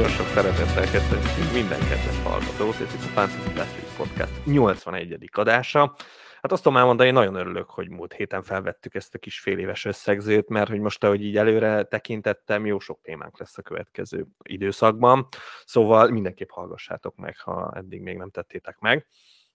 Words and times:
Nagyon 0.00 0.16
sok 0.16 0.26
szeretettel 0.26 0.90
köszöntünk 0.90 1.52
minden 1.52 1.78
kedves 1.78 2.18
hallgatót, 2.22 2.74
ez 2.74 2.94
itt 2.94 3.00
a 3.00 3.12
Fantasy 3.12 3.52
Basket 3.54 3.96
Podcast 3.96 4.44
81. 4.44 5.28
adása. 5.32 5.96
Hát 6.40 6.52
azt 6.52 6.62
tudom 6.62 6.78
elmondani, 6.78 7.08
én 7.08 7.14
nagyon 7.14 7.34
örülök, 7.34 7.70
hogy 7.70 7.88
múlt 7.88 8.12
héten 8.12 8.42
felvettük 8.42 8.94
ezt 8.94 9.14
a 9.14 9.18
kis 9.18 9.40
fél 9.40 9.58
éves 9.58 9.84
összegzőt, 9.84 10.48
mert 10.48 10.68
hogy 10.68 10.80
most, 10.80 11.04
ahogy 11.04 11.24
így 11.24 11.36
előre 11.36 11.82
tekintettem, 11.82 12.66
jó 12.66 12.78
sok 12.78 13.00
témánk 13.02 13.38
lesz 13.38 13.58
a 13.58 13.62
következő 13.62 14.26
időszakban. 14.42 15.28
Szóval 15.64 16.08
mindenképp 16.08 16.50
hallgassátok 16.50 17.16
meg, 17.16 17.38
ha 17.38 17.72
eddig 17.74 18.00
még 18.00 18.16
nem 18.16 18.30
tettétek 18.30 18.78
meg. 18.78 19.06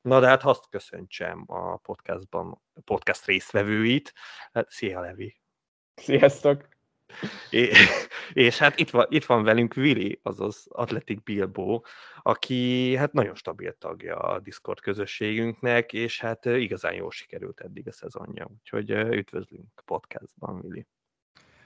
Na 0.02 0.20
de 0.20 0.28
hát 0.28 0.44
azt 0.44 0.70
köszöntsem 0.70 1.44
a 1.48 1.78
podcastban, 1.78 2.62
podcast 2.84 3.26
résztvevőit. 3.26 4.14
Hát, 4.52 4.70
szia 4.70 5.00
Levi! 5.00 5.40
Sziasztok! 5.96 6.75
É, 7.50 7.72
és 8.48 8.58
hát 8.58 8.80
itt 8.80 8.90
van, 8.90 9.06
itt 9.10 9.26
van 9.26 9.44
velünk 9.44 9.74
Vili, 9.74 10.20
azaz 10.24 10.66
Athletic 10.70 11.24
Bilbo, 11.24 11.82
aki 12.22 12.96
hát 12.96 13.14
nagyon 13.14 13.36
stabil 13.36 13.76
tagja 13.80 14.18
a 14.18 14.40
Discord 14.40 14.80
közösségünknek, 14.80 15.94
és 15.94 16.20
hát 16.20 16.46
igazán 16.46 16.94
jól 16.94 17.12
sikerült 17.12 17.60
eddig 17.60 17.88
a 17.88 17.92
szezonja. 17.92 18.48
Úgyhogy 18.60 18.90
üdvözlünk 18.92 19.68
a 19.76 19.82
podcastban, 19.86 20.62
Vili. 20.62 20.86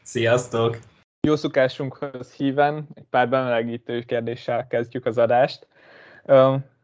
Sziasztok! 0.01 0.77
Jó 1.27 1.35
szokásunkhoz 1.35 2.33
híven 2.33 2.87
egy 2.93 3.05
pár 3.09 3.29
bemelegítő 3.29 4.01
kérdéssel 4.01 4.67
kezdjük 4.67 5.05
az 5.05 5.17
adást. 5.17 5.67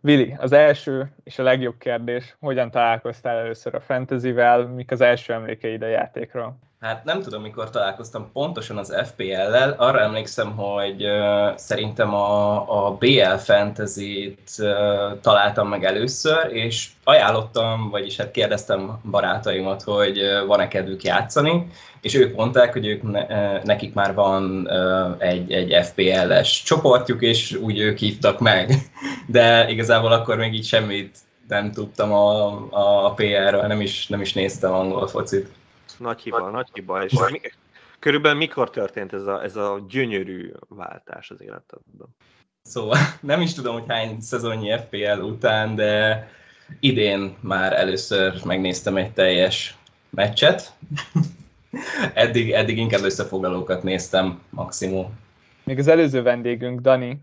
Vili, 0.01 0.35
az 0.37 0.51
első 0.51 1.15
és 1.23 1.39
a 1.39 1.43
legjobb 1.43 1.77
kérdés, 1.77 2.35
hogyan 2.39 2.71
találkoztál 2.71 3.37
először 3.37 3.75
a 3.75 3.81
fantasyvel, 3.81 4.67
mik 4.67 4.91
az 4.91 5.01
első 5.01 5.33
emlékeid 5.33 5.81
a 5.81 5.87
játékról? 5.87 6.59
Hát 6.79 7.03
nem 7.03 7.21
tudom, 7.21 7.41
mikor 7.41 7.69
találkoztam 7.69 8.29
pontosan 8.33 8.77
az 8.77 8.95
FPL-lel. 9.05 9.75
Arra 9.77 9.99
emlékszem, 9.99 10.55
hogy 10.55 11.05
uh, 11.05 11.55
szerintem 11.55 12.13
a, 12.13 12.55
a 12.87 12.91
BL 12.91 13.35
Fantasy-t 13.37 14.51
uh, 14.57 15.19
találtam 15.21 15.67
meg 15.67 15.83
először, 15.83 16.53
és 16.53 16.89
ajánlottam, 17.03 17.89
vagyis 17.89 18.17
hát 18.17 18.31
kérdeztem 18.31 18.99
barátaimat, 19.11 19.81
hogy 19.81 20.21
uh, 20.21 20.45
van-e 20.45 20.67
kedvük 20.67 21.03
játszani, 21.03 21.67
és 22.01 22.13
ők 22.15 22.35
mondták, 22.35 22.73
hogy 22.73 22.87
ők 22.87 23.01
ne, 23.11 23.21
uh, 23.21 23.63
nekik 23.63 23.93
már 23.93 24.13
van 24.13 24.67
uh, 24.69 25.15
egy, 25.17 25.51
egy 25.51 25.85
FPL-es 25.85 26.63
csoportjuk, 26.63 27.21
és 27.21 27.53
úgy 27.53 27.79
ők 27.79 27.97
hívtak 27.97 28.39
meg. 28.39 28.71
De 29.27 29.69
igazából 29.69 30.11
akkor 30.11 30.37
még 30.37 30.53
így 30.53 30.65
semmit 30.65 31.17
nem 31.47 31.71
tudtam 31.71 32.13
a, 32.13 32.47
a 33.05 33.13
PR-ről, 33.13 33.61
nem 33.61 33.81
is, 33.81 34.07
nem 34.07 34.21
is 34.21 34.33
néztem 34.33 34.73
angol 34.73 35.07
focit. 35.07 35.49
Nagy 35.97 36.21
hiba, 36.21 36.49
nagy 36.49 36.69
hiba. 36.73 37.03
És 37.03 37.13
mi, 37.31 37.41
körülbelül 37.99 38.37
mikor 38.37 38.69
történt 38.69 39.13
ez 39.13 39.25
a, 39.25 39.43
ez 39.43 39.55
a 39.55 39.85
gyönyörű 39.89 40.51
váltás 40.67 41.29
az 41.29 41.41
életedben? 41.41 42.07
Szóval 42.61 42.97
nem 43.21 43.41
is 43.41 43.53
tudom, 43.53 43.73
hogy 43.73 43.83
hány 43.87 44.21
szezonnyi 44.21 44.77
FPL 44.77 45.21
után, 45.21 45.75
de 45.75 46.27
idén 46.79 47.35
már 47.39 47.73
először 47.73 48.45
megnéztem 48.45 48.97
egy 48.97 49.13
teljes 49.13 49.77
meccset. 50.09 50.73
eddig, 52.13 52.51
eddig 52.51 52.77
inkább 52.77 53.03
összefoglalókat 53.03 53.83
néztem 53.83 54.41
maximum. 54.49 55.19
Még 55.63 55.79
az 55.79 55.87
előző 55.87 56.21
vendégünk, 56.21 56.79
Dani, 56.79 57.21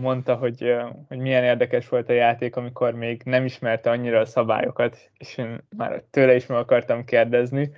mondta, 0.00 0.34
hogy, 0.34 0.74
hogy 1.08 1.18
milyen 1.18 1.44
érdekes 1.44 1.88
volt 1.88 2.08
a 2.08 2.12
játék, 2.12 2.56
amikor 2.56 2.94
még 2.94 3.22
nem 3.24 3.44
ismerte 3.44 3.90
annyira 3.90 4.20
a 4.20 4.24
szabályokat, 4.24 5.10
és 5.18 5.36
én 5.36 5.60
már 5.76 6.02
tőle 6.10 6.34
is 6.34 6.46
meg 6.46 6.58
akartam 6.58 7.04
kérdezni, 7.04 7.70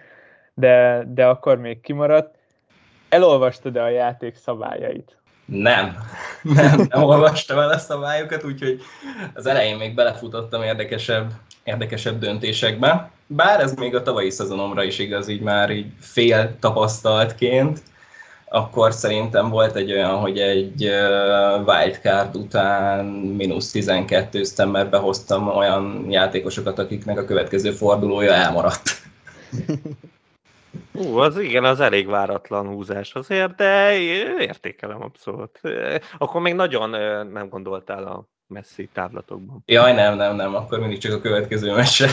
de, 0.54 1.04
de 1.06 1.26
akkor 1.26 1.58
még 1.58 1.80
kimaradt. 1.80 2.34
Elolvastad-e 3.08 3.82
a 3.82 3.88
játék 3.88 4.36
szabályait? 4.36 5.16
Nem, 5.44 5.96
nem, 6.42 6.86
nem 6.88 7.02
olvastam 7.02 7.58
el 7.58 7.68
a 7.68 7.78
szabályokat, 7.78 8.44
úgyhogy 8.44 8.80
az 9.34 9.46
elején 9.46 9.76
még 9.76 9.94
belefutottam 9.94 10.62
érdekesebb, 10.62 11.30
érdekesebb 11.64 12.18
döntésekbe. 12.18 13.10
Bár 13.26 13.60
ez 13.60 13.74
még 13.74 13.94
a 13.94 14.02
tavalyi 14.02 14.30
szezonomra 14.30 14.82
is 14.82 14.98
igaz, 14.98 15.28
így 15.28 15.40
már 15.40 15.70
így 15.70 15.86
fél 16.00 16.56
tapasztaltként, 16.58 17.82
akkor 18.48 18.92
szerintem 18.92 19.48
volt 19.48 19.76
egy 19.76 19.92
olyan, 19.92 20.16
hogy 20.16 20.38
egy 20.38 20.90
wildcard 21.66 22.36
után 22.36 23.04
mínusz 23.04 23.70
12 23.70 24.38
üztem, 24.38 24.70
mert 24.70 24.90
behoztam 24.90 25.48
olyan 25.48 26.06
játékosokat, 26.08 26.78
akiknek 26.78 27.18
a 27.18 27.24
következő 27.24 27.70
fordulója 27.70 28.32
elmaradt. 28.32 29.02
Ú, 30.98 31.16
az 31.16 31.38
igen, 31.38 31.64
az 31.64 31.80
elég 31.80 32.06
váratlan 32.06 32.66
húzás 32.66 33.14
azért, 33.14 33.54
de 33.54 33.98
értékelem 34.38 35.02
abszolút. 35.02 35.60
Akkor 36.18 36.40
még 36.40 36.54
nagyon 36.54 36.90
nem 37.28 37.48
gondoltál 37.48 38.04
a 38.06 38.28
messzi 38.46 38.88
távlatokban. 38.92 39.62
Jaj, 39.66 39.92
nem, 39.92 40.16
nem, 40.16 40.36
nem, 40.36 40.54
akkor 40.54 40.80
mindig 40.80 40.98
csak 40.98 41.12
a 41.12 41.20
következő 41.20 41.74
mese. 41.74 42.06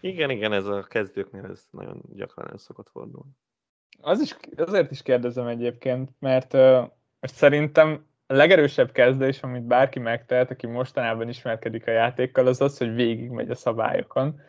Igen, 0.00 0.30
igen, 0.30 0.52
ez 0.52 0.66
a 0.66 0.82
kezdőknél 0.82 1.44
ez 1.50 1.66
nagyon 1.70 2.02
gyakran 2.14 2.50
el 2.50 2.58
szokott 2.58 2.88
fordulni. 2.92 3.30
Az 4.00 4.20
is, 4.20 4.36
azért 4.56 4.90
is 4.90 5.02
kérdezem 5.02 5.46
egyébként, 5.46 6.10
mert 6.18 6.54
uh, 6.54 6.84
szerintem 7.20 8.06
a 8.26 8.34
legerősebb 8.34 8.92
kezdés, 8.92 9.40
amit 9.40 9.66
bárki 9.66 9.98
megtehet, 9.98 10.50
aki 10.50 10.66
mostanában 10.66 11.28
ismerkedik 11.28 11.86
a 11.86 11.90
játékkal, 11.90 12.46
az 12.46 12.60
az, 12.60 12.78
hogy 12.78 12.94
végigmegy 12.94 13.50
a 13.50 13.54
szabályokon 13.54 14.40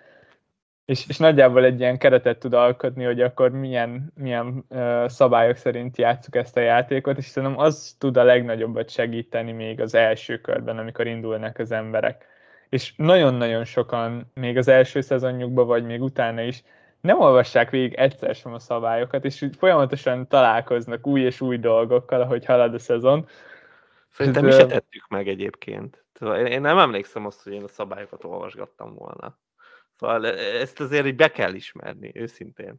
és, 0.90 1.08
és 1.08 1.18
nagyjából 1.18 1.64
egy 1.64 1.80
ilyen 1.80 1.98
keretet 1.98 2.40
tud 2.40 2.54
alkotni, 2.54 3.04
hogy 3.04 3.22
akkor 3.22 3.52
milyen, 3.52 4.12
milyen 4.16 4.66
uh, 4.70 5.08
szabályok 5.08 5.56
szerint 5.56 5.98
játszuk 5.98 6.36
ezt 6.36 6.58
a 6.58 6.60
játékot, 6.60 7.18
és 7.18 7.26
szerintem 7.26 7.60
az 7.60 7.96
tud 7.98 8.18
a 8.18 8.24
legnagyobbat 8.24 8.90
segíteni 8.90 9.52
még 9.52 9.82
az 9.82 9.96
első 9.96 10.42
körben, 10.42 10.78
amikor 10.78 11.08
indulnak 11.08 11.58
az 11.58 11.72
emberek. 11.72 12.26
És 12.70 12.94
nagyon-nagyon 12.96 13.64
sokan 13.64 14.32
még 14.34 14.58
az 14.58 14.68
első 14.68 15.02
szezonjukban, 15.02 15.68
vagy 15.68 15.86
még 15.86 16.02
utána 16.02 16.42
is 16.42 16.64
nem 17.02 17.20
olvassák 17.20 17.70
végig 17.70 17.94
egyszer 17.94 18.36
sem 18.36 18.54
a 18.54 18.60
szabályokat, 18.60 19.26
és 19.26 19.46
folyamatosan 19.58 20.28
találkoznak 20.28 21.08
új 21.08 21.22
és 21.22 21.42
új 21.42 21.58
dolgokkal, 21.58 22.22
ahogy 22.22 22.46
halad 22.46 22.74
a 22.74 22.80
szezon. 22.80 23.28
Szerintem 24.12 24.46
mi 24.46 24.52
se 24.52 24.66
tettük 24.66 25.08
meg 25.10 25.28
egyébként. 25.28 26.04
Én 26.48 26.62
nem 26.62 26.78
emlékszem 26.78 27.26
azt, 27.26 27.44
hogy 27.44 27.54
én 27.54 27.64
a 27.64 27.68
szabályokat 27.68 28.24
olvasgattam 28.24 28.96
volna. 28.96 29.38
Szóval 30.00 30.28
e, 30.28 30.60
ezt 30.62 30.80
azért 30.80 31.06
így 31.06 31.16
be 31.16 31.32
kell 31.32 31.54
ismerni, 31.54 32.12
őszintén. 32.14 32.76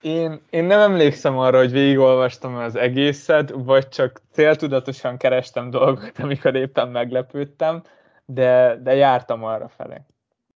Én, 0.00 0.40
én 0.50 0.64
nem 0.64 0.80
emlékszem 0.80 1.38
arra, 1.38 1.58
hogy 1.58 1.70
végigolvastam 1.70 2.54
az 2.54 2.76
egészet, 2.76 3.50
vagy 3.54 3.88
csak 3.88 4.20
céltudatosan 4.32 5.16
kerestem 5.16 5.70
dolgokat, 5.70 6.18
amikor 6.18 6.54
éppen 6.54 6.88
meglepődtem, 6.88 7.82
de, 8.24 8.78
de 8.82 8.94
jártam 8.94 9.44
arra 9.44 9.68
felé. 9.68 10.00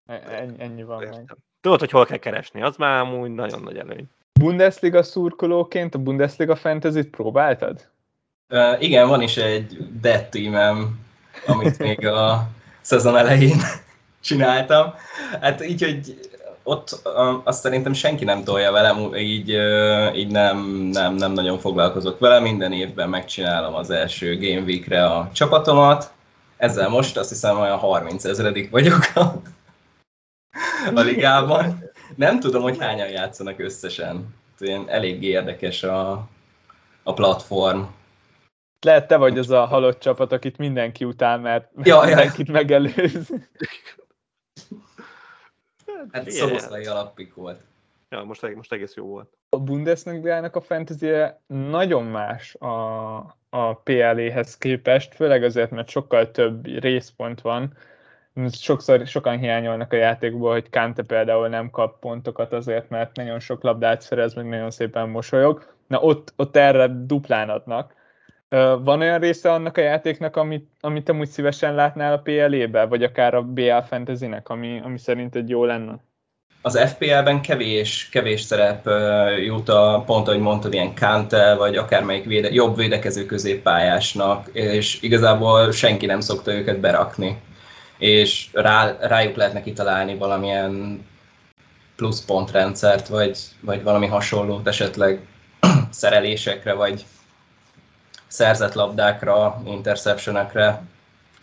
E, 0.06 0.22
ennyi, 0.28 0.54
ennyi 0.58 0.82
van 0.82 1.02
Értem. 1.02 1.24
meg. 1.26 1.36
Tudod, 1.60 1.78
hogy 1.78 1.91
hol 1.91 2.06
kell 2.06 2.19
keresni, 2.19 2.62
az 2.62 2.76
már 2.76 3.00
amúgy 3.00 3.30
nagyon 3.30 3.62
nagy 3.62 3.76
előny. 3.76 4.08
Bundesliga 4.40 5.02
szurkolóként 5.02 5.94
a 5.94 5.98
Bundesliga 5.98 6.56
fantasy 6.56 7.02
próbáltad? 7.02 7.88
Uh, 8.48 8.82
igen, 8.82 9.08
van 9.08 9.22
is 9.22 9.36
egy 9.36 9.76
dead 10.00 10.28
teamem, 10.28 11.00
amit 11.46 11.78
még 11.78 12.06
a 12.06 12.48
szezon 12.80 13.16
elején 13.16 13.58
csináltam. 14.21 14.94
Hát 15.41 15.65
így, 15.65 15.82
hogy 15.82 16.29
ott 16.62 17.00
azt 17.44 17.61
szerintem 17.61 17.93
senki 17.93 18.25
nem 18.25 18.44
tolja 18.44 18.73
velem, 18.73 19.15
így, 19.15 19.49
így 20.17 20.31
nem, 20.31 20.59
nem, 20.93 21.15
nem 21.15 21.32
nagyon 21.32 21.59
foglalkozok 21.59 22.19
vele. 22.19 22.41
Minden 22.41 22.73
évben 22.73 23.09
megcsinálom 23.09 23.75
az 23.75 23.91
első 23.91 24.37
Game 24.38 24.65
Week-re 24.65 25.05
a 25.05 25.31
csapatomat. 25.32 26.12
Ezzel 26.56 26.88
most 26.88 27.17
azt 27.17 27.29
hiszem 27.29 27.59
olyan 27.59 27.79
30 27.79 28.25
ezredik 28.25 28.70
vagyok 28.70 29.00
a, 29.15 29.20
a 30.94 31.00
ligában. 31.00 31.91
Nem 32.17 32.41
tudom, 32.41 32.62
hogy 32.62 32.79
hányan 32.79 33.09
játszanak 33.09 33.59
összesen. 33.59 34.35
Ilyen 34.59 34.85
elég 34.88 35.23
érdekes 35.23 35.82
a, 35.82 36.29
a 37.03 37.14
platform. 37.14 37.81
Lehet 38.81 39.09
te 39.09 39.17
vagy 39.17 39.38
az 39.38 39.50
a 39.50 39.64
halott 39.64 40.00
csapat, 40.00 40.32
akit 40.32 40.59
mindenki 40.59 41.05
utál, 41.05 41.38
mert 41.38 41.71
ja, 41.82 42.00
mindenkit 42.00 42.47
ja. 42.47 42.53
megelőz. 42.53 43.32
Hát 46.12 46.31
szoboszlai 46.31 46.85
alappik 46.85 47.35
volt. 47.35 47.61
Ja, 48.11 48.23
most, 48.23 48.55
most 48.55 48.73
egész 48.73 48.95
jó 48.95 49.05
volt. 49.05 49.29
A 49.49 49.59
Bundesliga-nak 49.59 50.56
a 50.56 50.61
fantasy 50.61 51.11
nagyon 51.47 52.05
más 52.05 52.55
a, 52.55 53.17
a 53.49 53.75
PLE-hez 53.83 54.56
képest, 54.56 55.15
főleg 55.15 55.43
azért, 55.43 55.71
mert 55.71 55.89
sokkal 55.89 56.31
több 56.31 56.67
részpont 56.67 57.41
van. 57.41 57.77
Sokszor 58.50 59.06
sokan 59.06 59.39
hiányolnak 59.39 59.93
a 59.93 59.97
játékból, 59.97 60.53
hogy 60.53 60.71
Kante 60.71 61.03
például 61.03 61.49
nem 61.49 61.71
kap 61.71 62.00
pontokat 62.00 62.53
azért, 62.53 62.89
mert 62.89 63.17
nagyon 63.17 63.41
sok 63.41 63.62
labdát 63.62 64.00
szerez, 64.00 64.35
meg 64.35 64.49
nagyon 64.49 64.71
szépen 64.71 65.09
mosolyog. 65.09 65.75
Na 65.87 66.00
ott, 66.00 66.33
ott 66.37 66.56
erre 66.56 66.89
duplán 66.89 67.49
adnak. 67.49 67.95
Van 68.83 69.00
olyan 69.00 69.19
része 69.19 69.53
annak 69.53 69.77
a 69.77 69.81
játéknak, 69.81 70.37
amit, 70.37 70.69
amit 70.81 71.09
amúgy 71.09 71.29
szívesen 71.29 71.75
látnál 71.75 72.12
a 72.12 72.19
PLE-be, 72.19 72.85
vagy 72.85 73.03
akár 73.03 73.35
a 73.35 73.43
BL 73.43 73.81
Fantasy-nek, 73.89 74.49
ami, 74.49 74.81
ami 74.85 74.99
szerint 74.99 75.35
egy 75.35 75.49
jó 75.49 75.65
lenne? 75.65 76.06
az 76.62 76.79
FPL-ben 76.79 77.41
kevés, 77.41 78.09
kevés 78.12 78.41
szerep 78.41 78.89
jut 79.45 79.69
a, 79.69 80.03
pont 80.06 80.29
ahogy 80.29 80.41
mondtad, 80.41 80.73
ilyen 80.73 80.95
Kantel, 80.95 81.56
vagy 81.56 81.77
akármelyik 81.77 82.25
véde, 82.25 82.50
jobb 82.50 82.77
védekező 82.77 83.27
középpályásnak, 83.27 84.49
és 84.53 85.03
igazából 85.03 85.73
senki 85.73 86.06
nem 86.06 86.21
szokta 86.21 86.53
őket 86.53 86.81
berakni. 86.81 87.41
És 87.99 88.49
rá, 88.53 88.97
rájuk 89.00 89.37
lehetne 89.37 89.62
kitalálni 89.62 90.17
valamilyen 90.17 91.05
pluszpontrendszert, 91.97 93.09
vagy, 93.09 93.39
vagy 93.61 93.83
valami 93.83 94.06
hasonlót 94.06 94.67
esetleg 94.67 95.21
szerelésekre, 95.91 96.73
vagy 96.73 97.05
szerzett 98.28 98.72
labdákra, 98.72 99.62
interceptionekre 99.64 100.82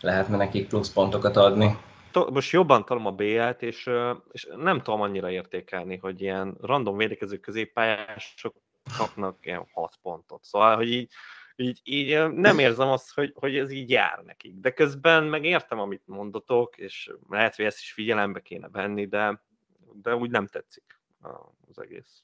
lehetne 0.00 0.36
nekik 0.36 0.68
pluszpontokat 0.68 1.36
adni 1.36 1.76
most 2.24 2.52
jobban 2.52 2.84
talom 2.84 3.06
a 3.06 3.12
BL-t, 3.12 3.62
és, 3.62 3.90
és 4.32 4.48
nem 4.56 4.82
tudom 4.82 5.00
annyira 5.00 5.30
értékelni, 5.30 5.96
hogy 5.96 6.20
ilyen 6.20 6.56
random 6.60 6.96
védekező 6.96 7.36
középpályások 7.36 8.54
kapnak 8.98 9.46
ilyen 9.46 9.66
6 9.72 9.98
pontot. 10.02 10.44
Szóval, 10.44 10.76
hogy 10.76 10.92
így, 10.92 11.12
így, 11.56 11.80
így 11.84 12.32
nem 12.32 12.58
érzem 12.58 12.88
azt, 12.88 13.14
hogy, 13.14 13.32
hogy 13.34 13.56
ez 13.56 13.70
így 13.70 13.90
jár 13.90 14.22
nekik. 14.24 14.54
De 14.60 14.70
közben 14.70 15.24
meg 15.24 15.44
értem, 15.44 15.78
amit 15.78 16.06
mondotok, 16.06 16.76
és 16.76 17.12
lehet, 17.28 17.56
hogy 17.56 17.64
ezt 17.64 17.80
is 17.80 17.92
figyelembe 17.92 18.40
kéne 18.40 18.68
venni, 18.68 19.06
de, 19.06 19.42
de 19.92 20.14
úgy 20.14 20.30
nem 20.30 20.46
tetszik 20.46 21.00
az 21.68 21.80
egész 21.80 22.22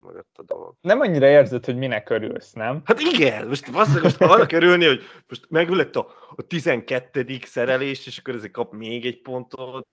mögött 0.00 0.38
a 0.38 0.42
dolog. 0.42 0.74
Nem 0.80 1.00
annyira 1.00 1.26
érzed, 1.26 1.64
hogy 1.64 1.76
minek 1.76 2.10
örülsz, 2.10 2.52
nem? 2.52 2.80
Hát 2.84 3.00
igen, 3.00 3.46
most, 3.46 3.70
most, 3.70 4.02
most 4.02 4.20
arra 4.20 4.46
körülni, 4.46 4.86
hogy 4.86 5.02
most 5.28 5.50
megülött 5.50 5.96
a, 5.96 6.14
a 6.36 6.42
12. 6.42 7.38
szerelés, 7.44 8.06
és 8.06 8.18
akkor 8.18 8.34
ezért 8.34 8.52
kap 8.52 8.72
még 8.72 9.06
egy 9.06 9.20
pontot. 9.20 9.88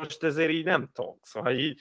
Most 0.00 0.22
ezért 0.22 0.50
így 0.50 0.64
nem 0.64 0.90
tudom. 0.92 1.18
Szóval 1.22 1.52
így, 1.52 1.80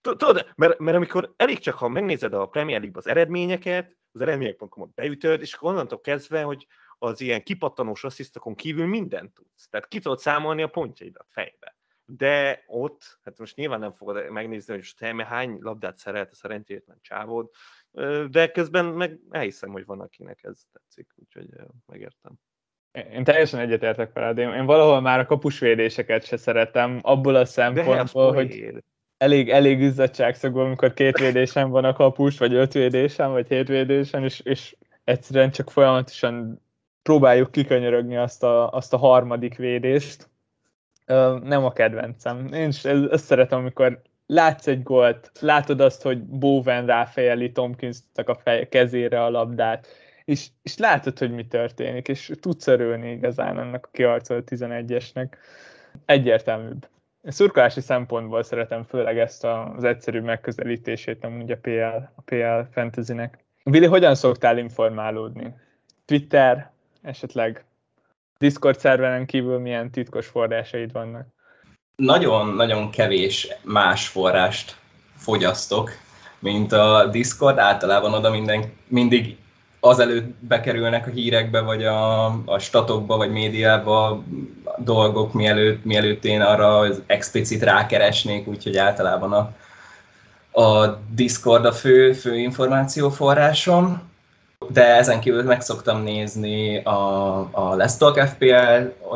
Tudod, 0.00 0.52
mert, 0.56 0.78
mert 0.78 0.96
amikor 0.96 1.32
elég 1.36 1.58
csak, 1.58 1.74
ha 1.74 1.88
megnézed 1.88 2.32
a 2.32 2.46
Premier 2.46 2.78
League-ban 2.78 3.02
az 3.04 3.10
eredményeket, 3.10 3.96
az 4.12 4.20
eredmények.com-ot 4.20 4.94
beütöd, 4.94 5.40
és 5.40 5.52
akkor 5.52 5.70
onnantól 5.70 6.00
kezdve, 6.00 6.42
hogy 6.42 6.66
az 6.98 7.20
ilyen 7.20 7.42
kipattanós 7.42 8.04
asszisztokon 8.04 8.54
kívül 8.54 8.86
mindent 8.86 9.34
tudsz. 9.34 9.68
Tehát 9.68 9.88
ki 9.88 9.98
tudod 9.98 10.18
számolni 10.18 10.62
a 10.62 10.68
pontjaidat 10.68 11.26
fejbe 11.30 11.77
de 12.10 12.62
ott, 12.66 13.18
hát 13.24 13.38
most 13.38 13.56
nyilván 13.56 13.78
nem 13.78 13.92
fogod 13.92 14.30
megnézni, 14.30 14.72
hogy 14.72 14.82
most 14.82 15.26
hány 15.28 15.58
labdát 15.60 15.98
szerelt 15.98 16.30
a 16.32 16.34
szerencsétlen 16.34 16.98
csávod, 17.00 17.50
de 18.30 18.50
közben 18.50 18.84
meg 18.84 19.18
elhiszem, 19.30 19.70
hogy 19.70 19.84
van, 19.84 20.00
akinek 20.00 20.38
ez 20.42 20.60
tetszik, 20.72 21.06
úgyhogy 21.14 21.48
megértem. 21.86 22.32
Én 23.12 23.24
teljesen 23.24 23.60
egyetértek 23.60 24.12
veled. 24.12 24.38
Én, 24.38 24.48
én 24.48 24.64
valahol 24.64 25.00
már 25.00 25.18
a 25.18 25.26
kapusvédéseket 25.26 26.24
se 26.24 26.36
szeretem, 26.36 26.98
abból 27.02 27.34
a 27.34 27.44
szempontból, 27.44 28.34
hogy 28.34 28.82
elég, 29.16 29.50
elég 29.50 29.80
izzadságszagból, 29.80 30.64
amikor 30.64 30.94
két 30.94 31.18
védésem 31.18 31.70
van 31.70 31.84
a 31.84 31.92
kapus, 31.92 32.38
vagy 32.38 32.54
öt 32.54 32.72
védésem, 32.72 33.30
vagy 33.30 33.48
hét 33.48 33.68
védésem, 33.68 34.24
és, 34.24 34.40
és 34.40 34.76
egyszerűen 35.04 35.50
csak 35.50 35.70
folyamatosan 35.70 36.62
próbáljuk 37.02 37.50
kikönyörögni 37.50 38.16
azt 38.16 38.42
a, 38.42 38.70
azt 38.70 38.92
a 38.92 38.96
harmadik 38.96 39.56
védést, 39.56 40.28
nem 41.42 41.64
a 41.64 41.72
kedvencem. 41.72 42.52
Én 42.52 42.68
is 42.68 42.84
ezt 42.84 43.24
szeretem, 43.24 43.58
amikor 43.58 44.02
látsz 44.26 44.66
egy 44.66 44.82
gólt, 44.82 45.30
látod 45.40 45.80
azt, 45.80 46.02
hogy 46.02 46.22
Bowen 46.22 46.86
ráfejeli 46.86 47.52
Tomkinsnak 47.52 48.28
a 48.28 48.34
fej, 48.34 48.68
kezére 48.68 49.24
a 49.24 49.30
labdát, 49.30 49.86
és, 50.24 50.46
és 50.62 50.76
látod, 50.76 51.18
hogy 51.18 51.30
mi 51.30 51.46
történik, 51.46 52.08
és 52.08 52.32
tudsz 52.40 52.66
örülni 52.66 53.10
igazán 53.10 53.58
annak 53.58 53.86
a 53.86 53.90
kiarcolt 53.92 54.48
11-esnek. 54.50 55.26
Egyértelműbb. 56.04 56.88
Szurkolási 57.22 57.80
szempontból 57.80 58.42
szeretem 58.42 58.84
főleg 58.84 59.18
ezt 59.18 59.44
az 59.44 59.84
egyszerű 59.84 60.20
megközelítését 60.20 61.24
amúgy 61.24 61.50
a 61.50 61.56
PL, 61.56 61.96
a 62.14 62.22
PL 62.24 62.60
fantasynek. 62.70 63.44
Vili, 63.62 63.86
hogyan 63.86 64.14
szoktál 64.14 64.58
informálódni? 64.58 65.54
Twitter, 66.04 66.70
esetleg 67.02 67.64
Discord 68.38 68.78
szerveren 68.78 69.26
kívül 69.26 69.58
milyen 69.58 69.90
titkos 69.90 70.26
forrásaid 70.26 70.92
vannak? 70.92 71.26
Nagyon-nagyon 71.96 72.90
kevés 72.90 73.48
más 73.62 74.08
forrást 74.08 74.76
fogyasztok, 75.16 75.90
mint 76.38 76.72
a 76.72 77.06
Discord. 77.10 77.58
Általában 77.58 78.14
oda 78.14 78.30
minden, 78.30 78.72
mindig 78.86 79.36
azelőtt 79.80 80.34
bekerülnek 80.40 81.06
a 81.06 81.10
hírekbe, 81.10 81.60
vagy 81.60 81.84
a, 81.84 82.24
a 82.26 82.58
statokba, 82.58 83.16
vagy 83.16 83.30
médiába 83.30 84.22
dolgok, 84.78 85.32
mielőtt, 85.32 85.84
mielőtt 85.84 86.24
én 86.24 86.40
arra 86.40 86.86
explicit 87.06 87.62
rákeresnék, 87.62 88.46
úgyhogy 88.46 88.76
általában 88.76 89.32
a, 89.32 89.52
a 90.60 90.98
Discord 91.14 91.64
a 91.64 91.72
fő, 91.72 92.12
fő 92.12 92.36
információforrásom 92.36 94.02
de 94.68 94.84
ezen 94.96 95.20
kívül 95.20 95.42
meg 95.42 95.60
szoktam 95.60 96.02
nézni 96.02 96.78
a, 96.78 97.38
a 97.38 97.76
Let's 97.76 97.96
Talk 97.96 98.18
FPL 98.18 99.06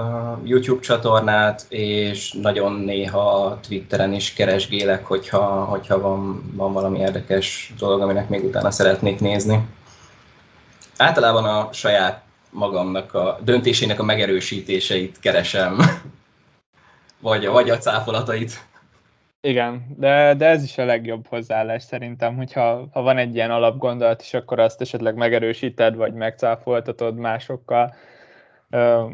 YouTube 0.44 0.81
csatornát, 0.81 1.66
és 1.69 2.32
nagyon 2.32 2.72
néha 2.72 3.58
Twitteren 3.69 4.12
is 4.12 4.32
keresgélek, 4.32 5.06
hogyha, 5.06 5.64
hogyha 5.64 6.00
van, 6.00 6.52
van 6.54 6.72
valami 6.72 6.99
érdekes 6.99 7.72
dolog, 7.78 8.00
aminek 8.00 8.28
még 8.28 8.44
utána 8.44 8.70
szeretnék 8.70 9.20
nézni. 9.20 9.66
Általában 10.96 11.44
a 11.44 11.72
saját 11.72 12.22
magamnak 12.50 13.14
a 13.14 13.38
döntésének 13.44 14.00
a 14.00 14.05
megerősítéseit 14.05 15.19
keresem, 15.20 15.78
vagy, 17.20 17.46
vagy 17.46 17.70
a 17.70 17.78
cáfolatait. 17.78 18.70
Igen, 19.44 19.94
de, 19.96 20.34
de 20.34 20.46
ez 20.46 20.62
is 20.62 20.78
a 20.78 20.84
legjobb 20.84 21.26
hozzáállás 21.26 21.82
szerintem, 21.82 22.36
hogyha 22.36 22.88
ha 22.92 23.02
van 23.02 23.18
egy 23.18 23.34
ilyen 23.34 23.50
alapgondolat, 23.50 24.20
és 24.20 24.34
akkor 24.34 24.58
azt 24.58 24.80
esetleg 24.80 25.14
megerősíted, 25.14 25.96
vagy 25.96 26.12
megcáfoltatod 26.12 27.16
másokkal, 27.16 27.94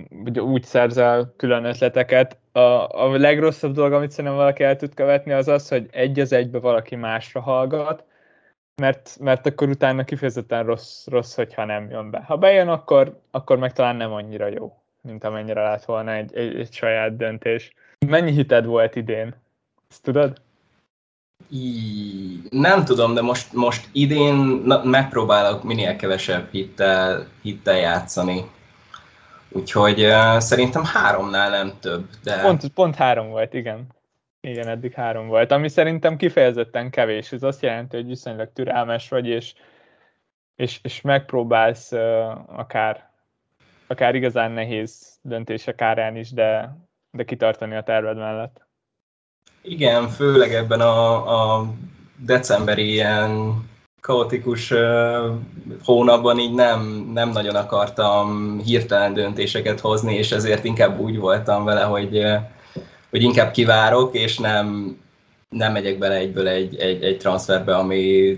vagy 0.09 0.39
úgy 0.41 0.65
szerzel 0.65 1.35
külön 1.37 1.65
ötleteket. 1.65 2.39
A, 2.53 2.59
a 2.89 3.17
legrosszabb 3.17 3.73
dolog, 3.75 3.93
amit 3.93 4.11
szerintem 4.11 4.35
valaki 4.35 4.63
el 4.63 4.77
tud 4.77 4.95
követni, 4.95 5.33
az 5.33 5.49
az, 5.49 5.69
hogy 5.69 5.89
egy 5.91 6.21
az 6.21 6.33
egybe 6.33 6.59
valaki 6.59 6.97
másra 6.97 7.41
hallgat, 7.41 8.05
mert, 8.77 9.17
mert 9.21 9.47
akkor 9.47 9.69
utána 9.69 10.05
kifejezetten 10.05 10.65
rossz, 10.65 11.07
rossz, 11.07 11.35
hogyha 11.35 11.65
nem 11.65 11.91
jön 11.91 12.11
be. 12.11 12.23
Ha 12.27 12.37
bejön, 12.37 12.69
akkor, 12.69 13.21
akkor 13.31 13.59
meg 13.59 13.73
talán 13.73 13.97
nem 13.97 14.13
annyira 14.13 14.47
jó, 14.47 14.79
mint 15.01 15.25
amennyire 15.25 15.63
lett 15.63 15.85
volna 15.85 16.13
egy, 16.13 16.37
egy, 16.37 16.61
egy 16.61 16.73
saját 16.73 17.17
döntés. 17.17 17.75
Mennyi 18.07 18.33
hited 18.33 18.65
volt 18.65 18.97
idén 18.97 19.35
ezt 19.91 20.03
tudod? 20.03 20.41
I, 21.51 22.43
nem 22.51 22.85
tudom, 22.85 23.15
de 23.15 23.23
most, 23.23 23.53
most 23.53 23.89
idén 23.93 24.35
na, 24.65 24.85
megpróbálok 24.85 25.63
minél 25.63 25.97
kevesebb 25.97 26.51
hittel, 26.51 27.27
hittel 27.43 27.77
játszani. 27.77 28.51
Úgyhogy 29.49 30.05
uh, 30.05 30.39
szerintem 30.39 30.85
háromnál 30.85 31.51
nem 31.51 31.73
több. 31.81 32.09
De... 32.23 32.41
Pont, 32.41 32.69
pont 32.69 32.95
három 32.95 33.29
volt, 33.29 33.55
igen. 33.55 33.87
Igen, 34.41 34.69
eddig 34.69 34.93
három 34.93 35.27
volt, 35.27 35.51
ami 35.51 35.69
szerintem 35.69 36.17
kifejezetten 36.17 36.91
kevés. 36.91 37.33
Ez 37.33 37.43
azt 37.43 37.63
jelenti, 37.63 37.97
hogy 37.97 38.07
viszonylag 38.07 38.53
türelmes 38.53 39.09
vagy, 39.09 39.27
és, 39.27 39.55
és, 40.57 40.81
és 40.83 41.01
megpróbálsz 41.01 41.93
uh, 41.93 42.59
akár, 42.59 43.11
akár 43.87 44.15
igazán 44.15 44.51
nehéz 44.51 45.19
döntések 45.23 45.81
árán 45.81 46.17
is, 46.17 46.31
de, 46.31 46.77
de 47.11 47.25
kitartani 47.25 47.77
a 47.77 47.83
terved 47.83 48.17
mellett. 48.17 48.68
Igen, 49.63 50.09
főleg 50.09 50.55
ebben 50.55 50.81
a, 50.81 51.57
a 51.57 51.67
decemberi 52.17 52.91
ilyen 52.91 53.55
kaotikus 54.01 54.73
hónapban 55.85 56.39
így 56.39 56.55
nem, 56.55 57.11
nem 57.13 57.31
nagyon 57.31 57.55
akartam 57.55 58.59
hirtelen 58.65 59.15
döntéseket 59.15 59.81
hozni, 59.81 60.15
és 60.15 60.33
ezért 60.33 60.65
inkább 60.65 60.99
úgy 60.99 61.19
voltam 61.19 61.65
vele, 61.65 61.83
hogy, 61.83 62.23
hogy 63.11 63.23
inkább 63.23 63.51
kivárok, 63.51 64.15
és 64.15 64.39
nem, 64.39 64.97
nem 65.49 65.73
megyek 65.73 65.99
bele 65.99 66.15
egyből 66.15 66.49
egy, 66.49 66.77
egy, 66.77 67.03
egy 67.03 67.19
transferbe, 67.19 67.77
ami 67.77 68.37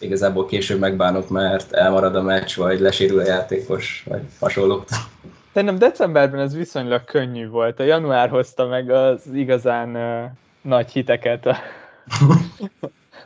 igazából 0.00 0.46
később 0.46 0.78
megbánok, 0.78 1.28
mert 1.28 1.72
elmarad 1.72 2.16
a 2.16 2.22
meccs, 2.22 2.56
vagy 2.56 2.80
lesérül 2.80 3.18
a 3.18 3.24
játékos, 3.26 4.04
vagy 4.08 4.22
hasonlók. 4.40 4.84
Szerintem 5.54 5.78
decemberben 5.78 6.40
ez 6.40 6.56
viszonylag 6.56 7.04
könnyű 7.04 7.48
volt. 7.48 7.80
A 7.80 7.82
január 7.82 8.28
hozta 8.28 8.66
meg 8.66 8.90
az 8.90 9.26
igazán 9.32 9.96
uh, 9.96 10.30
nagy 10.60 10.90
hiteket 10.90 11.46
a, 11.46 11.56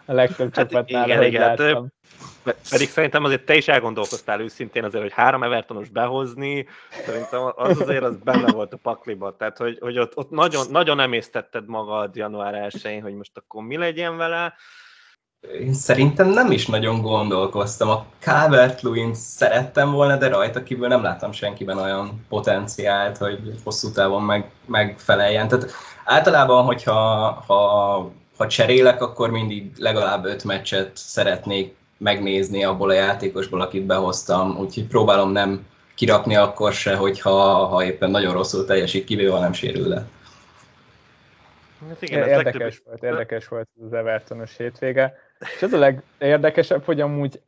a 0.05 0.13
legtöbb 0.13 0.55
hát 0.55 0.69
csapatnál, 0.69 1.05
igen, 1.05 1.23
igen, 1.23 1.43
hát, 1.49 1.59
pedig 2.71 2.89
szerintem 2.89 3.25
azért 3.25 3.45
te 3.45 3.55
is 3.55 3.69
elgondolkoztál 3.69 4.41
őszintén 4.41 4.85
azért, 4.85 5.03
hogy 5.03 5.13
három 5.13 5.43
Evertonos 5.43 5.89
behozni, 5.89 6.67
szerintem 7.05 7.41
az 7.57 7.81
azért 7.81 8.03
az 8.03 8.17
benne 8.25 8.53
volt 8.53 8.73
a 8.73 8.77
pakliba, 8.77 9.37
tehát 9.37 9.57
hogy, 9.57 9.79
hogy 9.81 9.99
ott, 9.99 10.17
ott 10.17 10.31
nagyon, 10.31 10.67
nagyon 10.71 11.01
emésztetted 11.01 11.67
magad 11.67 12.17
január 12.17 12.55
1 12.55 13.01
hogy 13.03 13.15
most 13.15 13.37
akkor 13.37 13.63
mi 13.63 13.77
legyen 13.77 14.17
vele, 14.17 14.55
én 15.41 15.73
szerintem 15.73 16.29
nem 16.29 16.51
is 16.51 16.67
nagyon 16.67 17.03
gondolkoztam. 17.03 17.89
A 17.89 18.05
calvert 18.19 18.81
szerettem 19.13 19.91
volna, 19.91 20.17
de 20.17 20.29
rajta 20.29 20.63
kívül 20.63 20.89
nem 20.89 21.03
láttam 21.03 21.33
senkiben 21.33 21.79
olyan 21.79 22.25
potenciált, 22.29 23.17
hogy 23.17 23.61
hosszú 23.65 23.91
távon 23.91 24.23
meg, 24.23 24.51
megfeleljen. 24.67 25.49
Tehát 25.49 25.71
általában, 26.05 26.65
hogyha 26.65 26.95
ha, 27.47 28.11
ha 28.37 28.47
cserélek, 28.47 29.03
akkor 29.03 29.31
mindig 29.31 29.73
legalább 29.77 30.25
öt 30.25 30.45
meccset 30.45 30.91
szeretnék 30.95 31.75
megnézni 31.99 32.65
abból 32.65 32.91
a 32.91 32.95
játékosból, 32.95 33.61
akit 33.61 33.87
behoztam, 33.87 34.57
úgyhogy 34.59 34.87
próbálom 34.87 35.31
nem 35.31 35.67
kirakni 35.95 36.37
akkor 36.37 36.73
se, 36.73 36.97
hogyha 36.97 37.67
ha 37.67 37.85
éppen 37.85 38.11
nagyon 38.11 38.33
rosszul 38.33 38.65
teljesít, 38.65 39.05
kivéve 39.05 39.39
nem 39.39 39.53
sérül 39.53 39.89
le. 39.89 40.07
Hát 41.89 42.03
igen, 42.03 42.29
érdekes 42.29 42.55
legtöbb... 42.55 42.87
volt, 42.87 43.03
érdekes 43.03 43.49
volt 43.49 43.69
az 43.87 43.93
Evertonos 43.93 44.57
hétvége. 44.57 45.28
És 45.41 45.63
az 45.63 45.73
a 45.73 45.79
legérdekesebb, 45.79 46.85
hogy 46.85 47.01
amúgy 47.01 47.41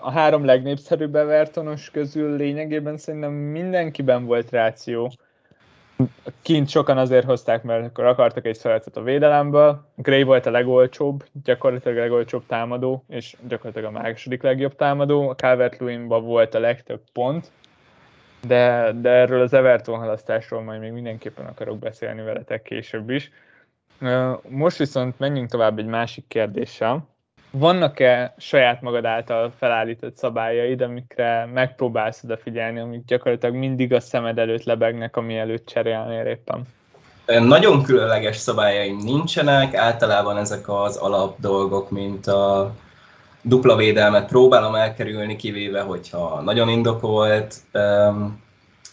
a 0.00 0.10
három 0.10 0.44
legnépszerűbb 0.44 1.14
Evertonos 1.14 1.90
közül 1.90 2.36
lényegében 2.36 2.96
szerintem 2.96 3.32
mindenkiben 3.32 4.24
volt 4.24 4.50
ráció. 4.50 5.12
Kint 6.42 6.68
sokan 6.68 6.98
azért 6.98 7.24
hozták, 7.24 7.62
mert 7.62 7.86
akkor 7.86 8.04
akartak 8.04 8.46
egy 8.46 8.56
szeletet 8.56 8.96
a 8.96 9.02
védelemből. 9.02 9.84
Gray 9.96 10.22
volt 10.22 10.46
a 10.46 10.50
legolcsóbb, 10.50 11.24
gyakorlatilag 11.44 11.98
a 11.98 12.00
legolcsóbb 12.00 12.46
támadó, 12.46 13.04
és 13.08 13.36
gyakorlatilag 13.48 13.94
a 13.94 14.00
második 14.00 14.42
legjobb 14.42 14.76
támadó. 14.76 15.28
A 15.28 15.34
calvert 15.34 15.78
volt 16.08 16.54
a 16.54 16.58
legtöbb 16.58 17.00
pont, 17.12 17.52
de, 18.46 18.92
de 19.00 19.10
erről 19.10 19.40
az 19.40 19.52
Everton 19.52 19.98
halasztásról 19.98 20.62
majd 20.62 20.80
még 20.80 20.92
mindenképpen 20.92 21.46
akarok 21.46 21.78
beszélni 21.78 22.22
veletek 22.22 22.62
később 22.62 23.10
is. 23.10 23.30
Most 24.48 24.76
viszont 24.76 25.18
menjünk 25.18 25.50
tovább 25.50 25.78
egy 25.78 25.86
másik 25.86 26.24
kérdéssel. 26.28 27.08
Vannak-e 27.50 28.34
saját 28.38 28.80
magad 28.80 29.04
által 29.04 29.52
felállított 29.58 30.16
szabályaid, 30.16 30.80
amikre 30.80 31.48
megpróbálsz 31.52 32.22
odafigyelni, 32.24 32.80
amik 32.80 33.04
gyakorlatilag 33.04 33.54
mindig 33.54 33.92
a 33.92 34.00
szemed 34.00 34.38
előtt 34.38 34.64
lebegnek, 34.64 35.16
ami 35.16 35.36
előtt 35.36 35.66
cserélnél 35.66 36.26
éppen? 36.26 36.62
Nagyon 37.26 37.82
különleges 37.82 38.36
szabályaim 38.36 38.96
nincsenek, 38.96 39.74
általában 39.74 40.36
ezek 40.36 40.68
az 40.68 40.96
alap 40.96 41.40
dolgok, 41.40 41.90
mint 41.90 42.26
a 42.26 42.72
dupla 43.42 43.76
védelmet 43.76 44.28
próbálom 44.28 44.74
elkerülni, 44.74 45.36
kivéve, 45.36 45.80
hogyha 45.80 46.40
nagyon 46.40 46.68
indokolt. 46.68 47.54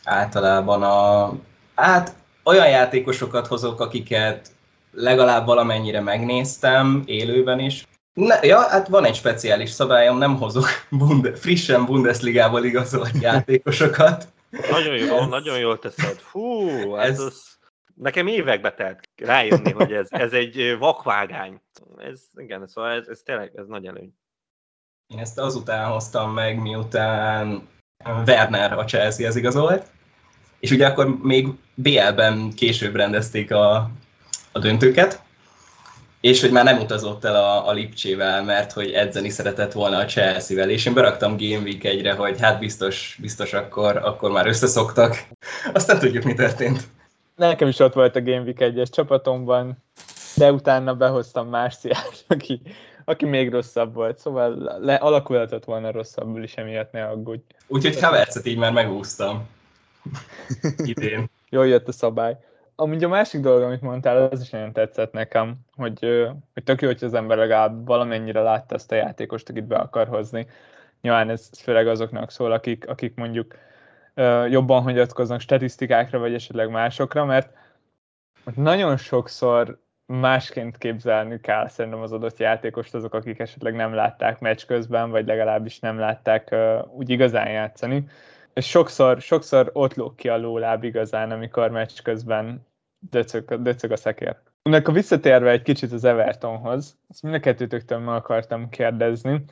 Általában 0.04 0.84
a, 0.84 1.32
hát 1.76 2.16
olyan 2.44 2.70
játékosokat 2.70 3.48
hozok, 3.48 3.80
akiket 3.80 4.48
legalább 4.92 5.46
valamennyire 5.46 6.02
megnéztem 6.02 7.04
élőben 7.06 7.60
is. 7.60 7.86
Ne, 8.18 8.40
ja, 8.42 8.60
hát 8.60 8.88
van 8.88 9.06
egy 9.06 9.16
speciális 9.16 9.70
szabályom, 9.70 10.18
nem 10.18 10.38
hozok 10.38 10.66
bunde, 10.90 11.36
frissen 11.36 11.86
Bundesligából 11.86 12.64
igazolt 12.64 13.22
játékosokat. 13.28 14.28
Nagyon 14.72 14.98
jó, 14.98 15.26
nagyon 15.26 15.60
jól 15.60 15.80
teszed. 15.80 16.18
Fú, 16.18 16.70
hát 16.94 17.06
ez... 17.06 17.20
Az... 17.20 17.56
Nekem 17.96 18.28
évekbe 18.28 18.74
telt 18.74 19.10
rájönni, 19.16 19.72
hogy 19.72 19.94
ez, 19.94 20.08
ez 20.10 20.34
egy 20.34 20.76
vakvágány. 20.80 21.62
Ez, 21.98 22.22
igen, 22.36 22.68
szóval 22.68 22.92
ez, 22.92 23.08
ez 23.08 23.20
tényleg 23.26 23.52
ez 23.56 23.68
nagy 23.68 23.86
előny. 23.86 24.14
Én 25.08 25.20
ezt 25.20 25.40
azután 25.40 25.92
hoztam 25.92 26.34
meg, 26.34 26.62
miután 26.62 27.68
Werner 28.26 28.74
a 28.74 28.86
Chelsea-hez 28.86 29.36
igazolt, 29.36 29.86
és 30.60 30.72
ugye 30.72 30.88
akkor 30.88 31.18
még 31.22 31.48
BL-ben 31.76 32.54
később 32.56 32.96
rendezték 32.96 33.52
a 33.52 33.92
a 34.52 34.60
döntőket, 34.60 35.22
és 36.22 36.42
hogy 36.42 36.52
már 36.52 36.64
nem 36.64 36.80
utazott 36.80 37.24
el 37.24 37.36
a, 37.36 37.68
a 37.68 37.72
Lipcsével, 37.72 38.44
mert 38.44 38.72
hogy 38.72 38.92
edzeni 38.92 39.30
szeretett 39.30 39.72
volna 39.72 39.98
a 39.98 40.06
Chelsea-vel, 40.06 40.70
és 40.70 40.86
én 40.86 40.94
beraktam 40.94 41.38
Game 41.38 41.64
Week 41.64 41.84
egyre, 41.84 42.14
hogy 42.14 42.40
hát 42.40 42.60
biztos, 42.60 43.18
biztos 43.22 43.54
akkor, 43.54 43.96
akkor 43.96 44.32
már 44.32 44.48
összeszoktak. 44.48 45.28
Aztán 45.74 46.00
tudjuk, 46.00 46.24
mi 46.24 46.34
történt. 46.34 46.88
Nekem 47.36 47.68
is 47.68 47.80
ott 47.80 47.94
volt 47.94 48.16
a 48.16 48.22
Game 48.22 48.42
Week 48.42 48.62
egyes 48.62 48.90
csapatomban, 48.90 49.84
de 50.36 50.52
utána 50.52 50.96
behoztam 50.96 51.50
Márciát, 51.50 52.26
aki, 52.28 52.62
aki 53.06 53.26
még 53.26 53.52
rosszabb 53.52 53.94
volt, 53.94 54.18
szóval 54.18 54.78
le, 54.82 54.96
alakulhatott 54.96 55.66
volna 55.66 55.92
rosszabbul 55.92 56.44
is, 56.44 56.54
emiatt 56.54 56.92
ne 56.92 57.04
aggódj. 57.04 57.42
Úgyhogy 57.68 58.00
Havertzet 58.00 58.46
így 58.46 58.58
már 58.58 58.72
megúsztam. 58.72 59.48
Idén. 60.78 61.30
Jól 61.50 61.68
jött 61.68 61.88
a 61.88 61.92
szabály 61.92 62.38
amúgy 62.80 63.04
a 63.04 63.08
másik 63.08 63.42
dolog, 63.42 63.62
amit 63.62 63.82
mondtál, 63.82 64.28
az 64.32 64.42
is 64.42 64.50
nagyon 64.50 64.74
tetszett 64.74 65.12
nekem, 65.12 65.56
hogy, 65.76 66.00
hogy 66.54 66.64
tök 66.64 66.82
jó, 66.82 66.88
hogy 66.88 67.04
az 67.04 67.14
ember 67.14 67.38
legalább 67.38 67.86
valamennyire 67.86 68.42
látta 68.42 68.76
ezt 68.76 68.92
a 68.92 68.96
játékost, 68.96 69.50
akit 69.50 69.68
be 69.68 69.76
akar 69.76 70.08
hozni. 70.08 70.48
Nyilván 71.02 71.30
ez 71.30 71.50
főleg 71.62 71.88
azoknak 71.88 72.32
szól, 72.32 72.52
akik, 72.52 72.88
akik 72.88 73.16
mondjuk 73.16 73.56
jobban 74.50 74.82
hagyatkoznak 74.82 75.40
statisztikákra, 75.40 76.20
vagy 76.20 76.34
esetleg 76.34 76.70
másokra, 76.70 77.26
mert 77.26 77.54
nagyon 78.56 78.98
sokszor 78.98 79.80
másként 80.06 80.78
képzelni 80.78 81.40
kell 81.40 81.68
szerintem 81.68 82.02
az 82.02 82.12
adott 82.12 82.38
játékost 82.38 82.96
azok, 82.96 83.14
akik 83.14 83.40
esetleg 83.40 83.76
nem 83.76 83.94
látták 83.94 84.40
meccs 84.40 84.66
közben, 84.66 85.10
vagy 85.10 85.26
legalábbis 85.26 85.80
nem 85.80 86.00
látták 86.00 86.56
úgy 86.92 87.10
igazán 87.10 87.50
játszani 87.50 88.08
és 88.58 88.70
sokszor, 88.70 89.22
sokszor 89.22 89.70
ott 89.74 89.94
lóg 89.94 90.16
ki 90.16 90.30
a 90.30 90.38
lóláb 90.38 90.84
igazán, 90.84 91.32
amikor 91.32 91.72
meccs 91.72 92.02
közben 92.04 92.67
döcög, 93.00 93.62
döcög 93.62 93.92
a 93.92 93.98
szekér. 93.98 94.36
Ennek 94.62 94.88
a 94.88 94.92
visszatérve 94.92 95.52
egy 95.52 95.62
kicsit 95.62 95.92
az 95.92 96.04
Evertonhoz, 96.04 96.98
ezt 97.10 97.24
mind 97.24 97.36
a 97.36 97.40
kettőtöktől 97.40 98.00
meg 98.00 98.16
akartam 98.16 98.70
kérdezni, 98.70 99.44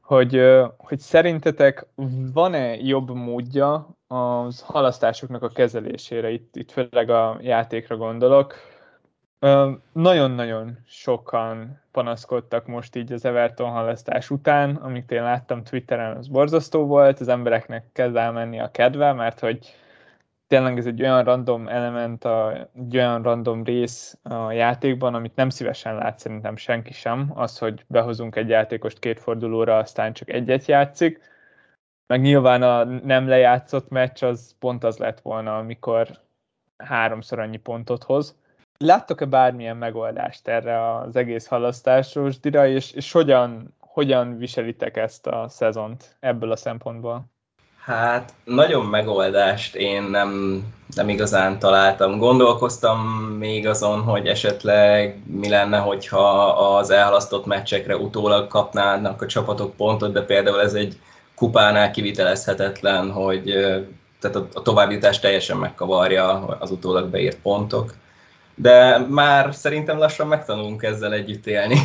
hogy, 0.00 0.42
hogy 0.76 0.98
szerintetek 0.98 1.86
van-e 2.32 2.74
jobb 2.74 3.10
módja 3.10 3.96
az 4.06 4.60
halasztásoknak 4.60 5.42
a 5.42 5.48
kezelésére, 5.48 6.30
itt, 6.30 6.56
itt 6.56 6.70
főleg 6.70 7.10
a 7.10 7.38
játékra 7.40 7.96
gondolok, 7.96 8.54
nagyon-nagyon 9.92 10.78
sokan 10.86 11.82
panaszkodtak 11.92 12.66
most 12.66 12.96
így 12.96 13.12
az 13.12 13.24
Everton 13.24 13.70
halasztás 13.70 14.30
után, 14.30 14.76
amit 14.76 15.10
én 15.10 15.22
láttam 15.22 15.64
Twitteren, 15.64 16.16
az 16.16 16.28
borzasztó 16.28 16.86
volt, 16.86 17.20
az 17.20 17.28
embereknek 17.28 17.84
kezd 17.92 18.16
elmenni 18.16 18.60
a 18.60 18.70
kedve, 18.70 19.12
mert 19.12 19.40
hogy 19.40 19.74
tényleg 20.48 20.78
ez 20.78 20.86
egy 20.86 21.02
olyan 21.02 21.24
random 21.24 21.68
element, 21.68 22.24
a, 22.24 22.68
egy 22.76 22.96
olyan 22.96 23.22
random 23.22 23.64
rész 23.64 24.18
a 24.22 24.52
játékban, 24.52 25.14
amit 25.14 25.36
nem 25.36 25.48
szívesen 25.48 25.94
lát 25.94 26.18
szerintem 26.18 26.56
senki 26.56 26.92
sem, 26.92 27.30
az, 27.34 27.58
hogy 27.58 27.84
behozunk 27.86 28.36
egy 28.36 28.48
játékost 28.48 28.98
két 28.98 29.20
fordulóra, 29.20 29.76
aztán 29.76 30.12
csak 30.12 30.30
egyet 30.30 30.66
játszik, 30.66 31.20
meg 32.06 32.20
nyilván 32.20 32.62
a 32.62 32.84
nem 32.84 33.28
lejátszott 33.28 33.88
meccs 33.88 34.22
az 34.22 34.54
pont 34.58 34.84
az 34.84 34.98
lett 34.98 35.20
volna, 35.20 35.58
amikor 35.58 36.08
háromszor 36.76 37.38
annyi 37.38 37.56
pontot 37.56 38.02
hoz 38.04 38.36
Láttok-e 38.80 39.24
bármilyen 39.24 39.76
megoldást 39.76 40.48
erre 40.48 40.96
az 40.96 41.16
egész 41.16 41.46
halasztásos 41.46 42.40
dira, 42.40 42.66
és, 42.66 42.92
és 42.92 43.12
hogyan, 43.12 43.74
hogyan 43.80 44.36
viselitek 44.36 44.96
ezt 44.96 45.26
a 45.26 45.48
szezont 45.48 46.16
ebből 46.20 46.50
a 46.52 46.56
szempontból? 46.56 47.24
Hát 47.84 48.32
nagyon 48.44 48.84
megoldást 48.86 49.74
én 49.74 50.02
nem, 50.02 50.62
nem 50.94 51.08
igazán 51.08 51.58
találtam. 51.58 52.18
Gondolkoztam 52.18 52.98
még 53.38 53.66
azon, 53.66 54.00
hogy 54.00 54.26
esetleg 54.26 55.22
mi 55.26 55.48
lenne, 55.48 55.78
hogyha 55.78 56.46
az 56.76 56.90
elhalasztott 56.90 57.46
meccsekre 57.46 57.96
utólag 57.96 58.46
kapnának 58.46 59.22
a 59.22 59.26
csapatok 59.26 59.76
pontot, 59.76 60.12
de 60.12 60.22
például 60.22 60.60
ez 60.60 60.74
egy 60.74 61.00
kupánál 61.34 61.90
kivitelezhetetlen, 61.90 63.12
hogy 63.12 63.44
tehát 64.20 64.36
a 64.54 64.62
továbbítás 64.62 65.18
teljesen 65.18 65.56
megkavarja 65.56 66.46
az 66.58 66.70
utólag 66.70 67.08
beírt 67.08 67.38
pontok 67.38 67.94
de 68.60 68.98
már 68.98 69.54
szerintem 69.54 69.98
lassan 69.98 70.26
megtanulunk 70.26 70.82
ezzel 70.82 71.12
együtt 71.12 71.46
élni. 71.46 71.78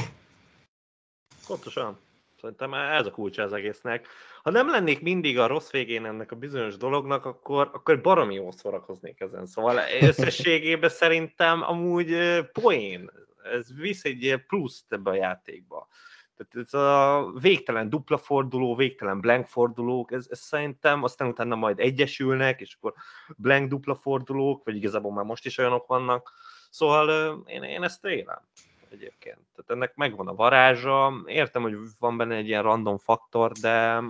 Pontosan. 1.47 1.99
Szerintem 2.43 2.73
ez 2.73 3.05
a 3.05 3.11
kulcsa 3.11 3.43
az 3.43 3.53
egésznek. 3.53 4.07
Ha 4.41 4.51
nem 4.51 4.69
lennék 4.69 5.01
mindig 5.01 5.39
a 5.39 5.47
rossz 5.47 5.71
végén 5.71 6.05
ennek 6.05 6.31
a 6.31 6.35
bizonyos 6.35 6.77
dolognak, 6.77 7.25
akkor, 7.25 7.69
akkor 7.73 8.01
baromi 8.01 8.33
jól 8.33 8.51
szórakoznék 8.51 9.19
ezen. 9.19 9.45
Szóval 9.45 9.79
összességében 10.01 10.89
szerintem 11.03 11.61
amúgy 11.61 12.15
poén. 12.51 13.11
Ez 13.43 13.73
visz 13.79 14.03
egy 14.03 14.43
pluszt 14.47 14.93
ebbe 14.93 15.09
a 15.09 15.15
játékba. 15.15 15.87
Tehát 16.37 16.67
ez 16.67 16.73
a 16.73 17.31
végtelen 17.41 17.89
dupla 17.89 18.17
forduló, 18.17 18.75
végtelen 18.75 19.19
blank 19.19 19.47
fordulók, 19.47 20.11
ez, 20.11 20.27
ez 20.29 20.39
szerintem 20.39 21.03
aztán 21.03 21.27
utána 21.27 21.55
majd 21.55 21.79
egyesülnek, 21.79 22.61
és 22.61 22.75
akkor 22.75 22.93
blank 23.37 23.69
dupla 23.69 23.95
fordulók, 23.95 24.63
vagy 24.63 24.75
igazából 24.75 25.13
már 25.13 25.25
most 25.25 25.45
is 25.45 25.57
olyanok 25.57 25.87
vannak, 25.87 26.33
Szóval 26.69 27.37
én, 27.47 27.63
én 27.63 27.83
ezt 27.83 28.05
élem 28.05 28.41
egyébként. 28.93 29.37
Tehát 29.37 29.71
ennek 29.71 29.95
megvan 29.95 30.27
a 30.27 30.35
varázsa. 30.35 31.23
Értem, 31.25 31.61
hogy 31.61 31.75
van 31.99 32.17
benne 32.17 32.35
egy 32.35 32.47
ilyen 32.47 32.63
random 32.63 32.97
faktor, 32.97 33.51
de, 33.51 34.01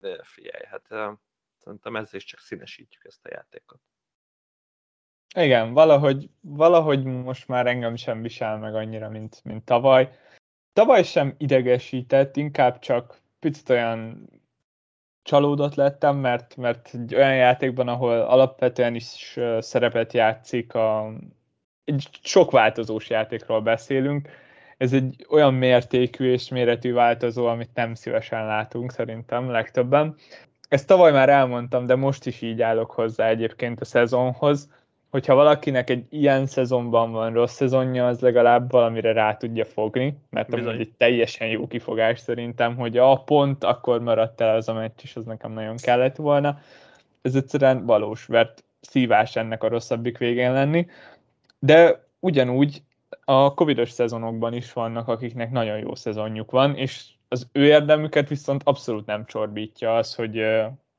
de 0.00 0.20
figyelj, 0.22 0.64
hát 0.64 1.16
szerintem 1.56 1.96
ezzel 1.96 2.20
is 2.20 2.24
csak 2.24 2.40
színesítjük 2.40 3.04
ezt 3.04 3.26
a 3.26 3.28
játékot. 3.32 3.80
Igen, 5.36 5.72
valahogy, 5.72 6.30
valahogy 6.40 7.04
most 7.04 7.48
már 7.48 7.66
engem 7.66 7.96
sem 7.96 8.22
visel 8.22 8.58
meg 8.58 8.74
annyira, 8.74 9.08
mint, 9.08 9.40
mint 9.44 9.64
tavaly. 9.64 10.18
tavaly 10.72 11.02
sem 11.02 11.34
idegesített, 11.38 12.36
inkább 12.36 12.78
csak 12.78 13.20
picit 13.38 13.68
olyan 13.68 14.30
csalódott 15.22 15.74
lettem, 15.74 16.16
mert, 16.16 16.56
mert 16.56 16.94
egy 16.94 17.14
olyan 17.14 17.36
játékban, 17.36 17.88
ahol 17.88 18.20
alapvetően 18.20 18.94
is 18.94 19.38
szerepet 19.58 20.12
játszik, 20.12 20.74
a, 20.74 21.12
egy 21.88 22.08
sok 22.22 22.50
változós 22.50 23.10
játékról 23.10 23.60
beszélünk, 23.60 24.28
ez 24.76 24.92
egy 24.92 25.26
olyan 25.30 25.54
mértékű 25.54 26.32
és 26.32 26.48
méretű 26.48 26.92
változó, 26.92 27.46
amit 27.46 27.70
nem 27.74 27.94
szívesen 27.94 28.46
látunk 28.46 28.92
szerintem 28.92 29.50
legtöbben. 29.50 30.14
Ezt 30.68 30.86
tavaly 30.86 31.12
már 31.12 31.28
elmondtam, 31.28 31.86
de 31.86 31.94
most 31.94 32.26
is 32.26 32.42
így 32.42 32.62
állok 32.62 32.90
hozzá 32.90 33.28
egyébként 33.28 33.80
a 33.80 33.84
szezonhoz, 33.84 34.68
hogyha 35.10 35.34
valakinek 35.34 35.90
egy 35.90 36.06
ilyen 36.10 36.46
szezonban 36.46 37.12
van 37.12 37.32
rossz 37.32 37.54
szezonja, 37.54 38.06
az 38.06 38.20
legalább 38.20 38.70
valamire 38.70 39.12
rá 39.12 39.36
tudja 39.36 39.64
fogni, 39.64 40.18
mert 40.30 40.54
ez 40.54 40.66
egy 40.66 40.92
teljesen 40.96 41.48
jó 41.48 41.66
kifogás 41.66 42.18
szerintem, 42.18 42.76
hogy 42.76 42.96
a 42.96 43.16
pont 43.16 43.64
akkor 43.64 44.00
maradt 44.00 44.40
el 44.40 44.56
az 44.56 44.68
a 44.68 44.72
meccs, 44.72 45.00
és 45.02 45.16
az 45.16 45.24
nekem 45.24 45.52
nagyon 45.52 45.76
kellett 45.76 46.16
volna. 46.16 46.58
Ez 47.22 47.34
egyszerűen 47.34 47.86
valós, 47.86 48.26
mert 48.26 48.64
szívás 48.80 49.36
ennek 49.36 49.62
a 49.62 49.68
rosszabbik 49.68 50.18
végén 50.18 50.52
lenni, 50.52 50.86
de 51.58 52.06
ugyanúgy 52.20 52.82
a 53.24 53.54
covidos 53.54 53.90
szezonokban 53.90 54.52
is 54.52 54.72
vannak, 54.72 55.08
akiknek 55.08 55.50
nagyon 55.50 55.78
jó 55.78 55.94
szezonjuk 55.94 56.50
van, 56.50 56.76
és 56.76 57.04
az 57.28 57.48
ő 57.52 57.64
érdemüket 57.64 58.28
viszont 58.28 58.62
abszolút 58.64 59.06
nem 59.06 59.24
csorbítja 59.26 59.96
az, 59.96 60.14
hogy, 60.14 60.44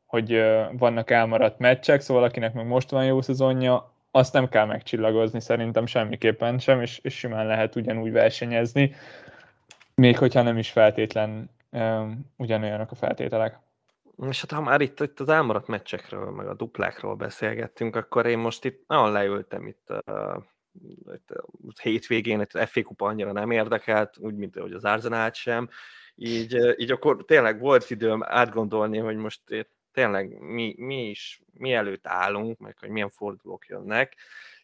hogy 0.05 0.43
vannak 0.71 1.09
elmaradt 1.09 1.59
meccsek, 1.59 2.01
szóval 2.01 2.23
akinek 2.23 2.53
meg 2.53 2.65
most 2.65 2.89
van 2.89 3.05
jó 3.05 3.21
szezonja, 3.21 3.93
azt 4.11 4.33
nem 4.33 4.49
kell 4.49 4.65
megcsillagozni 4.65 5.41
szerintem 5.41 5.85
semmiképpen 5.85 6.59
sem, 6.59 6.81
és, 6.81 6.99
és 7.03 7.17
simán 7.17 7.47
lehet 7.47 7.75
ugyanúgy 7.75 8.11
versenyezni, 8.11 8.95
még 9.95 10.17
hogyha 10.17 10.41
nem 10.41 10.57
is 10.57 10.69
feltétlen 10.69 11.49
um, 11.71 12.31
ugyanolyanok 12.35 12.91
a 12.91 12.95
feltételek. 12.95 13.59
És 14.27 14.39
hát 14.41 14.51
ha 14.51 14.61
már 14.61 14.81
itt, 14.81 14.99
itt 14.99 15.19
az 15.19 15.29
elmaradt 15.29 15.67
meccsekről, 15.67 16.31
meg 16.31 16.47
a 16.47 16.53
duplákról 16.53 17.15
beszélgettünk, 17.15 17.95
akkor 17.95 18.25
én 18.25 18.37
most 18.37 18.65
itt 18.65 18.83
nagyon 18.87 19.11
leültem 19.11 19.67
itt, 19.67 19.87
uh, 20.05 20.43
itt 21.13 21.31
a 21.31 21.45
hétvégén, 21.81 22.41
itt 22.41 22.53
az 22.53 22.69
FA 22.69 22.83
Kupa 22.83 23.07
annyira 23.07 23.31
nem 23.31 23.51
érdekelt, 23.51 24.17
úgy, 24.17 24.35
mint 24.35 24.55
hogy 24.55 24.73
az 24.73 24.83
Arsenal 24.83 25.31
sem, 25.31 25.69
így, 26.15 26.79
így 26.79 26.91
akkor 26.91 27.25
tényleg 27.25 27.59
volt 27.59 27.89
időm 27.89 28.23
átgondolni, 28.23 28.97
hogy 28.97 29.15
most 29.15 29.41
tényleg 29.91 30.39
mi, 30.39 30.75
mi 30.77 31.09
is, 31.09 31.41
mi 31.53 31.73
előtt 31.73 32.07
állunk, 32.07 32.59
meg 32.59 32.77
hogy 32.79 32.89
milyen 32.89 33.09
fordulók 33.09 33.67
jönnek, 33.67 34.15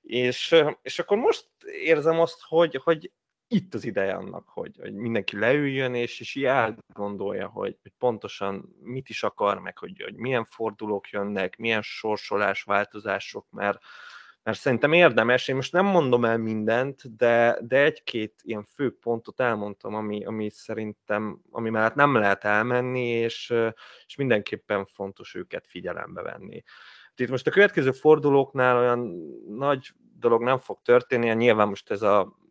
és, 0.02 0.56
és 0.82 1.00
akkor 1.00 1.18
most 1.18 1.48
érzem 1.84 2.20
azt, 2.20 2.42
hogy, 2.42 2.82
hogy 2.84 3.12
itt 3.48 3.74
az 3.74 3.86
ideje 3.86 4.14
annak, 4.14 4.50
hogy, 4.50 4.78
hogy 4.82 4.94
mindenki 4.94 5.38
leüljön, 5.38 5.94
és, 5.96 6.20
és 6.20 6.36
így 6.36 6.46
átgondolja, 6.46 7.48
hogy, 7.48 7.78
hogy 7.82 7.92
pontosan 7.98 8.76
mit 8.82 9.10
is 9.10 9.24
akar, 9.24 9.60
meg 9.60 9.78
hogy, 9.78 10.02
hogy 10.04 10.16
milyen 10.16 10.46
fordulók 10.46 11.10
jönnek, 11.10 11.58
milyen 11.58 11.82
sorsolás, 11.82 12.64
változások, 12.64 13.46
mert, 13.50 13.80
mert 14.44 14.58
szerintem 14.60 14.94
érdemes, 14.94 15.48
én 15.48 15.56
most 15.56 15.72
nem 15.72 15.86
mondom 15.86 16.26
el 16.26 16.38
mindent, 16.38 17.16
de, 17.16 17.58
de 17.62 17.84
egy-két 17.84 18.34
ilyen 18.44 18.64
fő 18.64 18.98
pontot 18.98 19.40
elmondtam, 19.40 19.96
ami, 19.96 20.26
ami 20.26 20.50
szerintem, 20.50 21.42
ami 21.52 21.70
mellett 21.70 21.96
nem 21.96 22.16
lehet 22.16 22.44
elmenni, 22.44 23.08
és, 23.08 23.54
és 24.06 24.16
mindenképpen 24.16 24.86
fontos 24.86 25.36
őket 25.36 25.68
figyelembe 25.68 26.22
venni. 26.22 26.64
Itt 27.16 27.30
most 27.30 27.48
a 27.48 27.52
következő 27.52 27.92
fordulóknál 27.92 28.78
olyan 28.78 29.00
nagy 29.48 29.92
dolog 30.20 30.42
nem 30.42 30.58
fog 30.58 30.82
történni, 30.82 31.34
nyilván 31.34 31.68
most 31.68 31.92
ez 31.92 32.02
a 32.02 32.44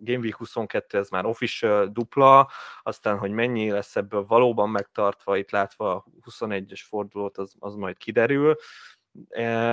Game 0.00 0.18
Week 0.18 0.36
22 0.36 0.98
ez 0.98 1.08
már 1.08 1.24
official 1.24 1.86
dupla, 1.86 2.50
aztán, 2.82 3.18
hogy 3.18 3.30
mennyi 3.30 3.70
lesz 3.70 3.96
ebből 3.96 4.26
valóban 4.26 4.70
megtartva, 4.70 5.36
itt 5.36 5.50
látva 5.50 5.94
a 5.94 6.04
21-es 6.30 6.80
fordulót, 6.88 7.38
az, 7.38 7.54
az 7.58 7.74
majd 7.74 7.96
kiderül, 7.96 8.56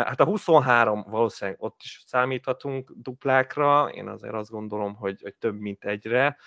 Hát 0.03 0.19
a 0.19 0.25
23 0.25 1.05
valószínűleg 1.07 1.61
ott 1.61 1.79
is 1.83 2.03
számíthatunk 2.05 2.91
duplákra, 2.95 3.89
én 3.89 4.07
azért 4.07 4.33
azt 4.33 4.49
gondolom, 4.49 4.95
hogy, 4.95 5.21
hogy 5.21 5.35
több 5.35 5.59
mint 5.59 5.83
egyre. 5.83 6.37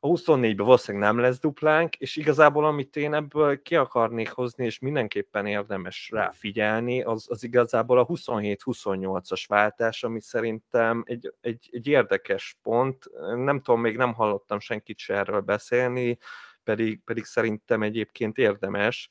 A 0.00 0.08
24-ben 0.08 0.66
valószínűleg 0.66 1.08
nem 1.08 1.18
lesz 1.18 1.38
duplánk, 1.38 1.94
és 1.96 2.16
igazából 2.16 2.64
amit 2.64 2.96
én 2.96 3.14
ebből 3.14 3.62
ki 3.62 3.76
akarnék 3.76 4.30
hozni, 4.30 4.64
és 4.64 4.78
mindenképpen 4.78 5.46
érdemes 5.46 6.10
rá 6.12 6.30
figyelni, 6.30 7.02
az, 7.02 7.26
az 7.30 7.44
igazából 7.44 7.98
a 7.98 8.06
27-28-as 8.06 9.44
váltás, 9.46 10.04
ami 10.04 10.20
szerintem 10.20 11.02
egy, 11.06 11.32
egy, 11.40 11.68
egy 11.72 11.86
érdekes 11.86 12.58
pont. 12.62 13.04
Nem 13.34 13.60
tudom, 13.60 13.80
még 13.80 13.96
nem 13.96 14.14
hallottam 14.14 14.60
senkit 14.60 14.98
se 14.98 15.14
erről 15.14 15.40
beszélni, 15.40 16.18
pedig, 16.64 17.00
pedig 17.04 17.24
szerintem 17.24 17.82
egyébként 17.82 18.38
érdemes 18.38 19.10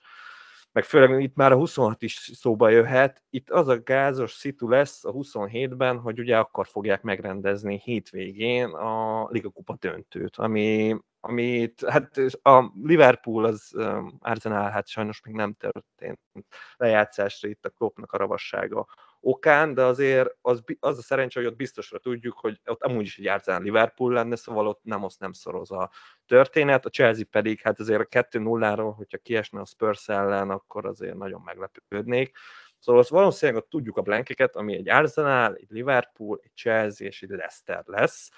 meg 0.77 0.85
főleg 0.85 1.21
itt 1.21 1.35
már 1.35 1.51
a 1.51 1.55
26 1.55 2.01
is 2.01 2.31
szóba 2.33 2.69
jöhet, 2.69 3.23
itt 3.29 3.49
az 3.49 3.67
a 3.67 3.81
gázos 3.81 4.31
szitu 4.31 4.69
lesz 4.69 5.05
a 5.05 5.11
27-ben, 5.11 5.99
hogy 5.99 6.19
ugye 6.19 6.37
akkor 6.37 6.67
fogják 6.67 7.01
megrendezni 7.01 7.81
hétvégén 7.83 8.69
a 8.69 9.27
Liga 9.29 9.49
Kupa 9.49 9.75
döntőt, 9.79 10.35
ami, 10.35 10.97
amit, 11.19 11.85
hát 11.87 12.17
a 12.41 12.71
Liverpool, 12.83 13.45
az 13.45 13.71
um, 13.75 14.17
Arsenal, 14.19 14.69
hát 14.69 14.87
sajnos 14.87 15.21
még 15.21 15.35
nem 15.35 15.53
történt 15.53 16.19
lejátszásra 16.75 17.49
itt 17.49 17.65
a 17.65 17.69
Kloppnak 17.69 18.11
a 18.11 18.17
ravassága 18.17 18.87
okán, 19.27 19.73
de 19.73 19.83
azért 19.83 20.29
az, 20.41 20.63
az 20.79 20.97
a 20.97 21.01
szerencsé, 21.01 21.39
hogy 21.39 21.49
ott 21.49 21.55
biztosra 21.55 21.99
tudjuk, 21.99 22.37
hogy 22.37 22.59
ott 22.65 22.83
amúgy 22.83 23.05
is 23.05 23.17
egy 23.17 23.27
Arsenal 23.27 23.61
Liverpool 23.61 24.13
lenne, 24.13 24.35
szóval 24.35 24.67
ott 24.67 24.79
nem 24.83 25.03
azt 25.03 25.19
nem 25.19 25.33
szoroz 25.33 25.71
a 25.71 25.91
történet, 26.25 26.85
a 26.85 26.89
Chelsea 26.89 27.25
pedig, 27.31 27.61
hát 27.61 27.79
azért 27.79 28.15
a 28.15 28.21
2-0-ról, 28.21 28.93
hogyha 28.95 29.17
kiesne 29.17 29.59
a 29.59 29.65
Spurs 29.65 30.09
ellen, 30.09 30.49
akkor 30.49 30.85
azért 30.85 31.15
nagyon 31.15 31.41
meglepődnék. 31.41 32.37
Szóval 32.79 33.01
azt 33.01 33.09
valószínűleg 33.09 33.61
ott 33.61 33.69
tudjuk 33.69 33.97
a 33.97 34.01
blankeket, 34.01 34.55
ami 34.55 34.75
egy 34.75 34.89
Arsenal, 34.89 35.55
egy 35.55 35.69
Liverpool, 35.69 36.39
egy 36.43 36.51
Chelsea 36.55 37.07
és 37.07 37.21
egy 37.21 37.29
Leicester 37.29 37.83
lesz. 37.85 38.29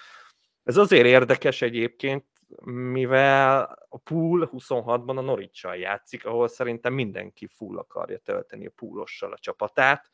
Ez 0.62 0.76
azért 0.76 1.06
érdekes 1.06 1.62
egyébként, 1.62 2.24
mivel 2.64 3.78
a 3.88 3.98
pool 3.98 4.50
26-ban 4.52 5.16
a 5.16 5.20
norwich 5.20 5.78
játszik, 5.78 6.26
ahol 6.26 6.48
szerintem 6.48 6.92
mindenki 6.92 7.46
full 7.46 7.78
akarja 7.78 8.18
tölteni 8.18 8.66
a 8.66 8.72
poolossal 8.76 9.32
a 9.32 9.38
csapatát, 9.38 10.10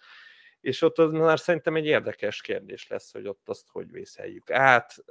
és 0.61 0.83
ott 0.83 0.99
az 0.99 1.11
már 1.11 1.39
szerintem 1.39 1.77
egy 1.77 1.87
érdekes 1.87 2.41
kérdés 2.41 2.89
lesz, 2.89 3.13
hogy 3.13 3.27
ott 3.27 3.49
azt 3.49 3.69
hogy 3.69 3.91
vészeljük 3.91 4.51
át, 4.51 5.05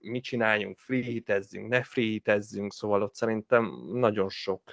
mit 0.00 0.22
csináljunk, 0.22 0.78
free 0.78 1.02
hitezzünk, 1.02 1.68
ne 1.68 1.82
free 1.82 2.04
hitezzünk, 2.04 2.72
szóval 2.72 3.02
ott 3.02 3.14
szerintem 3.14 3.72
nagyon 3.92 4.28
sok 4.28 4.72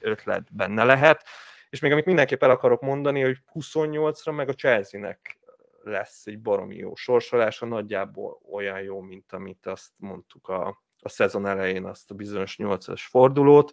ötlet 0.00 0.54
benne 0.54 0.84
lehet, 0.84 1.24
és 1.70 1.80
még 1.80 1.92
amit 1.92 2.04
mindenképp 2.04 2.42
el 2.42 2.50
akarok 2.50 2.80
mondani, 2.80 3.20
hogy 3.20 3.38
28-ra 3.54 4.34
meg 4.34 4.48
a 4.48 4.54
Chelsea-nek 4.54 5.38
lesz 5.82 6.26
egy 6.26 6.40
baromi 6.40 6.76
jó 6.76 6.94
sorsolása, 6.94 7.66
nagyjából 7.66 8.40
olyan 8.52 8.80
jó, 8.80 9.00
mint 9.00 9.32
amit 9.32 9.66
azt 9.66 9.90
mondtuk 9.96 10.48
a, 10.48 10.82
a 11.00 11.08
szezon 11.08 11.46
elején, 11.46 11.84
azt 11.84 12.10
a 12.10 12.14
bizonyos 12.14 12.56
8-as 12.58 13.02
fordulót. 13.08 13.72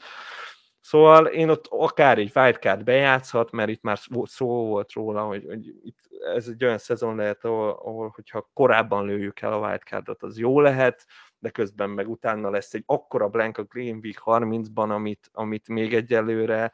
Szóval 0.83 1.25
én 1.25 1.49
ott 1.49 1.67
akár 1.69 2.17
egy 2.17 2.31
wildcard 2.35 2.83
bejátszhat, 2.83 3.51
mert 3.51 3.69
itt 3.69 3.81
már 3.81 3.99
szó 4.23 4.47
volt 4.47 4.91
róla, 4.91 5.23
hogy, 5.23 5.45
hogy 5.45 5.67
itt 5.83 5.99
ez 6.35 6.47
egy 6.47 6.63
olyan 6.63 6.77
szezon 6.77 7.15
lehet, 7.15 7.45
ahol, 7.45 7.69
ahol 7.69 8.11
hogyha 8.15 8.49
korábban 8.53 9.05
lőjük 9.05 9.41
el 9.41 9.53
a 9.53 9.67
wildcardot, 9.67 10.23
az 10.23 10.37
jó 10.37 10.59
lehet, 10.59 11.05
de 11.39 11.49
közben 11.49 11.89
meg 11.89 12.09
utána 12.09 12.49
lesz 12.49 12.73
egy 12.73 12.83
akkora 12.85 13.27
blank 13.27 13.57
a 13.57 13.63
Green 13.63 13.99
Week 14.03 14.21
30-ban, 14.25 14.89
amit, 14.89 15.29
amit 15.33 15.67
még 15.67 15.93
egyelőre 15.93 16.71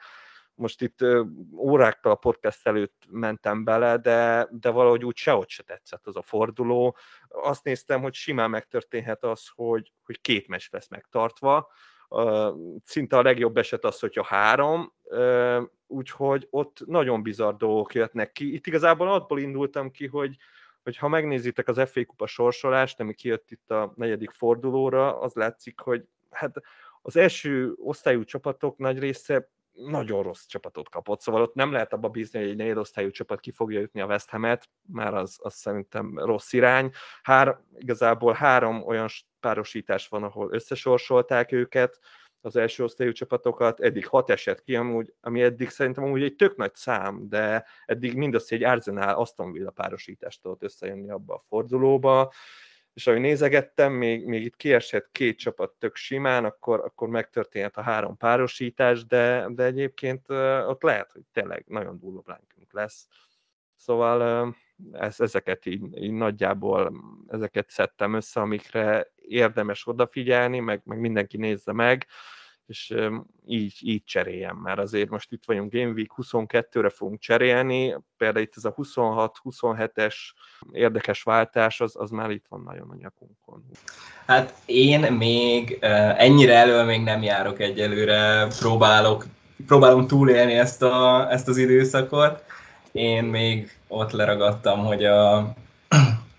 most 0.54 0.82
itt 0.82 1.00
órákkal 1.58 2.12
a 2.12 2.16
podcast 2.16 2.68
előtt 2.68 3.04
mentem 3.10 3.64
bele, 3.64 3.98
de, 3.98 4.48
de 4.52 4.70
valahogy 4.70 5.06
úgy 5.06 5.18
sehogy 5.18 5.50
se 5.50 5.64
tetszett 5.64 6.08
az 6.08 6.16
a 6.16 6.22
forduló. 6.22 6.98
Azt 7.28 7.64
néztem, 7.64 8.02
hogy 8.02 8.14
simán 8.14 8.50
megtörténhet 8.50 9.24
az, 9.24 9.48
hogy, 9.56 9.94
hogy 10.04 10.22
két 10.22 10.48
meccs 10.48 10.68
lesz 10.72 10.88
megtartva, 10.88 11.70
szinte 12.84 13.18
a 13.18 13.22
legjobb 13.22 13.58
eset 13.58 13.86
az, 13.86 14.00
hogyha 14.00 14.24
három, 14.24 14.94
úgyhogy 15.88 16.48
ott 16.50 16.82
nagyon 16.86 17.24
bizarr 17.24 17.56
dolgok 17.56 17.94
jöttnek 17.94 18.32
ki. 18.32 18.54
Itt 18.54 18.68
igazából 18.68 19.12
abból 19.12 19.40
indultam 19.40 19.92
ki, 19.92 20.08
hogy, 20.08 20.36
hogy 20.84 20.98
ha 20.98 21.08
megnézitek 21.08 21.68
az 21.68 21.90
FA 21.90 22.06
Kupa 22.06 22.28
sorsolást, 22.28 23.00
ami 23.00 23.14
kijött 23.14 23.52
itt 23.52 23.72
a 23.72 23.94
negyedik 23.96 24.32
fordulóra, 24.32 25.20
az 25.20 25.34
látszik, 25.34 25.80
hogy 25.80 26.06
hát 26.30 26.56
az 27.02 27.16
első 27.16 27.74
osztályú 27.78 28.24
csapatok 28.24 28.78
nagy 28.78 29.00
része 29.00 29.50
nagyon 29.72 30.24
rossz 30.24 30.46
csapatot 30.46 30.90
kapott, 30.90 31.22
szóval 31.22 31.42
ott 31.42 31.54
nem 31.54 31.72
lehet 31.72 31.94
abba 31.94 32.10
bízni, 32.10 32.40
hogy 32.40 32.50
egy 32.50 32.56
negyedosztályú 32.56 33.10
csapat 33.10 33.40
ki 33.40 33.52
fogja 33.52 33.80
jutni 33.80 34.02
a 34.02 34.06
West 34.06 34.30
Ham-et, 34.30 34.70
már 34.88 35.14
az, 35.14 35.38
az 35.42 35.54
szerintem 35.54 36.18
rossz 36.18 36.54
irány. 36.54 36.92
Hár, 37.22 37.60
igazából 37.78 38.34
három 38.34 38.84
olyan 38.86 39.08
párosítás 39.40 40.08
van, 40.08 40.24
ahol 40.24 40.54
összesorsolták 40.54 41.52
őket, 41.52 42.00
az 42.42 42.56
első 42.56 42.84
osztályú 42.84 43.12
csapatokat, 43.12 43.80
eddig 43.80 44.08
hat 44.08 44.30
eset 44.30 44.62
ki, 44.62 44.76
amúgy, 44.76 45.14
ami 45.22 45.42
eddig 45.42 45.70
szerintem 45.70 46.04
amúgy 46.04 46.24
egy 46.24 46.36
tök 46.36 46.56
nagy 46.56 46.76
szám, 46.76 47.30
de 47.30 47.66
eddig 47.86 48.16
mindössze 48.16 48.56
egy 48.56 48.64
Arsenal 48.64 49.16
Aston 49.16 49.52
Villa 49.52 49.72
párosítást 49.72 50.42
tudott 50.42 50.64
összejönni 50.64 51.10
abba 51.10 51.34
a 51.34 51.44
fordulóba, 51.48 52.34
és 52.94 53.08
ahogy 53.08 53.20
nézegettem, 53.20 53.94
még, 53.94 54.26
még 54.26 54.44
itt 54.44 54.56
kiesett 54.56 55.10
két 55.12 55.38
csapat 55.38 55.72
tök 55.72 55.96
simán, 55.96 56.46
akkor, 56.46 56.80
akkor 56.80 57.08
megtörténhet 57.08 57.78
a 57.78 57.82
három 57.82 58.18
párosítás, 58.18 59.06
de, 59.06 59.48
de 59.50 59.64
egyébként 59.64 60.30
ott 60.68 60.82
lehet, 60.82 61.12
hogy 61.12 61.22
tényleg 61.34 61.64
nagyon 61.68 62.00
durva 62.00 62.40
lesz. 62.72 63.08
Szóval 63.76 64.56
ez, 64.92 65.20
ezeket 65.20 65.66
így, 65.66 65.82
így 65.98 66.12
nagyjából 66.12 66.94
ezeket 67.28 67.70
szedtem 67.70 68.14
össze, 68.14 68.42
amikre 68.42 69.12
érdemes 69.16 69.88
odafigyelni, 69.88 70.60
meg, 70.60 70.82
meg 70.86 71.00
mindenki 71.00 71.38
nézze 71.38 71.74
meg, 71.74 72.08
és 72.70 72.96
így, 73.46 73.78
így 73.82 74.04
cseréljem, 74.04 74.56
mert 74.56 74.80
azért 74.80 75.10
most 75.10 75.32
itt 75.32 75.44
vagyunk 75.46 75.74
Game 75.74 75.92
Week 75.92 76.12
22-re 76.18 76.90
fogunk 76.90 77.20
cserélni, 77.20 77.96
például 78.18 78.46
itt 78.46 78.54
ez 78.56 78.66
a 78.66 78.74
26-27-es 78.74 80.16
érdekes 80.72 81.24
váltás, 81.24 81.82
az, 81.82 81.96
az 81.96 82.10
már 82.10 82.30
itt 82.30 82.46
van 82.50 82.62
nagyon 82.62 82.90
a 82.90 82.96
nyakunkon. 82.96 83.66
Hát 84.26 84.54
én 84.66 85.14
még 85.14 85.78
ennyire 86.18 86.54
elől 86.54 86.84
még 86.84 87.04
nem 87.04 87.24
járok 87.24 87.60
egyelőre, 87.60 88.48
próbálok, 88.60 89.26
próbálom 89.68 90.08
túlélni 90.08 90.54
ezt, 90.54 90.82
a, 90.82 91.28
ezt 91.32 91.48
az 91.48 91.58
időszakot. 91.58 92.44
Én 92.92 93.24
még 93.24 93.78
ott 93.88 94.12
leragadtam, 94.12 94.86
hogy 94.86 95.06
a 95.06 95.54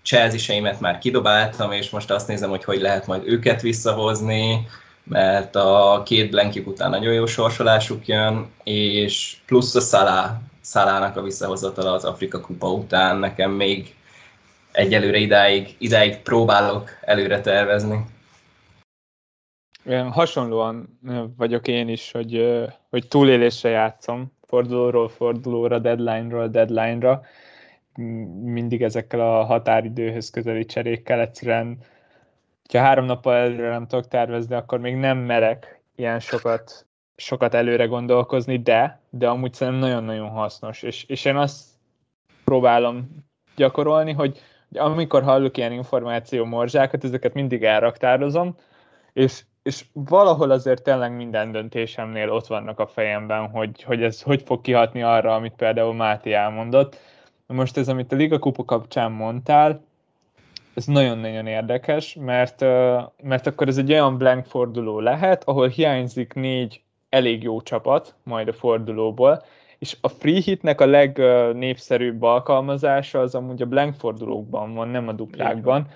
chelsea 0.03 0.75
már 0.79 0.97
kidobáltam, 0.97 1.71
és 1.71 1.89
most 1.89 2.11
azt 2.11 2.27
nézem, 2.27 2.49
hogy 2.49 2.63
hogy 2.63 2.81
lehet 2.81 3.07
majd 3.07 3.27
őket 3.27 3.61
visszahozni, 3.61 4.67
mert 5.03 5.55
a 5.55 6.01
két 6.05 6.29
blankik 6.29 6.67
után 6.67 6.89
nagyon 6.89 7.13
jó 7.13 7.25
sorsolásuk 7.25 8.07
jön, 8.07 8.49
és 8.63 9.37
plusz 9.45 9.75
a 9.75 9.79
Salah, 9.79 10.31
Salának 10.63 11.17
a 11.17 11.21
visszahozatala 11.21 11.91
az 11.91 12.05
Afrika 12.05 12.41
kupa 12.41 12.71
után 12.71 13.17
nekem 13.17 13.51
még 13.51 13.95
egyelőre 14.71 15.17
idáig, 15.17 15.75
idáig 15.77 16.17
próbálok 16.17 16.89
előre 17.01 17.41
tervezni. 17.41 18.05
Hasonlóan 20.09 20.99
vagyok 21.37 21.67
én 21.67 21.87
is, 21.87 22.11
hogy, 22.11 22.59
hogy 22.89 23.07
túlélésre 23.07 23.69
játszom, 23.69 24.31
fordulóról 24.51 25.09
fordulóra, 25.09 25.79
deadline-ról 25.79 26.47
deadline-ra, 26.47 27.21
mindig 28.43 28.83
ezekkel 28.83 29.19
a 29.19 29.43
határidőhöz 29.43 30.29
közeli 30.29 30.65
cserékkel 30.65 31.19
egyszerűen 31.19 31.77
ha 32.71 32.79
három 32.79 33.05
nappal 33.05 33.35
előre 33.35 33.69
nem 33.69 33.87
tudok 33.87 34.07
tervezni, 34.07 34.55
akkor 34.55 34.79
még 34.79 34.95
nem 34.95 35.17
merek 35.17 35.81
ilyen 35.95 36.19
sokat, 36.19 36.87
sokat 37.15 37.53
előre 37.53 37.85
gondolkozni, 37.85 38.57
de, 38.57 39.01
de 39.09 39.29
amúgy 39.29 39.53
szerintem 39.53 39.89
nagyon-nagyon 39.89 40.29
hasznos, 40.29 40.83
és, 40.83 41.03
és 41.03 41.25
én 41.25 41.35
azt 41.35 41.65
próbálom 42.43 43.25
gyakorolni, 43.55 44.11
hogy, 44.11 44.39
amikor 44.73 45.23
hallok 45.23 45.57
ilyen 45.57 45.71
információ 45.71 46.45
morzsákat, 46.45 47.03
ezeket 47.03 47.33
mindig 47.33 47.63
elraktározom, 47.63 48.55
és, 49.13 49.43
és 49.63 49.85
valahol 49.93 50.51
azért 50.51 50.83
tényleg 50.83 51.15
minden 51.15 51.51
döntésemnél 51.51 52.29
ott 52.29 52.47
vannak 52.47 52.79
a 52.79 52.87
fejemben, 52.87 53.49
hogy, 53.49 53.83
hogy 53.83 54.03
ez 54.03 54.21
hogy 54.21 54.41
fog 54.41 54.61
kihatni 54.61 55.03
arra, 55.03 55.35
amit 55.35 55.53
például 55.53 55.93
Máté 55.93 56.33
elmondott. 56.33 56.97
Most 57.47 57.77
ez, 57.77 57.87
amit 57.87 58.11
a 58.11 58.15
Liga 58.15 58.39
Kupa 58.39 58.65
kapcsán 58.65 59.11
mondtál, 59.11 59.81
ez 60.73 60.85
nagyon-nagyon 60.85 61.47
érdekes, 61.47 62.15
mert, 62.19 62.59
mert 63.23 63.47
akkor 63.47 63.67
ez 63.67 63.77
egy 63.77 63.91
olyan 63.91 64.17
blank 64.17 64.45
forduló 64.45 64.99
lehet, 64.99 65.43
ahol 65.43 65.67
hiányzik 65.67 66.33
négy 66.33 66.81
elég 67.09 67.43
jó 67.43 67.61
csapat 67.61 68.15
majd 68.23 68.47
a 68.47 68.53
fordulóból, 68.53 69.43
és 69.79 69.97
a 70.01 70.07
free 70.07 70.41
hitnek 70.41 70.81
a 70.81 70.85
legnépszerűbb 70.85 72.21
alkalmazása 72.21 73.19
az 73.19 73.35
amúgy 73.35 73.61
a 73.61 73.65
blank 73.65 73.95
fordulókban 73.95 74.73
van, 74.73 74.87
nem 74.87 75.07
a 75.07 75.11
duplákban, 75.11 75.87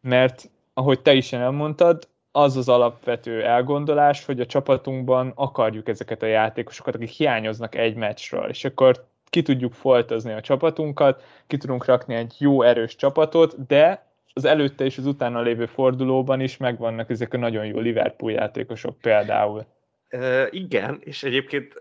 mert 0.00 0.50
ahogy 0.74 1.00
te 1.00 1.14
is 1.14 1.32
elmondtad, 1.32 2.08
az 2.32 2.56
az 2.56 2.68
alapvető 2.68 3.44
elgondolás, 3.44 4.24
hogy 4.24 4.40
a 4.40 4.46
csapatunkban 4.46 5.32
akarjuk 5.34 5.88
ezeket 5.88 6.22
a 6.22 6.26
játékosokat, 6.26 6.94
akik 6.94 7.08
hiányoznak 7.08 7.74
egy 7.74 7.94
meccsről, 7.94 8.48
és 8.48 8.64
akkor 8.64 9.08
ki 9.24 9.42
tudjuk 9.42 9.72
foltozni 9.72 10.32
a 10.32 10.40
csapatunkat, 10.40 11.24
ki 11.46 11.56
tudunk 11.56 11.84
rakni 11.84 12.14
egy 12.14 12.34
jó 12.38 12.62
erős 12.62 12.96
csapatot, 12.96 13.66
de 13.66 14.08
az 14.32 14.44
előtte 14.44 14.84
és 14.84 14.98
az 14.98 15.06
utána 15.06 15.40
lévő 15.40 15.66
fordulóban 15.66 16.40
is 16.40 16.56
megvannak 16.56 17.10
ezek 17.10 17.34
a 17.34 17.38
nagyon 17.38 17.66
jó 17.66 17.78
Liverpool 17.78 18.32
játékosok 18.32 18.98
például. 18.98 19.66
Uh, 20.12 20.46
igen, 20.50 20.98
és 21.04 21.22
egyébként 21.22 21.74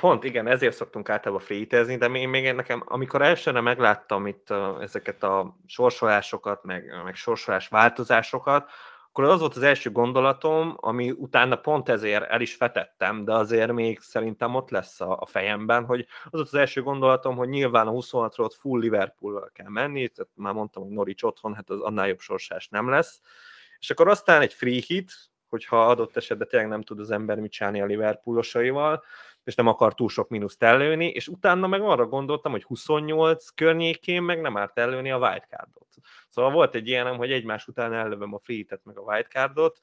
pont 0.00 0.24
igen, 0.24 0.46
ezért 0.46 0.74
szoktunk 0.74 1.08
általában 1.08 1.44
frétezni, 1.44 1.96
de 1.96 2.08
még, 2.08 2.28
még 2.28 2.52
nekem, 2.52 2.82
amikor 2.86 3.22
elsőre 3.22 3.60
megláttam 3.60 4.26
itt 4.26 4.50
uh, 4.50 4.82
ezeket 4.82 5.22
a 5.22 5.56
sorsolásokat, 5.66 6.64
meg, 6.64 7.00
meg 7.04 7.14
sorsolás 7.14 7.68
változásokat, 7.68 8.70
akkor 9.16 9.30
az 9.30 9.40
volt 9.40 9.56
az 9.56 9.62
első 9.62 9.90
gondolatom, 9.90 10.76
ami 10.80 11.10
utána 11.10 11.56
pont 11.56 11.88
ezért 11.88 12.30
el 12.30 12.40
is 12.40 12.54
fetettem, 12.54 13.24
de 13.24 13.32
azért 13.32 13.72
még 13.72 14.00
szerintem 14.00 14.54
ott 14.54 14.70
lesz 14.70 15.00
a, 15.00 15.20
a 15.20 15.26
fejemben, 15.26 15.84
hogy 15.84 16.06
az 16.24 16.30
volt 16.30 16.46
az 16.46 16.54
első 16.54 16.82
gondolatom, 16.82 17.36
hogy 17.36 17.48
nyilván 17.48 17.86
a 17.86 17.92
26-ról 17.92 18.50
full 18.58 18.80
liverpool 18.80 19.50
kell 19.52 19.68
menni, 19.68 20.08
tehát 20.08 20.30
már 20.34 20.52
mondtam, 20.52 20.82
hogy 20.82 20.92
Norwich 20.92 21.24
otthon, 21.24 21.54
hát 21.54 21.70
az 21.70 21.80
annál 21.80 22.08
jobb 22.08 22.20
sorsás 22.20 22.68
nem 22.68 22.88
lesz. 22.88 23.20
És 23.78 23.90
akkor 23.90 24.08
aztán 24.08 24.40
egy 24.40 24.52
free 24.52 24.80
hit, 24.86 25.12
hogyha 25.48 25.86
adott 25.86 26.16
esetben 26.16 26.48
tényleg 26.48 26.68
nem 26.68 26.82
tud 26.82 27.00
az 27.00 27.10
ember 27.10 27.40
mit 27.40 27.52
csinálni 27.52 27.80
a 27.80 27.86
Liverpoolosaival, 27.86 29.02
és 29.44 29.54
nem 29.54 29.66
akar 29.66 29.94
túl 29.94 30.08
sok 30.08 30.28
mínuszt 30.28 30.62
ellőni, 30.62 31.06
és 31.06 31.28
utána 31.28 31.66
meg 31.66 31.80
arra 31.80 32.06
gondoltam, 32.06 32.52
hogy 32.52 32.62
28 32.62 33.48
környékén 33.48 34.22
meg 34.22 34.40
nem 34.40 34.56
árt 34.56 34.78
ellőni 34.78 35.10
a 35.10 35.18
wildcardot. 35.18 35.88
Szóval 36.28 36.50
volt 36.50 36.74
egy 36.74 36.88
ilyenem, 36.88 37.16
hogy 37.16 37.32
egymás 37.32 37.66
után 37.66 37.92
ellövöm 37.92 38.34
a 38.34 38.38
free 38.38 38.64
meg 38.82 38.98
a 38.98 39.00
wildcardot, 39.00 39.80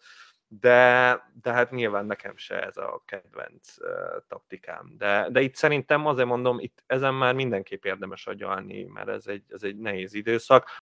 de, 0.59 1.21
de 1.41 1.51
hát 1.51 1.71
nyilván 1.71 2.05
nekem 2.05 2.37
se 2.37 2.61
ez 2.65 2.77
a 2.77 3.01
kedvenc 3.05 3.77
uh, 3.77 4.23
taktikám. 4.27 4.93
De, 4.97 5.27
de 5.29 5.41
itt 5.41 5.55
szerintem 5.55 6.05
azért 6.05 6.27
mondom, 6.27 6.59
itt 6.59 6.83
ezen 6.85 7.13
már 7.13 7.33
mindenképp 7.33 7.85
érdemes 7.85 8.27
agyalni, 8.27 8.83
mert 8.83 9.07
ez 9.07 9.27
egy, 9.27 9.43
ez 9.47 9.63
egy 9.63 9.77
nehéz 9.77 10.13
időszak. 10.13 10.81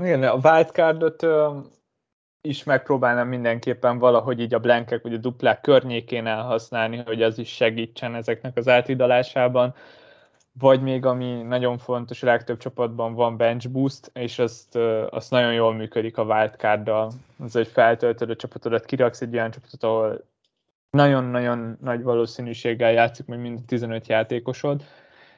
Igen, 0.00 0.22
a 0.22 0.34
wildcardot 0.34 1.22
is 2.48 2.64
megpróbálnám 2.64 3.28
mindenképpen 3.28 3.98
valahogy 3.98 4.40
így 4.40 4.54
a 4.54 4.58
blankek 4.58 5.02
vagy 5.02 5.14
a 5.14 5.16
duplák 5.16 5.60
környékén 5.60 6.26
elhasználni, 6.26 7.02
hogy 7.06 7.22
az 7.22 7.38
is 7.38 7.48
segítsen 7.48 8.14
ezeknek 8.14 8.56
az 8.56 8.68
átidalásában. 8.68 9.74
Vagy 10.58 10.82
még 10.82 11.04
ami 11.04 11.42
nagyon 11.42 11.78
fontos, 11.78 12.22
a 12.22 12.26
legtöbb 12.26 12.58
csapatban 12.58 13.14
van 13.14 13.36
bench 13.36 13.68
boost, 13.68 14.10
és 14.14 14.38
azt, 14.38 14.76
azt 15.10 15.30
nagyon 15.30 15.52
jól 15.52 15.74
működik 15.74 16.18
a 16.18 16.22
wildcard-dal. 16.22 17.12
Az, 17.38 17.52
hogy 17.52 17.66
feltöltöd 17.66 18.30
a 18.30 18.36
csapatodat, 18.36 18.84
kiraksz 18.84 19.20
egy 19.20 19.34
olyan 19.34 19.50
csapatot, 19.50 19.82
ahol 19.82 20.24
nagyon-nagyon 20.90 21.78
nagy 21.82 22.02
valószínűséggel 22.02 22.92
játszik 22.92 23.26
majd 23.26 23.40
mind 23.40 23.60
15 23.66 24.06
játékosod, 24.06 24.82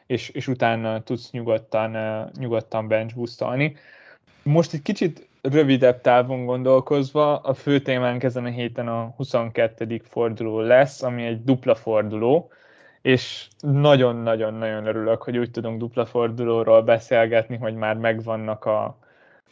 és, 0.06 0.28
és 0.28 0.48
utána 0.48 1.02
tudsz 1.02 1.30
nyugodtan, 1.30 1.96
nyugodtan 2.38 2.88
bench 2.88 3.14
boostolni. 3.14 3.76
Most 4.42 4.72
egy 4.72 4.82
kicsit 4.82 5.27
rövidebb 5.42 6.00
távon 6.00 6.44
gondolkozva, 6.44 7.36
a 7.36 7.54
fő 7.54 7.80
témánk 7.80 8.22
ezen 8.22 8.44
a 8.44 8.48
héten 8.48 8.88
a 8.88 9.12
22. 9.16 10.00
forduló 10.04 10.60
lesz, 10.60 11.02
ami 11.02 11.24
egy 11.24 11.44
dupla 11.44 11.74
forduló, 11.74 12.50
és 13.02 13.48
nagyon-nagyon-nagyon 13.60 14.86
örülök, 14.86 15.22
hogy 15.22 15.38
úgy 15.38 15.50
tudunk 15.50 15.78
dupla 15.78 16.06
fordulóról 16.06 16.82
beszélgetni, 16.82 17.56
hogy 17.56 17.74
már 17.74 17.96
megvannak 17.96 18.64
a, 18.64 18.98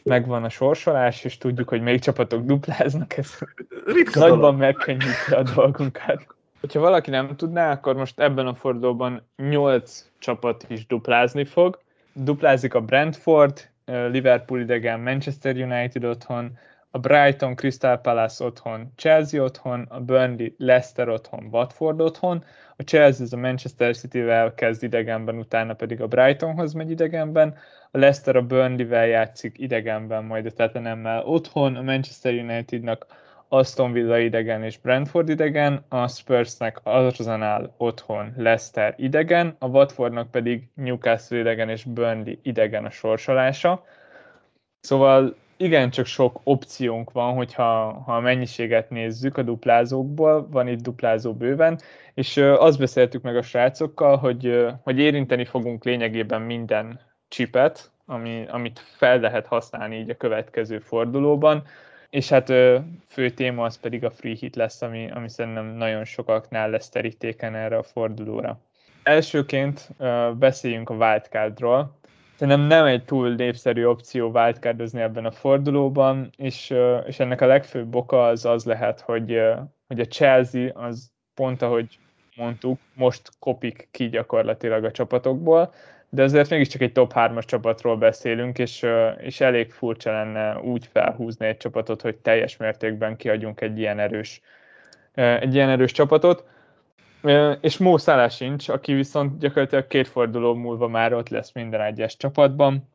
megvan 0.03 0.43
a 0.43 0.49
sorsolás, 0.49 1.23
és 1.23 1.37
tudjuk, 1.37 1.69
hogy 1.69 1.81
még 1.81 1.99
csapatok 1.99 2.43
dupláznak, 2.43 3.17
ez 3.17 3.37
Ritka 3.85 4.19
nagyban 4.19 4.55
megkönnyíti 4.55 5.33
a 5.33 5.43
dolgunkat. 5.55 6.35
Hogyha 6.59 6.79
valaki 6.79 7.09
nem 7.09 7.35
tudná, 7.35 7.71
akkor 7.71 7.95
most 7.95 8.19
ebben 8.19 8.47
a 8.47 8.53
fordulóban 8.53 9.27
8 9.37 10.05
csapat 10.19 10.65
is 10.67 10.85
duplázni 10.85 11.45
fog. 11.45 11.79
Duplázik 12.13 12.73
a 12.73 12.81
Brentford, 12.81 13.69
Liverpool 13.87 14.59
idegen, 14.61 14.99
Manchester 14.99 15.55
United 15.55 16.03
otthon, 16.03 16.57
a 16.91 16.99
Brighton, 16.99 17.55
Crystal 17.55 17.97
Palace 17.97 18.43
otthon, 18.43 18.91
Chelsea 18.95 19.39
otthon, 19.39 19.85
a 19.89 19.99
Burnley, 19.99 20.55
Leicester 20.57 21.09
otthon, 21.09 21.47
Watford 21.51 22.01
otthon, 22.01 22.43
a 22.77 22.83
Chelsea 22.83 23.27
a 23.31 23.35
Manchester 23.37 23.93
City-vel 23.93 24.53
kezd 24.53 24.83
idegenben, 24.83 25.37
utána 25.37 25.73
pedig 25.73 26.01
a 26.01 26.07
Brightonhoz 26.07 26.73
megy 26.73 26.89
idegenben, 26.89 27.55
a 27.91 27.97
Leicester 27.97 28.35
a 28.35 28.41
Burnley-vel 28.41 29.05
játszik 29.05 29.57
idegenben, 29.57 30.23
majd 30.23 30.45
a 30.45 30.51
Tottenham-mel 30.51 31.23
otthon, 31.25 31.75
a 31.75 31.81
Manchester 31.81 32.33
Unitednak 32.33 33.05
Aston 33.49 33.91
Villa 33.91 34.17
idegen 34.17 34.63
és 34.63 34.77
Brentford 34.77 35.29
idegen, 35.29 35.85
a 35.89 36.07
Spursnek 36.07 36.79
Arsenal 36.83 37.73
otthon, 37.77 38.33
Leicester 38.37 38.93
idegen, 38.97 39.55
a 39.59 39.67
Watfordnak 39.67 40.31
pedig 40.31 40.69
Newcastle 40.73 41.39
idegen 41.39 41.69
és 41.69 41.83
Burnley 41.83 42.35
idegen 42.41 42.85
a 42.85 42.89
sorsolása. 42.89 43.85
Szóval 44.79 45.35
igen, 45.57 45.89
csak 45.89 46.05
sok 46.05 46.39
opciónk 46.43 47.11
van, 47.11 47.33
hogyha 47.33 48.01
ha 48.05 48.15
a 48.15 48.19
mennyiséget 48.19 48.89
nézzük 48.89 49.37
a 49.37 49.41
duplázókból, 49.41 50.47
van 50.51 50.67
itt 50.67 50.81
duplázó 50.81 51.33
bőven, 51.33 51.79
és 52.13 52.37
azt 52.37 52.79
beszéltük 52.79 53.21
meg 53.21 53.37
a 53.37 53.41
srácokkal, 53.41 54.17
hogy, 54.17 54.65
hogy 54.83 54.99
érinteni 54.99 55.45
fogunk 55.45 55.83
lényegében 55.83 56.41
minden 56.41 56.99
csipet, 57.27 57.91
ami, 58.05 58.45
amit 58.49 58.79
fel 58.79 59.19
lehet 59.19 59.45
használni 59.45 59.95
így 59.97 60.09
a 60.09 60.17
következő 60.17 60.79
fordulóban. 60.79 61.63
És 62.09 62.29
hát 62.29 62.47
fő 63.07 63.29
téma 63.29 63.63
az 63.63 63.79
pedig 63.79 64.03
a 64.03 64.11
free 64.11 64.35
hit 64.35 64.55
lesz, 64.55 64.81
ami, 64.81 65.11
ami 65.11 65.29
szerintem 65.29 65.65
nagyon 65.65 66.03
sokaknál 66.03 66.69
lesz 66.69 66.89
terítéken 66.89 67.55
erre 67.55 67.77
a 67.77 67.83
fordulóra. 67.83 68.59
Elsőként 69.03 69.89
beszéljünk 70.37 70.89
a 70.89 70.93
wildcardról. 70.93 71.95
Szerintem 72.35 72.67
nem 72.67 72.85
egy 72.85 73.05
túl 73.05 73.35
népszerű 73.35 73.85
opció 73.85 74.29
wildcardozni 74.29 75.01
ebben 75.01 75.25
a 75.25 75.31
fordulóban, 75.31 76.29
és, 76.37 76.73
és 77.07 77.19
ennek 77.19 77.41
a 77.41 77.45
legfőbb 77.45 77.95
oka 77.95 78.27
az 78.27 78.45
az 78.45 78.65
lehet, 78.65 78.99
hogy, 78.99 79.41
hogy 79.87 79.99
a 79.99 80.05
Chelsea 80.05 80.71
az 80.73 81.11
pont 81.33 81.61
ahogy 81.61 81.99
mondtuk, 82.35 82.79
most 82.93 83.29
kopik 83.39 83.87
ki 83.91 84.09
gyakorlatilag 84.09 84.83
a 84.83 84.91
csapatokból, 84.91 85.73
de 86.09 86.23
azért 86.23 86.49
mégiscsak 86.49 86.81
egy 86.81 86.91
top 86.91 87.11
3-as 87.15 87.45
csapatról 87.45 87.97
beszélünk, 87.97 88.57
és, 88.57 88.85
és 89.17 89.41
elég 89.41 89.71
furcsa 89.71 90.11
lenne 90.11 90.59
úgy 90.59 90.89
felhúzni 90.91 91.45
egy 91.45 91.57
csapatot, 91.57 92.01
hogy 92.01 92.15
teljes 92.15 92.57
mértékben 92.57 93.15
kiadjunk 93.15 93.61
egy 93.61 93.79
ilyen 93.79 93.99
erős, 93.99 94.41
egy 95.13 95.53
ilyen 95.53 95.69
erős 95.69 95.91
csapatot. 95.91 96.43
És 97.61 97.77
Mó 97.77 97.97
Szállás 97.97 98.35
sincs, 98.35 98.69
aki 98.69 98.93
viszont 98.93 99.39
gyakorlatilag 99.39 99.87
két 99.87 100.07
forduló 100.07 100.53
múlva 100.53 100.87
már 100.87 101.13
ott 101.13 101.29
lesz 101.29 101.51
minden 101.51 101.81
egyes 101.81 102.17
csapatban, 102.17 102.89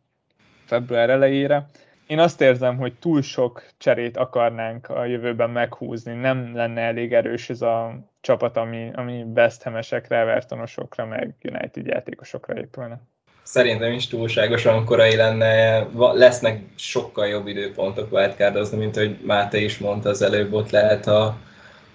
február 0.65 1.11
elejére. 1.11 1.67
Én 2.07 2.19
azt 2.19 2.41
érzem, 2.41 2.77
hogy 2.77 2.93
túl 2.95 3.23
sok 3.23 3.63
cserét 3.79 4.17
akarnánk 4.17 4.89
a 4.89 5.05
jövőben 5.05 5.51
meghúzni, 5.51 6.13
nem 6.13 6.57
lenne 6.57 6.81
elég 6.81 7.13
erős 7.13 7.51
ez 7.51 7.63
a 7.63 7.99
csapat, 8.21 8.57
ami, 8.57 8.91
ami 8.95 9.25
West 9.35 9.63
Ham-esekre, 9.63 10.17
Evertonosokra, 10.17 11.07
meg 11.07 11.35
United 11.43 11.87
játékosokra 11.87 12.59
épülne. 12.59 13.01
Szerintem 13.43 13.93
is 13.93 14.07
túlságosan 14.07 14.85
korai 14.85 15.17
lenne, 15.17 15.87
lesznek 16.13 16.61
sokkal 16.77 17.27
jobb 17.27 17.47
időpontok 17.47 18.13
wildcardozni, 18.13 18.79
mint 18.79 18.97
hogy 18.97 19.19
Máté 19.27 19.65
is 19.65 19.79
mondta 19.79 20.09
az 20.09 20.23
előbb, 20.23 20.53
ott 20.53 20.71
lehet 20.71 21.07
a 21.07 21.37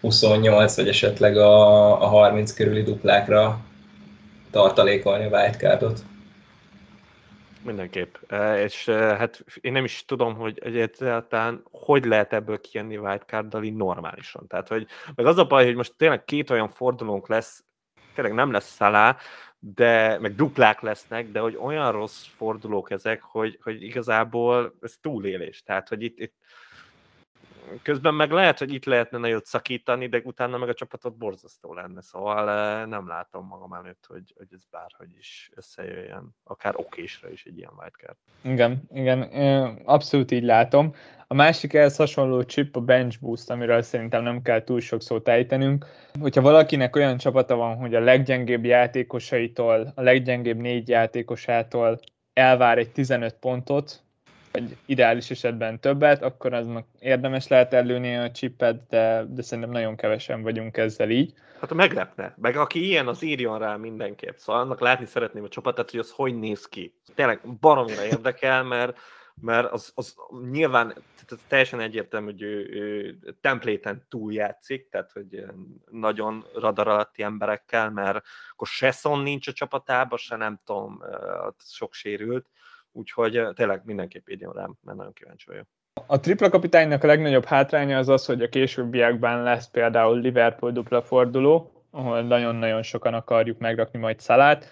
28 0.02 0.76
vagy 0.76 0.88
esetleg 0.88 1.38
a, 1.38 1.92
a 2.04 2.08
30 2.08 2.54
körüli 2.54 2.84
duplákra 2.84 3.60
tartalékolni 4.52 5.26
a 5.26 5.38
wildcardot. 5.38 6.00
Mindenképp. 7.68 8.16
E, 8.28 8.62
és 8.64 8.88
e, 8.88 8.94
hát 8.94 9.46
én 9.62 9.72
nem 9.72 9.84
is 9.84 10.06
tudom, 10.06 10.36
hogy 10.36 10.60
egyáltalán 10.60 11.64
hogy 11.72 12.06
lehet 12.06 12.34
ebből 12.34 12.62
kijönni 12.62 12.98
wildcarddal 12.98 13.62
normálisan. 13.62 14.48
Tehát, 14.48 14.68
hogy 14.68 14.88
meg 15.16 15.26
az 15.26 15.38
a 15.38 15.46
baj, 15.46 15.66
hogy 15.66 15.76
most 15.76 15.94
tényleg 15.98 16.24
két 16.24 16.50
olyan 16.50 16.70
fordulónk 16.70 17.28
lesz, 17.28 17.64
tényleg 18.16 18.34
nem 18.34 18.52
lesz 18.52 18.74
szalá, 18.74 19.18
de 19.60 20.20
meg 20.20 20.36
duplák 20.36 20.82
lesznek, 20.82 21.32
de 21.32 21.40
hogy 21.40 21.56
olyan 21.56 21.92
rossz 21.92 22.26
fordulók 22.26 22.92
ezek, 22.92 23.22
hogy, 23.22 23.60
hogy 23.62 23.84
igazából 23.84 24.74
ez 24.82 24.98
túlélés. 25.02 25.64
Tehát, 25.64 25.88
hogy 25.88 26.02
itt, 26.04 26.20
itt 26.20 26.36
közben 27.82 28.14
meg 28.14 28.32
lehet, 28.32 28.60
hogy 28.60 28.74
itt 28.74 28.86
lehetne 28.86 29.18
nagyot 29.18 29.46
szakítani, 29.46 30.08
de 30.08 30.22
utána 30.24 30.58
meg 30.58 30.70
a 30.70 30.74
csapatot 30.74 31.18
borzasztó 31.18 31.74
lenne, 31.74 32.02
szóval 32.02 32.50
eh, 32.50 32.86
nem 32.86 33.08
látom 33.08 33.46
magam 33.48 33.74
előtt, 33.74 34.06
hogy, 34.08 34.34
hogy 34.38 34.48
ez 34.52 34.62
bárhogy 34.72 35.18
is 35.18 35.52
összejöjjön, 35.56 36.36
akár 36.44 36.74
okésra 36.78 37.30
is 37.30 37.46
egy 37.46 37.58
ilyen 37.58 37.72
wildcard. 37.78 38.18
Igen, 38.42 38.84
igen, 38.94 39.22
abszolút 39.86 40.32
így 40.32 40.44
látom. 40.44 40.94
A 41.28 41.34
másik 41.34 41.74
ehhez 41.74 41.96
hasonló 41.96 42.44
chip 42.44 42.76
a 42.76 42.82
bench 42.82 43.20
boost, 43.20 43.50
amiről 43.50 43.82
szerintem 43.82 44.24
nem 44.24 44.42
kell 44.42 44.64
túl 44.64 44.80
sok 44.80 45.02
szót 45.02 45.28
ejtenünk. 45.28 45.86
Hogyha 46.20 46.42
valakinek 46.42 46.96
olyan 46.96 47.18
csapata 47.18 47.56
van, 47.56 47.76
hogy 47.76 47.96
a 47.96 48.00
leggyengébb 48.00 48.66
játékosaitól, 48.66 49.92
a 49.96 50.02
leggyengébb 50.02 50.58
négy 50.58 50.88
játékosától 50.88 52.00
elvár 52.34 52.78
egy 52.78 52.92
15 52.92 53.34
pontot, 53.34 54.07
vagy 54.52 54.78
ideális 54.86 55.32
esetben 55.32 55.80
többet, 55.80 56.24
akkor 56.24 56.54
aznak 56.54 56.88
érdemes 57.00 57.48
lehet 57.48 57.74
előni 57.74 58.16
a 58.16 58.32
chipet, 58.32 58.88
de, 58.90 59.26
de 59.30 59.42
szerintem 59.42 59.74
nagyon 59.74 59.96
kevesen 59.96 60.42
vagyunk 60.42 60.78
ezzel 60.78 61.10
így. 61.10 61.34
Hát 61.60 61.74
meglepne. 61.74 62.34
Meg 62.42 62.56
aki 62.56 62.86
ilyen, 62.86 63.08
az 63.08 63.22
írjon 63.22 63.60
rá 63.60 63.76
mindenképp. 63.76 64.36
Szóval 64.36 64.62
annak 64.62 64.80
látni 64.80 65.06
szeretném 65.06 65.44
a 65.44 65.48
csapatát, 65.48 65.92
hogy 65.92 66.00
az 66.00 66.12
hogy 66.12 66.40
néz 66.40 66.66
ki. 66.66 66.94
Tényleg 67.16 67.42
baromira 67.60 68.06
érdekel, 68.06 68.64
mert, 68.64 68.98
mert 69.42 69.72
az, 69.72 69.92
az 69.96 70.16
nyilván 70.52 70.94
tehát 71.28 71.46
teljesen 71.48 71.80
egyértelmű, 71.80 72.32
hogy 72.32 72.42
ő, 72.42 72.68
ő 72.70 73.18
templéten 73.42 74.06
túljátszik, 74.10 74.90
tehát 74.90 75.12
hogy 75.12 75.46
nagyon 75.92 76.46
radar 76.54 76.88
alatti 76.88 77.24
emberekkel, 77.24 77.90
mert 77.90 78.26
akkor 78.52 78.68
se 78.68 78.92
Son 78.92 79.20
nincs 79.20 79.48
a 79.48 79.54
csapatában, 79.54 80.18
se 80.18 80.36
nem 80.36 80.60
tudom, 80.66 81.02
sok 81.58 81.94
sérült 81.94 82.48
úgyhogy 82.98 83.48
tényleg 83.56 83.82
mindenképp 83.86 84.28
írjon 84.28 84.54
rám, 84.54 84.78
mert 84.84 84.98
nagyon 84.98 85.14
kíváncsi 85.14 85.46
vagyok. 85.48 85.66
A 86.06 86.20
tripla 86.20 86.50
kapitánynak 86.50 87.04
a 87.04 87.08
legnagyobb 87.08 87.46
hátránya 87.46 87.98
az 87.98 88.10
az, 88.10 88.26
hogy 88.26 88.42
a 88.42 88.50
későbbiekben 88.50 89.44
lesz 89.44 89.68
például 89.68 90.20
Liverpool 90.20 90.72
dupla 90.72 91.02
forduló, 91.02 91.72
ahol 91.92 92.22
nagyon-nagyon 92.22 92.84
sokan 92.84 93.14
akarjuk 93.14 93.58
megrakni 93.58 94.00
majd 94.00 94.20
szalát, 94.20 94.70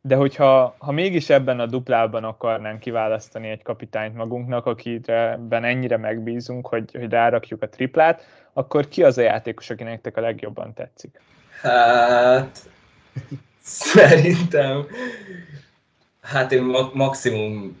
de 0.00 0.16
hogyha 0.16 0.74
ha 0.78 0.92
mégis 0.92 1.30
ebben 1.30 1.60
a 1.60 1.66
duplában 1.66 2.24
akarnánk 2.24 2.80
kiválasztani 2.80 3.48
egy 3.48 3.62
kapitányt 3.62 4.14
magunknak, 4.14 4.66
akiben 4.66 5.64
ennyire 5.64 5.96
megbízunk, 5.96 6.66
hogy, 6.66 6.90
hogy 6.92 7.10
rárakjuk 7.10 7.62
a 7.62 7.68
triplát, 7.68 8.22
akkor 8.52 8.88
ki 8.88 9.02
az 9.02 9.18
a 9.18 9.22
játékos, 9.22 9.70
aki 9.70 9.82
nektek 9.82 10.16
a 10.16 10.20
legjobban 10.20 10.74
tetszik? 10.74 11.20
Hát, 11.60 12.58
szerintem 13.62 14.86
Hát 16.26 16.52
én 16.52 16.62
maximum 16.92 17.76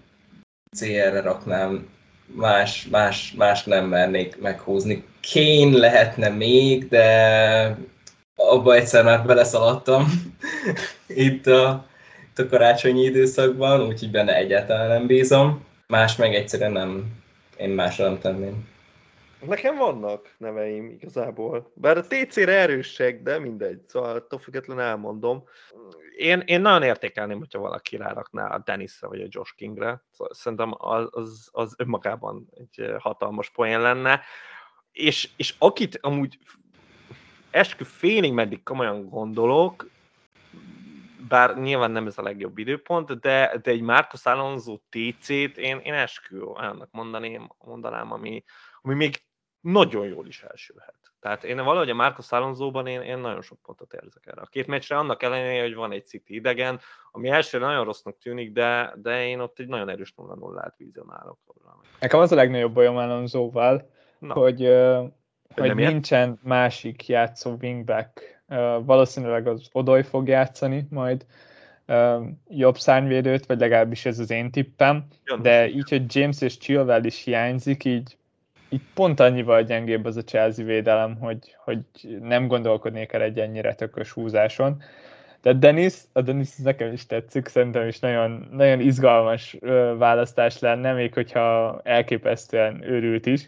CR-re 0.78 1.20
raknám, 1.20 1.88
más, 2.26 2.86
más, 2.90 3.32
más 3.36 3.64
nem 3.64 3.86
mernék 3.86 4.40
meghúzni. 4.40 5.04
Kén 5.20 5.72
lehetne 5.72 6.28
még, 6.28 6.88
de 6.88 7.78
abba 8.36 8.74
egyszer 8.74 9.04
már 9.04 9.26
beleszaladtam 9.26 10.06
itt, 11.06 11.46
a, 11.46 11.86
itt 12.30 12.38
a 12.38 12.48
karácsonyi 12.48 13.02
időszakban, 13.02 13.86
úgyhogy 13.86 14.10
benne 14.10 14.36
egyáltalán 14.36 14.88
nem 14.88 15.06
bízom. 15.06 15.64
Más 15.86 16.16
meg 16.16 16.34
egyszerűen 16.34 16.72
nem, 16.72 17.04
én 17.56 17.68
másra 17.68 18.04
nem 18.04 18.18
tenném. 18.18 18.68
Nekem 19.46 19.76
vannak 19.76 20.34
neveim 20.38 20.90
igazából. 20.90 21.72
Bár 21.74 21.96
a 21.96 22.06
TC-re 22.06 22.52
erősek, 22.52 23.22
de 23.22 23.38
mindegy. 23.38 23.80
Szóval 23.86 24.16
attól 24.16 24.38
függetlenül 24.38 24.82
elmondom. 24.82 25.44
Én, 26.16 26.42
én 26.46 26.60
nagyon 26.60 26.82
értékelném, 26.82 27.38
hogyha 27.38 27.58
valaki 27.58 27.96
rárakná 27.96 28.46
a 28.46 28.58
Dennisre 28.58 29.06
vagy 29.06 29.20
a 29.20 29.26
Josh 29.28 29.54
Kingre. 29.54 30.04
Szóval 30.10 30.34
szerintem 30.34 30.74
az, 30.78 31.08
az, 31.10 31.48
az 31.52 31.74
önmagában 31.78 32.48
egy 32.54 32.94
hatalmas 32.98 33.50
poén 33.50 33.80
lenne. 33.80 34.20
És, 34.92 35.28
és 35.36 35.54
akit 35.58 35.98
amúgy 36.00 36.38
eskü 37.50 37.84
félig 37.84 38.32
meddig 38.32 38.62
komolyan 38.62 39.08
gondolok, 39.08 39.86
bár 41.28 41.58
nyilván 41.58 41.90
nem 41.90 42.06
ez 42.06 42.18
a 42.18 42.22
legjobb 42.22 42.58
időpont, 42.58 43.20
de, 43.20 43.58
de 43.62 43.70
egy 43.70 43.80
Marcos 43.80 44.26
Alonso 44.26 44.78
TC-t 44.88 45.58
én, 45.58 45.78
én 45.78 45.94
eskü 45.94 46.40
olyannak 46.40 46.88
mondaném, 46.90 47.48
mondanám, 47.58 48.12
ami, 48.12 48.44
ami 48.82 48.94
még 48.94 49.25
nagyon 49.72 50.06
jól 50.06 50.26
is 50.26 50.42
elsülhet. 50.42 50.94
Tehát 51.20 51.44
én 51.44 51.56
valahogy 51.56 51.90
a 51.90 51.94
Marcos 51.94 52.32
Alonso-ban 52.32 52.86
én, 52.86 53.00
én 53.00 53.18
nagyon 53.18 53.42
sok 53.42 53.58
pontot 53.62 53.92
érzek 53.92 54.26
erre. 54.26 54.40
A 54.40 54.46
két 54.46 54.66
meccsre 54.66 54.96
annak 54.96 55.22
ellenére, 55.22 55.62
hogy 55.62 55.74
van 55.74 55.92
egy 55.92 56.06
City 56.06 56.34
idegen, 56.34 56.80
ami 57.10 57.28
elsőre 57.28 57.66
nagyon 57.66 57.84
rossznak 57.84 58.18
tűnik, 58.18 58.52
de, 58.52 58.92
de 58.96 59.26
én 59.26 59.40
ott 59.40 59.58
egy 59.58 59.66
nagyon 59.66 59.88
erős 59.88 60.14
0-0-át 60.16 60.74
vizionálok. 60.76 61.38
Nekem 62.00 62.20
az 62.20 62.32
a 62.32 62.34
legnagyobb 62.34 62.72
bajom 62.72 62.96
Alonso-val, 62.96 63.90
hogy, 64.28 64.62
uh, 64.66 65.10
hogy 65.54 65.74
nincsen 65.74 66.22
ilyen? 66.22 66.38
másik 66.42 67.08
játszó 67.08 67.56
wingback. 67.60 68.42
Uh, 68.48 68.84
valószínűleg 68.84 69.46
az 69.46 69.68
Odoy 69.72 70.02
fog 70.02 70.28
játszani 70.28 70.86
majd 70.90 71.26
uh, 71.86 72.26
jobb 72.48 72.78
szárnyvédőt, 72.78 73.46
vagy 73.46 73.58
legalábbis 73.58 74.06
ez 74.06 74.18
az 74.18 74.30
én 74.30 74.50
tippem, 74.50 75.06
Jön, 75.24 75.42
de 75.42 75.68
így, 75.68 75.88
hogy 75.88 76.16
James 76.16 76.40
és 76.40 76.58
Chilwell 76.58 77.04
is 77.04 77.24
hiányzik, 77.24 77.84
így 77.84 78.16
itt 78.68 78.84
pont 78.94 79.20
annyival 79.20 79.62
gyengébb 79.62 80.04
az 80.04 80.16
a 80.16 80.22
Chelsea 80.22 80.64
védelem, 80.64 81.16
hogy, 81.20 81.56
hogy 81.64 81.78
nem 82.20 82.46
gondolkodnék 82.46 83.12
el 83.12 83.22
egy 83.22 83.38
ennyire 83.38 83.74
tökös 83.74 84.10
húzáson. 84.10 84.82
De 85.42 85.52
Denis, 85.52 85.94
a 86.12 86.20
Denis 86.20 86.56
nekem 86.56 86.92
is 86.92 87.06
tetszik, 87.06 87.48
szerintem 87.48 87.88
is 87.88 87.98
nagyon, 87.98 88.48
nagyon 88.50 88.80
izgalmas 88.80 89.56
választás 89.98 90.58
lenne, 90.58 90.92
még 90.92 91.14
hogyha 91.14 91.80
elképesztően 91.84 92.82
őrült 92.82 93.26
is. 93.26 93.46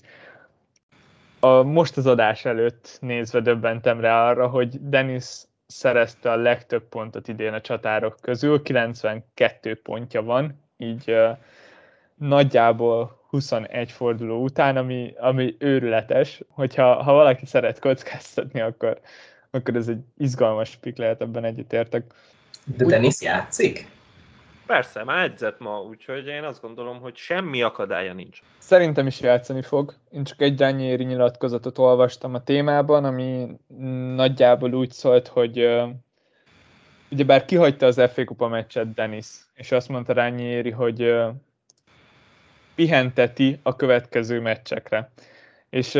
A, 1.40 1.62
most 1.62 1.96
az 1.96 2.06
adás 2.06 2.44
előtt 2.44 2.98
nézve 3.00 3.40
döbbentem 3.40 4.00
rá 4.00 4.28
arra, 4.28 4.48
hogy 4.48 4.88
Denis 4.88 5.24
szerezte 5.66 6.30
a 6.30 6.36
legtöbb 6.36 6.88
pontot 6.88 7.28
idén 7.28 7.52
a 7.52 7.60
csatárok 7.60 8.16
közül, 8.20 8.62
92 8.62 9.80
pontja 9.82 10.22
van, 10.22 10.60
így 10.76 11.10
uh, 11.10 11.36
nagyjából 12.14 13.17
21 13.28 13.92
forduló 13.92 14.42
után, 14.42 14.76
ami, 14.76 15.14
ami 15.18 15.56
őrületes, 15.58 16.42
hogyha 16.48 17.02
ha 17.02 17.12
valaki 17.12 17.46
szeret 17.46 17.78
kockáztatni, 17.78 18.60
akkor, 18.60 19.00
akkor 19.50 19.76
ez 19.76 19.88
egy 19.88 20.00
izgalmas 20.16 20.76
pik 20.76 20.96
lehet, 20.96 21.20
ebben 21.20 21.44
egyetértek. 21.44 22.04
De 22.64 22.84
Denis 22.84 23.22
játszik? 23.22 23.88
Persze, 24.66 25.04
már 25.04 25.24
edzett 25.24 25.58
ma, 25.58 25.80
úgyhogy 25.80 26.26
én 26.26 26.44
azt 26.44 26.60
gondolom, 26.60 27.00
hogy 27.00 27.16
semmi 27.16 27.62
akadálya 27.62 28.12
nincs. 28.12 28.42
Szerintem 28.58 29.06
is 29.06 29.20
játszani 29.20 29.62
fog. 29.62 29.94
Én 30.10 30.24
csak 30.24 30.40
egy 30.40 30.58
Rányéri 30.58 31.04
nyilatkozatot 31.04 31.78
olvastam 31.78 32.34
a 32.34 32.42
témában, 32.42 33.04
ami 33.04 33.46
nagyjából 34.14 34.72
úgy 34.74 34.90
szólt, 34.90 35.26
hogy 35.26 35.68
ugyebár 37.10 37.44
kihagyta 37.44 37.86
az 37.86 38.02
FA 38.12 38.24
Kupa 38.24 38.48
meccset 38.48 38.94
Dennis, 38.94 39.26
és 39.54 39.72
azt 39.72 39.88
mondta 39.88 40.12
Rányéri, 40.12 40.70
hogy 40.70 41.14
pihenteti 42.78 43.58
a 43.62 43.76
következő 43.76 44.40
meccsekre. 44.40 45.10
És, 45.70 45.94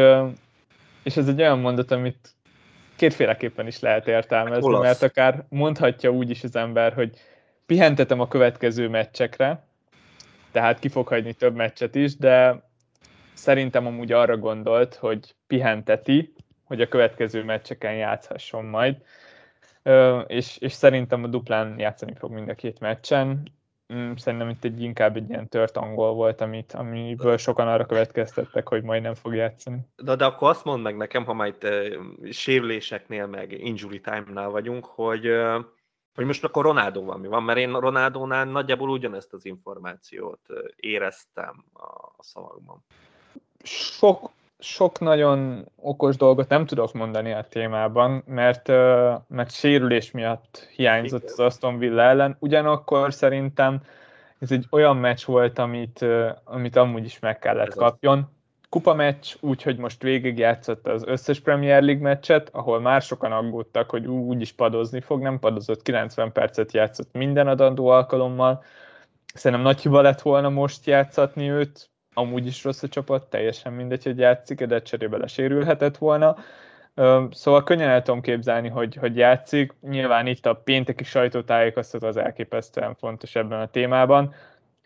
és 1.03 1.17
ez 1.17 1.29
egy 1.29 1.41
olyan 1.41 1.59
mondat, 1.59 1.91
amit 1.91 2.35
kétféleképpen 2.97 3.67
is 3.67 3.81
lehet 3.81 4.09
értelmezni, 4.09 4.73
hát 4.73 4.83
mert 4.83 5.03
akár 5.03 5.45
mondhatja 5.49 6.11
úgy 6.11 6.31
is 6.31 6.45
az 6.45 6.57
ember, 6.57 6.93
hogy 6.93 7.19
pihentetem 7.67 8.21
a 8.21 8.29
következő 8.29 8.89
meccsekre, 8.89 9.65
tehát 10.51 10.79
ki 10.79 10.89
fog 10.89 11.09
hagyni 11.09 11.33
több 11.33 11.55
meccset 11.55 11.95
is, 11.95 12.17
de 12.17 12.63
szerintem 13.33 13.87
amúgy 13.87 14.13
arra 14.13 14.37
gondolt, 14.37 14.95
hogy 14.95 15.35
pihenteti, 15.47 16.33
hogy 16.65 16.81
a 16.81 16.89
következő 16.89 17.45
meccseken 17.45 17.95
játszhasson 17.95 18.65
majd, 18.65 18.97
és, 20.27 20.57
és 20.57 20.73
szerintem 20.73 21.25
a 21.25 21.27
duplán 21.27 21.79
játszani 21.79 22.15
fog 22.15 22.33
mind 22.33 22.49
a 22.49 22.55
két 22.55 22.81
meccsen. 22.81 23.57
Mm, 23.95 24.13
szerintem 24.15 24.49
itt 24.49 24.65
egy 24.65 24.83
inkább 24.83 25.17
egy 25.17 25.29
ilyen 25.29 25.49
tört 25.49 25.77
angol 25.77 26.15
volt, 26.15 26.41
amit, 26.41 26.73
amiből 26.73 27.37
sokan 27.37 27.69
arra 27.69 27.87
következtettek, 27.87 28.69
hogy 28.69 28.83
majd 28.83 29.03
nem 29.03 29.15
fog 29.15 29.35
játszani. 29.35 29.79
De, 29.97 30.15
de 30.15 30.25
akkor 30.25 30.49
azt 30.49 30.65
mondd 30.65 30.83
meg 30.83 30.97
nekem, 30.97 31.25
ha 31.25 31.33
majd 31.33 31.57
uh, 31.63 32.31
sérüléseknél, 32.31 33.27
meg 33.27 33.53
injury 33.53 34.01
time-nál 34.01 34.49
vagyunk, 34.49 34.85
hogy 34.85 35.29
uh, 35.29 35.65
hogy 36.19 36.27
most 36.27 36.45
akkor 36.45 36.65
Ronaldo 36.65 37.17
mi 37.17 37.27
van, 37.27 37.43
mert 37.43 37.59
én 37.59 37.81
Ronaldónál 37.81 38.45
nagyjából 38.45 38.89
ugyanezt 38.89 39.33
az 39.33 39.45
információt 39.45 40.41
éreztem 40.77 41.65
a 41.75 42.23
szavakban. 42.23 42.85
Sok, 43.63 44.31
sok 44.59 45.01
nagyon 45.01 45.69
okos 45.77 46.17
dolgot 46.17 46.49
nem 46.49 46.67
tudok 46.67 46.93
mondani 46.93 47.33
a 47.33 47.47
témában, 47.49 48.23
mert, 48.27 48.69
mert 49.29 49.51
sérülés 49.51 50.11
miatt 50.11 50.69
hiányzott 50.77 51.25
az 51.25 51.39
Aston 51.39 51.79
Villa 51.79 52.03
ellen. 52.03 52.37
Ugyanakkor 52.39 53.13
szerintem 53.13 53.81
ez 54.39 54.53
egy 54.53 54.67
olyan 54.71 54.97
meccs 54.97 55.25
volt, 55.25 55.59
amit, 55.59 56.05
amit 56.45 56.77
amúgy 56.77 57.05
is 57.05 57.19
meg 57.19 57.39
kellett 57.39 57.75
kapjon. 57.75 58.37
Kupa 58.69 58.95
meccs, 58.95 59.35
úgyhogy 59.41 59.77
most 59.77 60.03
végigjátszott 60.03 60.87
az 60.87 61.05
összes 61.07 61.41
Premier 61.41 61.83
League 61.83 62.03
meccset, 62.03 62.49
ahol 62.53 62.81
már 62.81 63.03
sokan 63.03 63.33
aggódtak, 63.33 63.91
hogy 63.91 64.07
úgy 64.07 64.41
is 64.41 64.53
padozni 64.53 65.01
fog, 65.01 65.23
nem 65.23 65.39
padozott, 65.39 65.83
90 65.83 66.33
percet 66.33 66.73
játszott 66.73 67.13
minden 67.13 67.49
adandó 67.49 67.87
alkalommal. 67.87 68.63
Szerintem 69.35 69.67
nagy 69.67 69.81
hiba 69.81 70.01
lett 70.01 70.21
volna 70.21 70.49
most 70.49 70.87
játszatni 70.87 71.51
őt, 71.51 71.91
amúgy 72.19 72.47
is 72.47 72.65
rossz 72.65 72.83
a 72.83 72.89
csapat, 72.89 73.31
teljesen 73.31 73.73
mindegy, 73.73 74.05
hogy 74.05 74.19
játszik, 74.19 74.65
de 74.65 74.83
cserébe 74.83 75.17
lesérülhetett 75.17 75.97
volna. 75.97 76.37
Szóval 77.31 77.63
könnyen 77.65 77.89
el 77.89 78.03
tudom 78.03 78.21
képzelni, 78.21 78.69
hogy, 78.69 78.95
hogy 78.95 79.17
játszik. 79.17 79.75
Nyilván 79.81 80.27
itt 80.27 80.47
a 80.47 80.55
pénteki 80.55 81.05
sajtótájékoztató 81.05 82.07
az 82.07 82.17
elképesztően 82.17 82.95
fontos 82.95 83.35
ebben 83.35 83.61
a 83.61 83.71
témában. 83.71 84.35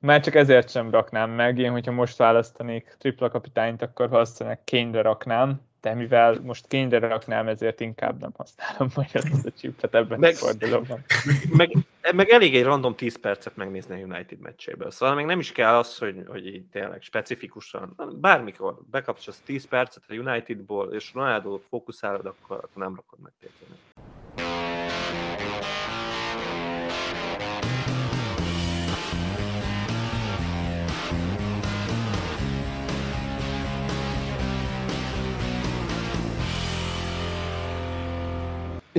Már 0.01 0.21
csak 0.21 0.35
ezért 0.35 0.71
sem 0.71 0.91
raknám 0.91 1.31
meg. 1.31 1.59
Én, 1.59 1.71
hogyha 1.71 1.93
most 1.93 2.17
választanék 2.17 2.97
tripla 2.99 3.29
kapitányt, 3.29 3.83
akkor 3.83 4.09
valószínűleg 4.09 4.65
kényre 4.65 5.03
raknám, 5.03 5.61
de 5.83 5.95
mivel 5.95 6.41
most 6.43 6.67
kényre 6.67 6.99
raknám, 6.99 7.49
ezért 7.49 7.81
inkább 7.81 8.21
nem 8.21 8.33
használom 8.37 8.89
majd 8.97 9.09
ezt 9.13 9.47
a 9.47 9.51
chipet 9.51 9.95
ebben 9.95 10.19
meg, 10.19 10.33
a 10.33 10.37
fordulóban. 10.37 11.05
Meg, 11.51 11.77
meg, 12.13 12.29
elég 12.29 12.57
egy 12.57 12.63
random 12.63 12.95
10 12.95 13.21
percet 13.21 13.57
megnézni 13.57 14.03
a 14.03 14.05
United 14.05 14.39
meccséből. 14.39 14.91
Szóval 14.91 15.15
még 15.15 15.25
nem 15.25 15.39
is 15.39 15.53
kell 15.53 15.75
az, 15.75 15.99
hogy, 15.99 16.23
hogy 16.27 16.47
így 16.47 16.65
tényleg 16.65 17.03
specifikusan, 17.03 17.97
bármikor 18.21 18.79
bekapcsolsz 18.91 19.41
10 19.45 19.69
percet 19.69 20.03
a 20.09 20.15
Unitedból, 20.15 20.93
és 20.93 21.15
Ronaldo 21.15 21.61
fókuszálod, 21.69 22.27
akkor, 22.27 22.57
akkor 22.57 22.83
nem 22.83 22.95
rakod 22.95 23.19
meg 23.23 23.33
tényleg. 23.41 23.79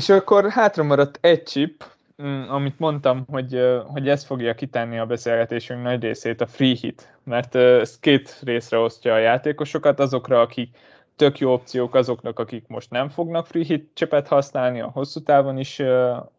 És 0.03 0.09
akkor 0.09 0.49
hátra 0.49 0.83
maradt 0.83 1.17
egy 1.21 1.43
chip, 1.43 1.83
mm, 2.23 2.41
amit 2.49 2.79
mondtam, 2.79 3.25
hogy, 3.29 3.59
hogy 3.85 4.09
ez 4.09 4.23
fogja 4.23 4.55
kitenni 4.55 4.99
a 4.99 5.05
beszélgetésünk 5.05 5.83
nagy 5.83 6.01
részét, 6.01 6.41
a 6.41 6.47
free 6.47 6.75
hit, 6.75 7.13
mert 7.23 7.55
ez 7.55 7.99
két 7.99 8.39
részre 8.41 8.77
osztja 8.77 9.13
a 9.13 9.17
játékosokat, 9.17 9.99
azokra, 9.99 10.41
akik 10.41 10.77
tök 11.15 11.39
jó 11.39 11.53
opciók 11.53 11.95
azoknak, 11.95 12.39
akik 12.39 12.67
most 12.67 12.89
nem 12.89 13.09
fognak 13.09 13.47
free 13.47 13.63
hit 13.63 13.89
csepet 13.93 14.27
használni, 14.27 14.81
a 14.81 14.89
hosszú 14.93 15.19
távon 15.19 15.57
is 15.57 15.81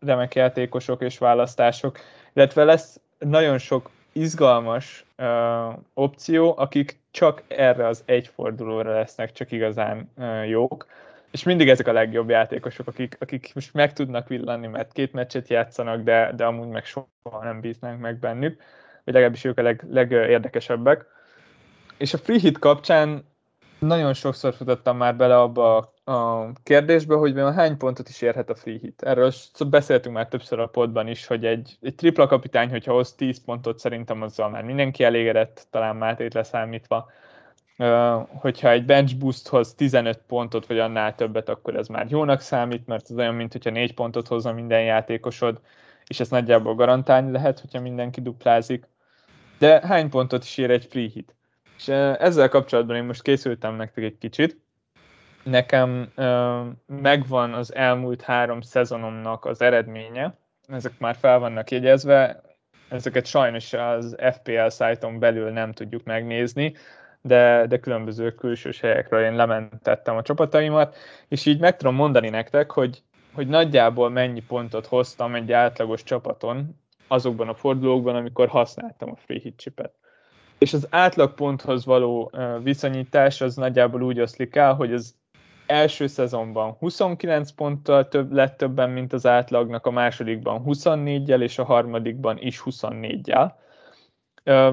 remek 0.01 0.35
játékosok 0.35 1.03
és 1.03 1.19
választások, 1.19 1.99
illetve 2.33 2.65
lesz 2.65 3.01
nagyon 3.19 3.59
sok 3.59 3.91
izgalmas 4.13 5.05
uh, 5.19 5.79
opció, 5.95 6.55
akik 6.57 6.99
csak 7.11 7.43
erre 7.49 7.87
az 7.87 8.03
egy 8.05 8.27
fordulóra 8.35 8.93
lesznek 8.93 9.33
csak 9.33 9.53
igazán 9.53 10.11
uh, 10.17 10.49
jók 10.49 10.87
és 11.35 11.43
mindig 11.43 11.69
ezek 11.69 11.87
a 11.87 11.93
legjobb 11.93 12.29
játékosok, 12.29 12.87
akik, 12.87 13.17
akik 13.21 13.55
most 13.55 13.75
meg 13.75 13.93
tudnak 13.93 14.29
villanni, 14.29 14.67
mert 14.67 14.93
két 14.93 15.13
meccset 15.13 15.49
játszanak, 15.49 16.03
de, 16.03 16.33
de 16.37 16.45
amúgy 16.45 16.69
meg 16.69 16.85
soha 16.85 17.41
nem 17.43 17.61
bíznánk 17.61 18.01
meg 18.01 18.19
bennük, 18.19 18.63
vagy 19.05 19.15
legalábbis 19.15 19.45
ők 19.45 19.59
a 19.59 19.63
leg, 19.63 19.85
legérdekesebbek. 19.91 21.07
És 21.97 22.15
a 22.15 22.19
free 22.19 22.39
hit 22.39 22.59
kapcsán 22.59 23.25
nagyon 23.79 24.13
sokszor 24.13 24.55
futottam 24.55 24.97
már 24.97 25.17
bele 25.17 25.41
abba 25.41 25.77
a, 25.77 26.13
a 26.13 26.53
kérdésbe, 26.63 27.15
hogy 27.15 27.33
vajon 27.33 27.53
hány 27.53 27.77
pontot 27.77 28.09
is 28.09 28.23
érhet 28.23 28.51
a 28.51 28.55
free 28.55 28.79
hit. 28.79 29.03
Erről 29.03 29.33
beszéltünk 29.69 30.15
már 30.15 30.29
többször 30.29 30.59
a 30.59 30.67
podban 30.67 31.09
is, 31.09 31.27
hogy 31.27 31.45
egy, 31.45 31.79
egy 31.81 31.95
tripla 31.95 32.27
kapitány, 32.27 32.71
hogyha 32.71 32.93
hoz 32.93 33.15
10 33.15 33.45
pontot, 33.45 33.79
szerintem 33.79 34.23
azzal 34.23 34.51
már 34.51 34.63
mindenki 34.63 35.05
elégedett, 35.05 35.67
talán 35.71 35.97
Mátét 35.97 36.35
leszámítva 36.35 37.11
hogyha 38.27 38.71
egy 38.71 38.85
bench 38.85 39.17
boosthoz 39.17 39.75
15 39.75 40.21
pontot 40.27 40.67
vagy 40.67 40.79
annál 40.79 41.15
többet, 41.15 41.49
akkor 41.49 41.77
ez 41.77 41.89
már 41.89 42.07
jónak 42.09 42.41
számít, 42.41 42.87
mert 42.87 43.09
az 43.09 43.17
olyan, 43.17 43.35
mint 43.35 43.53
hogyha 43.53 43.71
4 43.71 43.95
pontot 43.95 44.29
hozza 44.29 44.53
minden 44.53 44.83
játékosod, 44.83 45.61
és 46.07 46.21
ezt 46.21 46.31
nagyjából 46.31 46.75
garantálni 46.75 47.31
lehet, 47.31 47.61
hogyha 47.61 47.81
mindenki 47.81 48.21
duplázik. 48.21 48.89
De 49.59 49.81
hány 49.87 50.09
pontot 50.09 50.43
is 50.43 50.59
ér 50.59 50.71
egy 50.71 50.85
free 50.85 51.09
hit? 51.13 51.35
És 51.77 51.89
ezzel 51.89 52.49
kapcsolatban 52.49 52.97
én 52.97 53.05
most 53.05 53.23
készültem 53.23 53.75
nektek 53.75 54.05
egy 54.05 54.19
kicsit. 54.19 54.63
Nekem 55.43 56.13
megvan 56.87 57.53
az 57.53 57.75
elmúlt 57.75 58.23
három 58.23 58.61
szezonomnak 58.61 59.45
az 59.45 59.61
eredménye, 59.61 60.39
ezek 60.69 60.93
már 60.99 61.15
fel 61.15 61.39
vannak 61.39 61.71
jegyezve, 61.71 62.43
ezeket 62.89 63.27
sajnos 63.27 63.73
az 63.73 64.17
FPL 64.33 64.69
szájton 64.69 65.19
belül 65.19 65.51
nem 65.51 65.73
tudjuk 65.73 66.05
megnézni, 66.05 66.75
de, 67.27 67.67
de 67.67 67.79
különböző 67.79 68.35
külsős 68.35 68.81
helyekről 68.81 69.25
én 69.25 69.35
lementettem 69.35 70.17
a 70.17 70.23
csapataimat, 70.23 70.97
és 71.29 71.47
így 71.47 71.61
meg 71.61 71.77
tudom 71.77 71.95
mondani 71.95 72.29
nektek, 72.29 72.71
hogy, 72.71 73.03
hogy 73.33 73.47
nagyjából 73.47 74.11
mennyi 74.11 74.41
pontot 74.41 74.87
hoztam 74.87 75.35
egy 75.35 75.53
átlagos 75.53 76.03
csapaton 76.03 76.81
azokban 77.09 77.49
a 77.49 77.55
fordulókban, 77.55 78.17
amikor 78.17 78.49
használtam 78.49 79.11
a 79.11 79.17
free 79.17 79.39
hit 79.43 79.59
chipet. 79.59 79.93
És 80.59 80.73
az 80.73 80.87
átlagponthoz 80.91 81.85
való 81.85 82.33
viszonyítás 82.63 83.41
az 83.41 83.57
nagyjából 83.57 84.03
úgy 84.03 84.21
oszlik 84.21 84.57
el, 84.57 84.75
hogy 84.75 84.93
az 84.93 85.15
első 85.67 86.07
szezonban 86.07 86.73
29 86.73 87.51
ponttal 87.51 88.09
több, 88.09 88.33
lett 88.33 88.57
többen, 88.57 88.91
mint 88.91 89.13
az 89.13 89.27
átlagnak, 89.27 89.87
a 89.87 89.91
másodikban 89.91 90.63
24-jel, 90.67 91.41
és 91.41 91.59
a 91.59 91.65
harmadikban 91.65 92.39
is 92.39 92.63
24-jel. 92.65 93.53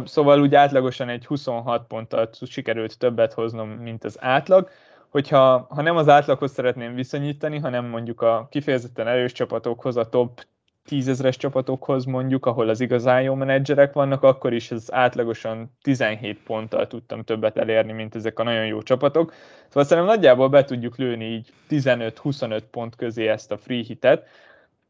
Szóval 0.05 0.41
úgy 0.41 0.55
átlagosan 0.55 1.09
egy 1.09 1.25
26 1.25 1.87
ponttal 1.87 2.29
sikerült 2.45 2.97
többet 2.97 3.33
hoznom, 3.33 3.69
mint 3.69 4.03
az 4.03 4.17
átlag. 4.19 4.69
Hogyha 5.09 5.67
ha 5.69 5.81
nem 5.81 5.95
az 5.95 6.09
átlaghoz 6.09 6.51
szeretném 6.51 6.95
viszonyítani, 6.95 7.57
hanem 7.57 7.85
mondjuk 7.85 8.21
a 8.21 8.47
kifejezetten 8.51 9.07
erős 9.07 9.31
csapatokhoz, 9.31 9.97
a 9.97 10.09
top 10.09 10.45
10 10.85 11.37
csapatokhoz 11.37 12.05
mondjuk, 12.05 12.45
ahol 12.45 12.69
az 12.69 12.79
igazán 12.79 13.21
jó 13.21 13.33
menedzserek 13.33 13.93
vannak, 13.93 14.23
akkor 14.23 14.53
is 14.53 14.71
az 14.71 14.93
átlagosan 14.93 15.77
17 15.81 16.43
ponttal 16.43 16.87
tudtam 16.87 17.23
többet 17.23 17.57
elérni, 17.57 17.91
mint 17.91 18.15
ezek 18.15 18.39
a 18.39 18.43
nagyon 18.43 18.65
jó 18.65 18.81
csapatok. 18.81 19.33
Szóval 19.67 19.83
szerintem 19.83 20.13
nagyjából 20.13 20.49
be 20.49 20.63
tudjuk 20.63 20.97
lőni 20.97 21.25
így 21.25 21.53
15-25 21.69 22.61
pont 22.71 22.95
közé 22.95 23.27
ezt 23.27 23.51
a 23.51 23.57
free 23.57 23.83
hitet, 23.83 24.27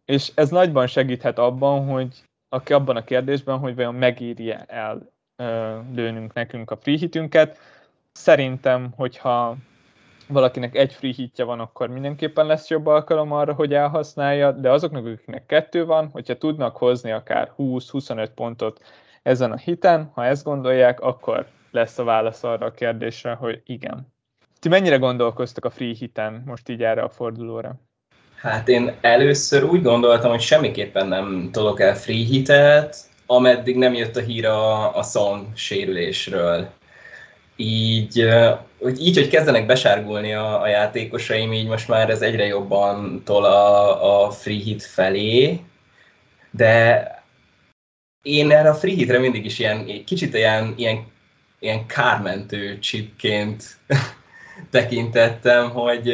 és 0.06 0.32
ez 0.36 0.50
nagyban 0.50 0.88
segíthet 0.88 1.40
abban, 1.40 1.86
hogy 1.86 2.24
aki 2.54 2.74
abban 2.74 2.96
a 2.96 3.04
kérdésben, 3.04 3.58
hogy 3.58 3.76
vajon 3.76 3.96
megírja 3.96 4.58
el 4.58 5.12
lőnünk 5.94 6.34
nekünk 6.34 6.72
a 6.72 6.78
free 6.78 6.98
hitünket. 6.98 7.60
Szerintem, 8.12 8.94
hogyha 8.96 9.56
valakinek 10.28 10.76
egy 10.76 10.94
free 10.94 11.14
hitje 11.14 11.44
van, 11.44 11.60
akkor 11.60 11.90
mindenképpen 11.90 12.46
lesz 12.46 12.70
jobb 12.70 12.86
alkalom 12.86 13.32
arra, 13.32 13.54
hogy 13.54 13.74
elhasználja, 13.74 14.52
de 14.52 14.72
azoknak, 14.72 15.06
akiknek 15.06 15.46
kettő 15.46 15.86
van, 15.86 16.10
hogyha 16.10 16.38
tudnak 16.38 16.78
hozni 16.78 17.12
akár 17.12 17.52
20-25 17.58 18.30
pontot 18.36 18.82
ezen 19.24 19.52
a 19.52 19.58
hiten, 19.58 20.12
ha 20.14 20.26
ezt 20.26 20.44
gondolják, 20.44 21.00
akkor 21.00 21.48
lesz 21.72 21.98
a 21.98 22.04
válasz 22.04 22.44
arra 22.44 22.66
a 22.66 22.72
kérdésre, 22.72 23.34
hogy 23.34 23.62
igen. 23.66 24.14
Ti 24.60 24.70
mennyire 24.70 24.98
gondolkoztak 24.98 25.66
a 25.66 25.70
free 25.70 25.94
hiten 25.94 26.44
most 26.46 26.70
így 26.70 26.84
erre 26.84 27.02
a 27.02 27.10
fordulóra? 27.10 27.80
Hát 28.42 28.68
én 28.68 28.94
először 29.02 29.64
úgy 29.64 29.82
gondoltam, 29.82 30.30
hogy 30.30 30.42
semmiképpen 30.42 31.08
nem 31.08 31.50
tolok 31.52 31.82
el 31.82 31.96
free 31.96 32.26
hitet, 32.26 32.98
ameddig 33.26 33.76
nem 33.76 33.94
jött 33.94 34.16
a 34.16 34.22
hír 34.22 34.46
a, 34.46 34.96
a 34.98 35.04
Son 35.04 35.52
sérülésről. 35.56 36.70
Így, 37.56 38.28
hogy 38.80 39.02
így, 39.02 39.18
hogy 39.18 39.28
kezdenek 39.28 39.66
besárgulni 39.66 40.34
a, 40.34 40.62
a 40.62 40.68
játékosaim, 40.68 41.54
így 41.54 41.68
most 41.68 41.88
már 41.88 42.10
ez 42.10 42.22
egyre 42.22 42.46
jobban 42.46 43.22
tol 43.26 43.46
a, 43.46 44.26
a 44.26 44.32
free 44.32 44.60
hit 44.60 44.84
felé, 44.84 45.60
de 46.52 47.06
én 48.22 48.52
erre 48.52 48.70
a 48.70 48.76
free 48.76 48.96
hitre 48.96 49.20
mindig 49.20 49.46
is 49.46 49.60
ilyen, 49.60 50.06
kicsit 50.06 50.34
ilyen, 50.34 50.74
ilyen, 50.78 51.12
ilyen 51.60 51.86
kármentő 51.86 52.80
chipként 52.80 53.64
tekintettem, 54.72 55.70
hogy 55.70 56.14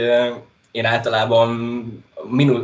én 0.78 0.86
általában 0.86 1.50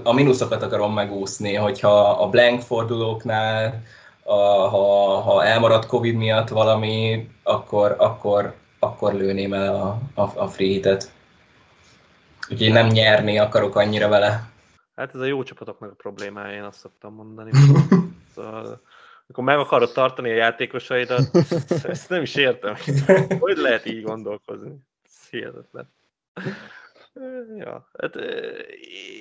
a 0.03 0.13
mínuszokat 0.13 0.63
akarom 0.63 0.93
megúszni, 0.93 1.53
hogyha 1.53 2.09
a 2.09 2.29
blank 2.29 2.61
fordulóknál, 2.61 3.83
a, 4.23 4.33
ha, 4.67 5.19
ha 5.19 5.45
elmaradt 5.45 5.85
Covid 5.85 6.15
miatt 6.15 6.49
valami, 6.49 7.29
akkor, 7.43 7.95
akkor, 7.97 8.53
akkor 8.79 9.13
lőném 9.13 9.53
el 9.53 9.75
a, 9.75 10.21
a, 10.21 10.31
a 10.35 10.47
free 10.47 10.67
hitet. 10.67 11.11
Úgyhogy 12.49 12.71
nem 12.71 12.87
nyerni 12.87 13.39
akarok 13.39 13.75
annyira 13.75 14.07
vele. 14.07 14.51
Hát 14.95 15.13
ez 15.13 15.19
a 15.19 15.25
jó 15.25 15.43
csapatoknak 15.43 15.91
a 15.91 15.95
problémája, 15.95 16.55
én 16.55 16.63
azt 16.63 16.79
szoktam 16.79 17.13
mondani. 17.13 17.51
szóval, 18.35 18.81
amikor 19.27 19.43
meg 19.43 19.57
akarod 19.57 19.91
tartani 19.91 20.31
a 20.31 20.35
játékosaidat, 20.35 21.29
ezt 21.83 22.09
nem 22.09 22.21
is 22.21 22.35
értem. 22.35 22.75
Hogy 23.39 23.57
lehet 23.57 23.85
így 23.85 24.03
gondolkozni? 24.03 24.71
Ez 25.05 25.29
hihetetlen. 25.29 25.89
Ja, 27.55 27.89
hát 27.99 28.15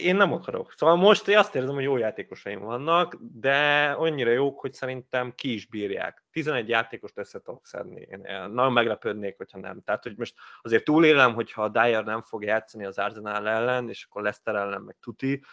én 0.01 0.17
nem 0.17 0.33
akarok. 0.33 0.73
Szóval 0.77 0.97
most 0.97 1.29
én 1.29 1.39
azt 1.39 1.55
érzem, 1.55 1.75
hogy 1.75 1.83
jó 1.83 1.97
játékosaim 1.97 2.61
vannak, 2.61 3.17
de 3.21 3.91
annyira 3.91 4.31
jók, 4.31 4.61
hogy 4.61 4.73
szerintem 4.73 5.33
ki 5.35 5.53
is 5.53 5.67
bírják. 5.67 6.25
11 6.31 6.69
játékost 6.69 7.19
össze 7.19 7.41
tudok 7.41 7.67
szedni. 7.67 8.01
Én 8.01 8.21
nagyon 8.51 8.73
meglepődnék, 8.73 9.37
hogyha 9.37 9.59
nem. 9.59 9.81
Tehát, 9.81 10.03
hogy 10.03 10.17
most 10.17 10.35
azért 10.63 10.85
túlélem, 10.85 11.35
hogyha 11.35 11.63
a 11.63 11.69
Dyer 11.69 12.05
nem 12.05 12.23
fog 12.23 12.45
játszani 12.45 12.85
az 12.85 12.99
Arsenal 12.99 13.49
ellen, 13.49 13.89
és 13.89 14.05
akkor 14.05 14.23
Lester 14.23 14.55
ellen 14.55 14.83
meg 14.83 14.97
tuti, 15.01 15.45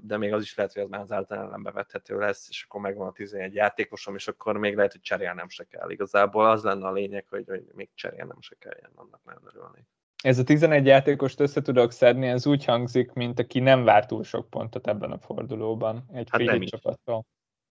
de 0.00 0.16
még 0.16 0.32
az 0.32 0.42
is 0.42 0.54
lehet, 0.54 0.72
hogy 0.72 0.82
az 0.82 0.88
már 0.88 1.00
az 1.00 1.10
Arsenal 1.10 1.44
ellen 1.44 1.62
bevethető 1.62 2.18
lesz, 2.18 2.48
és 2.48 2.64
akkor 2.68 2.80
megvan 2.80 3.06
a 3.08 3.12
11 3.12 3.54
játékosom, 3.54 4.14
és 4.14 4.28
akkor 4.28 4.58
még 4.58 4.76
lehet, 4.76 4.92
hogy 4.92 5.00
cserélnem 5.00 5.48
se 5.48 5.64
kell. 5.64 5.90
Igazából 5.90 6.50
az 6.50 6.62
lenne 6.62 6.86
a 6.86 6.92
lényeg, 6.92 7.26
hogy, 7.28 7.44
hogy 7.46 7.64
még 7.72 7.90
cserélnem 7.94 8.40
se 8.40 8.56
kelljen, 8.58 8.90
annak 8.94 9.20
nagyon 9.24 9.42
örülnék 9.46 9.86
ez 10.22 10.38
a 10.38 10.44
11 10.44 10.86
játékost 10.86 11.40
össze 11.40 11.62
tudok 11.62 11.92
szedni, 11.92 12.26
ez 12.26 12.46
úgy 12.46 12.64
hangzik, 12.64 13.12
mint 13.12 13.38
aki 13.38 13.60
nem 13.60 13.84
vár 13.84 14.06
túl 14.06 14.24
sok 14.24 14.50
pontot 14.50 14.86
ebben 14.86 15.10
a 15.10 15.18
fordulóban 15.18 16.04
egy 16.12 16.28
hát 16.30 16.42
nem 16.42 16.60
csapattól. 16.60 17.26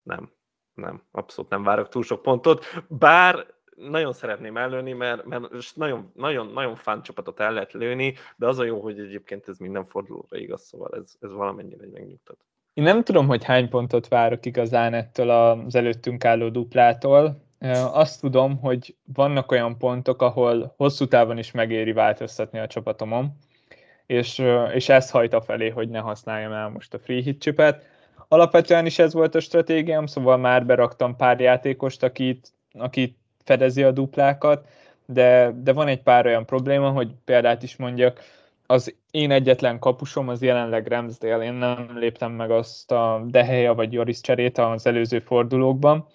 Nem, 0.03 0.31
nem, 0.75 1.03
abszolút 1.11 1.51
nem 1.51 1.63
várok 1.63 1.89
túl 1.89 2.03
sok 2.03 2.23
pontot, 2.23 2.65
bár 2.89 3.47
nagyon 3.77 4.13
szeretném 4.13 4.57
előni, 4.57 4.93
mert, 4.93 5.25
mert 5.25 5.75
nagyon, 5.75 6.11
nagyon, 6.15 6.47
nagyon 6.47 6.77
fán 6.77 7.03
csapatot 7.03 7.41
el 7.41 7.53
lehet 7.53 7.73
lőni, 7.73 8.15
de 8.37 8.47
az 8.47 8.59
a 8.59 8.65
jó, 8.65 8.81
hogy 8.81 8.99
egyébként 8.99 9.49
ez 9.49 9.59
minden 9.59 9.87
fordulóra 9.87 10.37
igaz, 10.37 10.63
szóval 10.63 10.91
ez, 10.95 11.15
ez 11.21 11.33
valamennyire 11.33 11.83
egy 11.83 11.91
megnyugtat. 11.91 12.37
Én 12.73 12.85
nem 12.85 13.05
tudom, 13.05 13.27
hogy 13.27 13.45
hány 13.45 13.69
pontot 13.69 14.09
várok 14.09 14.47
igazán 14.47 14.95
ettől 14.95 15.31
az 15.31 15.75
előttünk 15.75 16.25
álló 16.25 16.49
duplától, 16.49 17.44
azt 17.73 18.21
tudom, 18.21 18.59
hogy 18.59 18.95
vannak 19.15 19.51
olyan 19.51 19.79
pontok, 19.79 20.23
ahol 20.23 20.75
hosszú 20.77 21.07
távon 21.07 21.39
is 21.39 21.51
megéri 21.51 21.93
változtatni 21.93 22.59
a 22.59 22.67
csapatomon, 22.67 23.37
és, 24.07 24.43
és 24.75 24.89
ez 24.89 25.11
hajt 25.11 25.33
a 25.33 25.41
felé, 25.41 25.69
hogy 25.69 25.89
ne 25.89 25.99
használjam 25.99 26.53
el 26.53 26.69
most 26.69 26.95
a 26.95 26.99
free 26.99 27.23
hit 27.23 27.41
chipet. 27.41 27.85
Alapvetően 28.29 28.87
is 28.87 28.99
ez 28.99 29.13
volt 29.13 29.35
a 29.35 29.41
stratégiám, 29.41 30.07
szóval 30.07 30.37
már 30.37 30.67
beraktam 30.67 31.17
pár 31.17 31.41
játékost, 31.41 32.03
akit, 32.03 32.53
akit 32.73 33.17
fedezi 33.45 33.83
a 33.83 33.91
duplákat, 33.91 34.69
de, 35.07 35.55
de 35.63 35.73
van 35.73 35.89
egy 35.89 36.03
pár 36.03 36.27
olyan 36.27 36.47
probléma, 36.47 36.91
hogy 36.91 37.11
példát 37.25 37.63
is 37.63 37.77
mondjak, 37.77 38.21
az 38.67 38.95
én 39.11 39.31
egyetlen 39.31 39.79
kapusom 39.79 40.29
az 40.29 40.43
jelenleg 40.43 40.87
Ramsdale, 40.87 41.45
én 41.45 41.53
nem 41.53 41.91
léptem 41.95 42.33
meg 42.33 42.51
azt 42.51 42.93
a 42.93 43.23
Deheja 43.27 43.75
vagy 43.75 43.93
Joris 43.93 44.21
cserét 44.21 44.59
az 44.59 44.87
előző 44.87 45.19
fordulókban, 45.19 46.07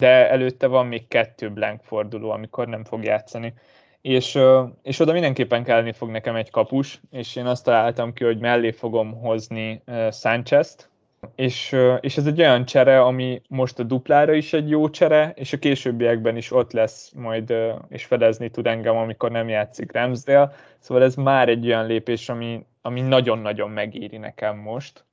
de 0.00 0.30
előtte 0.30 0.66
van 0.66 0.86
még 0.86 1.08
kettő 1.08 1.50
blank 1.50 1.80
forduló, 1.82 2.30
amikor 2.30 2.66
nem 2.66 2.84
fog 2.84 3.04
játszani. 3.04 3.54
És, 4.00 4.38
és 4.82 5.00
oda 5.00 5.12
mindenképpen 5.12 5.64
kelleni 5.64 5.92
fog 5.92 6.10
nekem 6.10 6.36
egy 6.36 6.50
kapus, 6.50 7.00
és 7.10 7.36
én 7.36 7.46
azt 7.46 7.64
találtam 7.64 8.12
ki, 8.12 8.24
hogy 8.24 8.38
mellé 8.38 8.70
fogom 8.70 9.12
hozni 9.12 9.82
Sánchez-t, 10.10 10.88
és, 11.34 11.76
és 12.00 12.16
ez 12.16 12.26
egy 12.26 12.40
olyan 12.40 12.64
csere, 12.64 13.02
ami 13.02 13.42
most 13.48 13.78
a 13.78 13.82
duplára 13.82 14.32
is 14.32 14.52
egy 14.52 14.68
jó 14.68 14.90
csere, 14.90 15.32
és 15.34 15.52
a 15.52 15.58
későbbiekben 15.58 16.36
is 16.36 16.52
ott 16.52 16.72
lesz 16.72 17.12
majd, 17.14 17.54
és 17.88 18.04
fedezni 18.04 18.50
tud 18.50 18.66
engem, 18.66 18.96
amikor 18.96 19.30
nem 19.30 19.48
játszik 19.48 19.92
Ramsdale. 19.92 20.54
Szóval 20.78 21.02
ez 21.02 21.14
már 21.14 21.48
egy 21.48 21.66
olyan 21.66 21.86
lépés, 21.86 22.28
ami, 22.28 22.66
ami 22.82 23.00
nagyon-nagyon 23.00 23.70
megéri 23.70 24.16
nekem 24.16 24.56
most. 24.58 25.04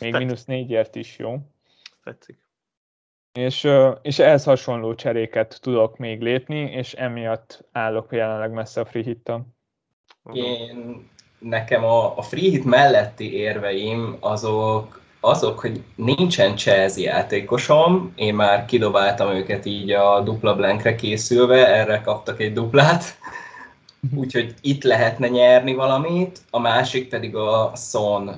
Még 0.00 0.16
mínusz 0.16 0.44
négyért 0.44 0.94
is 0.94 1.18
jó. 1.18 1.38
Tetszik 2.04 2.43
és, 3.34 3.68
és 4.02 4.18
ehhez 4.18 4.44
hasonló 4.44 4.94
cseréket 4.94 5.58
tudok 5.62 5.96
még 5.96 6.20
lépni, 6.20 6.60
és 6.60 6.92
emiatt 6.92 7.64
állok 7.72 8.12
jelenleg 8.12 8.52
messze 8.52 8.80
a 8.80 8.84
free 8.84 9.02
hit 9.02 9.32
Én, 10.32 11.08
nekem 11.38 11.84
a, 11.84 12.18
a 12.18 12.22
free 12.22 12.50
hit 12.50 12.64
melletti 12.64 13.34
érveim 13.34 14.16
azok, 14.20 15.00
azok, 15.20 15.60
hogy 15.60 15.82
nincsen 15.94 16.56
Chelsea 16.56 17.04
játékosom, 17.04 18.12
én 18.16 18.34
már 18.34 18.64
kidobáltam 18.64 19.30
őket 19.30 19.64
így 19.64 19.90
a 19.90 20.20
dupla 20.20 20.54
blankre 20.54 20.94
készülve, 20.94 21.66
erre 21.66 22.00
kaptak 22.00 22.40
egy 22.40 22.52
duplát, 22.52 23.18
úgyhogy 24.14 24.54
itt 24.60 24.82
lehetne 24.82 25.28
nyerni 25.28 25.74
valamit, 25.74 26.40
a 26.50 26.58
másik 26.58 27.08
pedig 27.08 27.36
a 27.36 27.72
Son, 27.76 28.30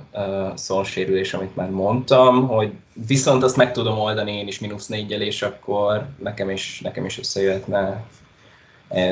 uh, 0.69 0.85
sérülés, 0.85 1.35
amit 1.35 1.57
már 1.57 1.71
mondtam, 1.71 2.49
hogy 2.49 2.73
viszont 3.07 3.43
azt 3.43 3.57
meg 3.57 3.73
tudom 3.73 3.99
oldani 3.99 4.33
én 4.33 4.47
is 4.47 4.59
mínusz 4.59 4.87
négyel, 4.87 5.21
és 5.21 5.43
akkor 5.43 6.07
nekem 6.19 6.51
is, 6.51 6.81
nekem 6.81 7.05
is 7.05 7.19
összejöhetne 7.19 8.05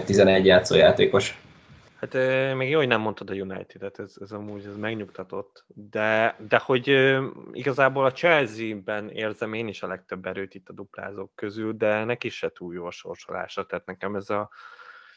11 0.04 0.46
játszójátékos. 0.46 1.38
Hát 1.94 2.14
még 2.56 2.70
jó, 2.70 2.78
hogy 2.78 2.86
nem 2.86 3.00
mondtad 3.00 3.30
a 3.30 3.34
United-et, 3.34 3.98
ez, 3.98 4.14
ez 4.20 4.32
amúgy 4.32 4.64
ez 4.64 4.76
megnyugtatott, 4.76 5.64
de, 5.66 6.36
de 6.48 6.60
hogy 6.64 7.16
igazából 7.52 8.04
a 8.04 8.12
Chelsea-ben 8.12 9.10
érzem 9.10 9.52
én 9.52 9.68
is 9.68 9.82
a 9.82 9.86
legtöbb 9.86 10.26
erőt 10.26 10.54
itt 10.54 10.68
a 10.68 10.72
duplázók 10.72 11.30
közül, 11.34 11.72
de 11.72 12.04
neki 12.04 12.28
se 12.28 12.50
túl 12.50 12.74
jó 12.74 12.86
a 12.86 12.90
sorsolása, 12.90 13.66
tehát 13.66 13.86
nekem 13.86 14.14
ez 14.14 14.30
a, 14.30 14.50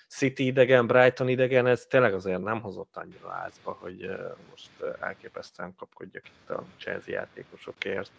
City 0.07 0.45
idegen, 0.45 0.87
Brighton 0.87 1.29
idegen, 1.29 1.67
ez 1.67 1.85
tényleg 1.85 2.13
azért 2.13 2.43
nem 2.43 2.61
hozott 2.61 2.97
annyira 2.97 3.27
lázba, 3.27 3.77
hogy 3.79 4.09
most 4.49 4.69
elképesztően 5.01 5.75
kapkodjak 5.75 6.23
itt 6.27 6.49
a 6.49 6.63
Chelsea 6.77 7.13
játékosokért. 7.13 8.11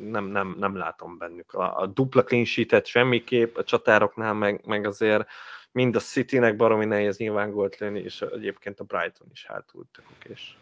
Nem, 0.00 0.24
nem, 0.24 0.56
nem 0.58 0.76
látom 0.76 1.18
bennük 1.18 1.52
a, 1.54 1.80
a 1.80 1.86
dupla 1.86 2.24
clean 2.24 2.44
sheet 2.44 2.86
semmiképp, 2.86 3.56
a 3.56 3.64
csatároknál 3.64 4.34
meg, 4.34 4.60
meg 4.66 4.86
azért 4.86 5.28
mind 5.72 5.96
a 5.96 6.00
Citynek 6.00 6.56
baromi 6.56 6.84
nehéz 6.84 7.16
nyilván 7.16 7.50
gólt 7.50 7.78
lőni, 7.78 8.00
és 8.00 8.20
egyébként 8.20 8.80
a 8.80 8.84
Brighton 8.84 9.28
is 9.32 9.46
hátul 9.46 9.84
tök 9.92 10.04
és 10.28 10.54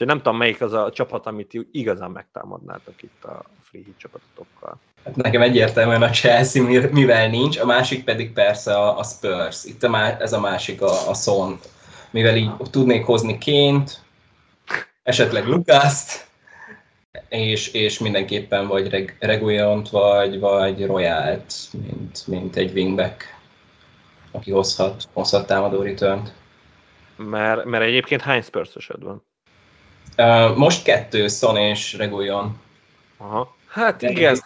Úgyhogy 0.00 0.14
nem 0.14 0.24
tudom, 0.24 0.38
melyik 0.38 0.60
az 0.60 0.72
a 0.72 0.90
csapat, 0.90 1.26
amit 1.26 1.66
igazán 1.72 2.10
megtámadnátok 2.10 3.02
itt 3.02 3.24
a 3.24 3.44
free 3.62 3.82
hit 3.84 3.94
csapatotokkal. 3.98 4.78
Hát 5.04 5.16
nekem 5.16 5.42
egyértelműen 5.42 6.02
a 6.02 6.10
Chelsea, 6.10 6.88
mivel 6.90 7.28
nincs, 7.28 7.58
a 7.58 7.66
másik 7.66 8.04
pedig 8.04 8.32
persze 8.32 8.74
a, 8.74 8.98
a 8.98 9.02
Spurs. 9.02 9.64
Itt 9.64 9.82
a, 9.82 10.22
ez 10.22 10.32
a 10.32 10.40
másik 10.40 10.82
a, 10.82 11.08
a 11.08 11.14
Son. 11.14 11.58
Mivel 12.10 12.36
így 12.36 12.50
tudnék 12.70 13.04
hozni 13.04 13.38
ként, 13.38 14.04
esetleg 15.02 15.46
Lukászt, 15.46 16.26
és, 17.28 17.72
és 17.72 17.98
mindenképpen 17.98 18.66
vagy 18.66 18.88
Reg, 18.88 19.16
Reguillont, 19.18 19.88
vagy, 19.88 20.38
vagy 20.38 20.86
Royalt, 20.86 21.54
mint, 21.72 22.26
mint 22.26 22.56
egy 22.56 22.72
wingback, 22.72 23.24
aki 24.30 24.50
hozhat, 24.50 25.08
hozhat 25.12 25.46
támadó 25.46 25.82
return 25.82 26.28
Mert, 27.16 27.64
mert 27.64 27.84
egyébként 27.84 28.20
hány 28.20 28.42
spurs 28.42 28.88
van? 29.00 29.28
Uh, 30.20 30.56
most 30.56 30.84
kettő, 30.84 31.28
Son 31.28 31.56
és 31.56 31.94
Reguillon. 31.96 32.60
Aha. 33.16 33.56
Hát 33.66 34.00
de 34.00 34.10
igen. 34.10 34.36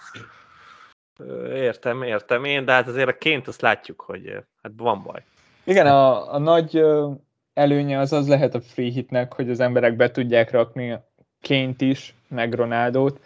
Értem, 1.52 2.02
értem 2.02 2.44
én, 2.44 2.64
de 2.64 2.72
hát 2.72 2.88
azért 2.88 3.08
a 3.08 3.18
ként 3.18 3.48
azt 3.48 3.60
látjuk, 3.60 4.00
hogy 4.00 4.32
hát 4.62 4.72
van 4.76 5.02
baj. 5.02 5.22
Igen, 5.64 5.86
a, 5.86 6.34
a 6.34 6.38
nagy 6.38 6.84
előnye 7.54 7.98
az 7.98 8.12
az 8.12 8.28
lehet 8.28 8.54
a 8.54 8.60
free 8.60 8.90
hitnek, 8.90 9.32
hogy 9.32 9.50
az 9.50 9.60
emberek 9.60 9.96
be 9.96 10.10
tudják 10.10 10.50
rakni 10.50 10.98
Ként 11.40 11.80
is, 11.80 12.14
meg 12.28 12.52
Ronaldót. 12.52 13.20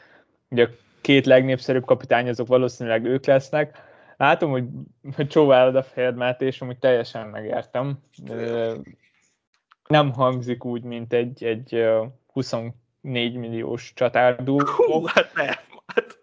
Ugye 0.49 0.65
a 0.65 0.69
két 1.01 1.27
legnépszerűbb 1.27 1.85
kapitány 1.85 2.29
azok 2.29 2.47
valószínűleg 2.47 3.05
ők 3.05 3.27
lesznek. 3.27 3.79
Látom, 4.17 4.51
hogy, 4.51 4.65
hogy 5.15 5.29
csóválod 5.29 5.77
a 5.77 5.83
fejed, 5.83 6.43
és 6.43 6.61
amúgy 6.61 6.79
teljesen 6.79 7.27
megértem. 7.27 7.99
Nem 9.89 10.13
hangzik 10.13 10.65
úgy, 10.65 10.83
mint 10.83 11.13
egy, 11.13 11.45
egy 11.45 11.89
24 12.39 12.73
milliós 13.37 13.93
csatárdú. 13.95 14.61
Hú, 14.67 15.05
hát 15.05 15.35
nem. 15.35 15.55
Hát 15.87 16.19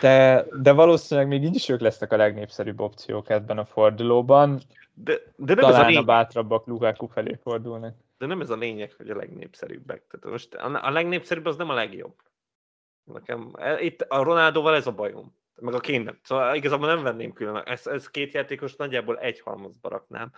de, 0.00 0.46
de 0.62 0.72
valószínűleg 0.72 1.28
még 1.28 1.42
így 1.42 1.54
is 1.54 1.68
ők 1.68 1.80
lesznek 1.80 2.12
a 2.12 2.16
legnépszerűbb 2.16 2.80
opciók 2.80 3.30
ebben 3.30 3.58
a 3.58 3.64
fordulóban. 3.64 4.60
De, 4.94 5.18
de 5.36 5.54
nem 5.54 5.64
Talán 5.64 5.74
ez 5.74 5.80
a, 5.80 5.86
lényeg, 5.86 6.02
a 6.02 6.06
bátrabbak 6.06 6.66
Lukaku 6.66 7.06
felé 7.06 7.38
fordulnak. 7.42 7.94
de 8.18 8.26
nem 8.26 8.40
ez 8.40 8.50
a 8.50 8.56
lényeg, 8.56 8.92
hogy 8.92 9.10
a 9.10 9.16
legnépszerűbbek. 9.16 10.06
Tehát 10.10 10.26
most 10.30 10.54
a, 10.54 10.86
a 10.86 10.90
legnépszerűbb 10.90 11.46
az 11.46 11.56
nem 11.56 11.70
a 11.70 11.74
legjobb. 11.74 12.14
Nekem, 13.04 13.50
e, 13.54 13.80
itt 13.80 14.00
a 14.00 14.22
Ronaldóval 14.22 14.74
ez 14.74 14.86
a 14.86 14.92
bajom. 14.92 15.36
Meg 15.60 15.74
a 15.74 15.80
Kane 15.80 16.14
Szóval 16.22 16.54
igazából 16.54 16.86
nem 16.86 17.02
venném 17.02 17.32
külön. 17.32 17.56
Ez, 17.56 17.86
ez 17.86 18.10
két 18.10 18.32
játékos 18.32 18.76
nagyjából 18.76 19.18
egy 19.18 19.40
halmazba 19.40 19.88
raknám. 19.88 20.32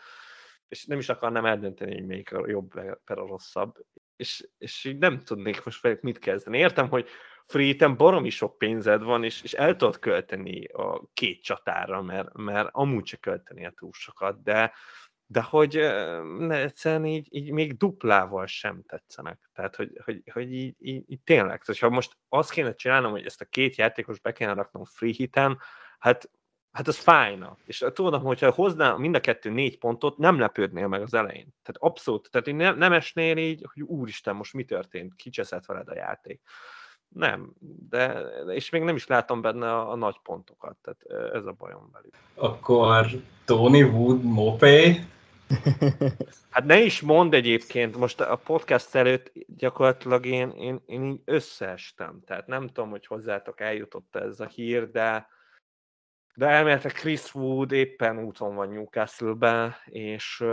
És 0.68 0.84
nem 0.84 0.98
is 0.98 1.08
akarnám 1.08 1.46
eldönteni, 1.46 1.94
hogy 1.94 2.06
melyik 2.06 2.32
a 2.32 2.48
jobb, 2.48 2.72
per 3.04 3.18
a 3.18 3.26
rosszabb. 3.26 3.84
És, 4.16 4.48
és 4.58 4.84
így 4.84 4.98
nem 4.98 5.22
tudnék 5.22 5.64
most 5.64 5.82
velük 5.82 6.00
mit 6.00 6.18
kezdeni. 6.18 6.58
Értem, 6.58 6.88
hogy 6.88 7.08
free 7.46 7.88
baromi 7.88 8.30
sok 8.30 8.58
pénzed 8.58 9.02
van, 9.02 9.24
és, 9.24 9.42
és 9.42 9.52
el 9.52 9.76
tudod 9.76 9.98
költeni 9.98 10.64
a 10.64 11.02
két 11.12 11.42
csatára, 11.42 12.02
mert, 12.02 12.32
mert 12.32 12.68
amúgy 12.72 13.06
se 13.06 13.18
a 13.66 13.72
túl 13.76 13.90
sokat, 13.92 14.42
de, 14.42 14.72
de 15.26 15.42
hogy 15.42 15.74
ne, 16.38 16.60
egyszerűen 16.60 17.06
így, 17.06 17.28
így 17.30 17.50
még 17.50 17.76
duplával 17.76 18.46
sem 18.46 18.82
tetszenek. 18.86 19.50
Tehát, 19.54 19.76
hogy, 19.76 20.00
hogy, 20.04 20.22
hogy 20.32 20.52
így, 20.52 20.74
így, 20.78 21.04
így 21.06 21.20
tényleg, 21.20 21.62
tehát, 21.62 21.80
ha 21.80 21.88
most 21.88 22.16
azt 22.28 22.50
kéne 22.50 22.74
csinálnom, 22.74 23.10
hogy 23.10 23.24
ezt 23.24 23.40
a 23.40 23.44
két 23.44 23.76
játékos 23.76 24.20
be 24.20 24.32
kéne 24.32 24.52
raknom 24.52 24.84
free 24.84 25.12
hiten, 25.12 25.58
hát, 25.98 26.30
hát 26.76 26.88
az 26.88 26.98
fájna. 26.98 27.56
És 27.66 27.84
tudom, 27.94 28.22
hogyha 28.22 28.50
hozná 28.50 28.96
mind 28.96 29.14
a 29.14 29.20
kettő 29.20 29.50
négy 29.50 29.78
pontot, 29.78 30.18
nem 30.18 30.38
lepődnél 30.38 30.86
meg 30.86 31.02
az 31.02 31.14
elején. 31.14 31.54
Tehát 31.62 31.76
abszolút, 31.78 32.30
tehát 32.30 32.46
én 32.46 32.56
nem, 32.56 32.78
nem 32.78 32.92
esnél 32.92 33.36
így, 33.36 33.66
hogy 33.72 33.82
úristen, 33.82 34.36
most 34.36 34.52
mi 34.52 34.64
történt, 34.64 35.14
kicseszett 35.14 35.66
veled 35.66 35.88
a 35.88 35.94
játék. 35.94 36.40
Nem, 37.08 37.52
de 37.88 38.12
és 38.46 38.70
még 38.70 38.82
nem 38.82 38.96
is 38.96 39.06
látom 39.06 39.40
benne 39.40 39.72
a, 39.72 39.90
a 39.90 39.96
nagy 39.96 40.16
pontokat, 40.22 40.76
tehát 40.82 41.32
ez 41.32 41.46
a 41.46 41.52
bajom 41.58 41.90
velük. 41.92 42.14
Akkor 42.34 43.06
Tony 43.44 43.82
Wood 43.82 44.22
Mopé? 44.22 45.00
Hát 46.50 46.64
ne 46.64 46.80
is 46.80 47.00
mond 47.00 47.34
egyébként, 47.34 47.96
most 47.96 48.20
a 48.20 48.36
podcast 48.36 48.94
előtt 48.94 49.32
gyakorlatilag 49.46 50.26
én, 50.26 50.50
én, 50.50 50.82
én 50.86 51.04
így 51.04 51.20
összeestem, 51.24 52.20
tehát 52.26 52.46
nem 52.46 52.66
tudom, 52.66 52.90
hogy 52.90 53.06
hozzátok 53.06 53.60
eljutott 53.60 54.16
ez 54.16 54.40
a 54.40 54.46
hír, 54.46 54.90
de 54.90 55.28
de 56.36 56.46
elméletileg 56.46 56.92
Chris 56.92 57.32
Wood 57.32 57.72
éppen 57.72 58.18
úton 58.18 58.54
van 58.54 58.68
Newcastle-be, 58.68 59.80
és 59.84 60.44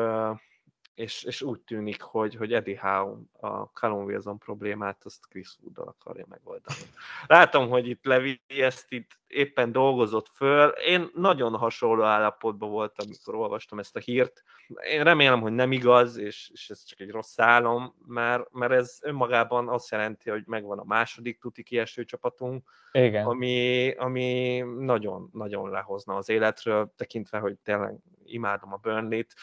és, 0.96 1.24
és 1.24 1.42
úgy 1.42 1.60
tűnik, 1.60 2.02
hogy, 2.02 2.36
hogy 2.36 2.54
Eddie 2.54 2.80
Howe 2.80 3.18
a 3.40 3.64
Callum 3.64 4.04
Wilson 4.04 4.38
problémát 4.38 5.02
azt 5.04 5.28
Chris 5.30 5.58
wood 5.62 5.88
akarja 5.88 6.26
megoldani. 6.30 6.80
Látom, 7.28 7.70
hogy 7.70 7.88
itt 7.88 8.06
Levi 8.06 8.42
ezt 8.48 8.92
itt 8.92 9.12
éppen 9.28 9.72
dolgozott 9.72 10.28
föl. 10.28 10.70
Én 10.70 11.10
nagyon 11.14 11.58
hasonló 11.58 12.04
állapotban 12.04 12.70
voltam, 12.70 13.06
amikor 13.08 13.36
olvastam 13.36 13.80
ezt 13.80 13.96
a 13.96 14.00
hírt. 14.00 14.44
Én 14.92 15.04
remélem, 15.04 15.42
hogy 15.42 15.52
nem 15.52 15.72
igaz, 15.72 16.18
és, 16.18 16.50
és 16.54 16.70
ez 16.70 16.84
csak 16.84 17.00
egy 17.00 17.12
rossz 17.12 17.40
álom, 17.40 17.96
mert, 18.08 18.52
mert 18.52 18.72
ez 18.72 19.00
önmagában 19.02 19.70
azt 19.70 19.92
jelenti, 19.92 20.30
hogy 20.30 20.44
megvan 20.46 20.80
a 20.80 20.84
második 20.84 21.40
tuti 21.40 21.64
kieső 21.64 22.06
csapatunk, 22.06 22.70
Igen. 22.92 23.26
Ami, 23.26 23.92
ami 23.98 24.60
nagyon, 24.78 25.30
nagyon 25.34 25.70
lehozna 25.70 26.16
az 26.16 26.30
életről, 26.30 26.94
tekintve, 26.98 27.40
hogy 27.40 27.56
tényleg 27.64 27.96
imádom 28.24 28.74
a 28.74 28.78
Burnley-t, 28.78 29.34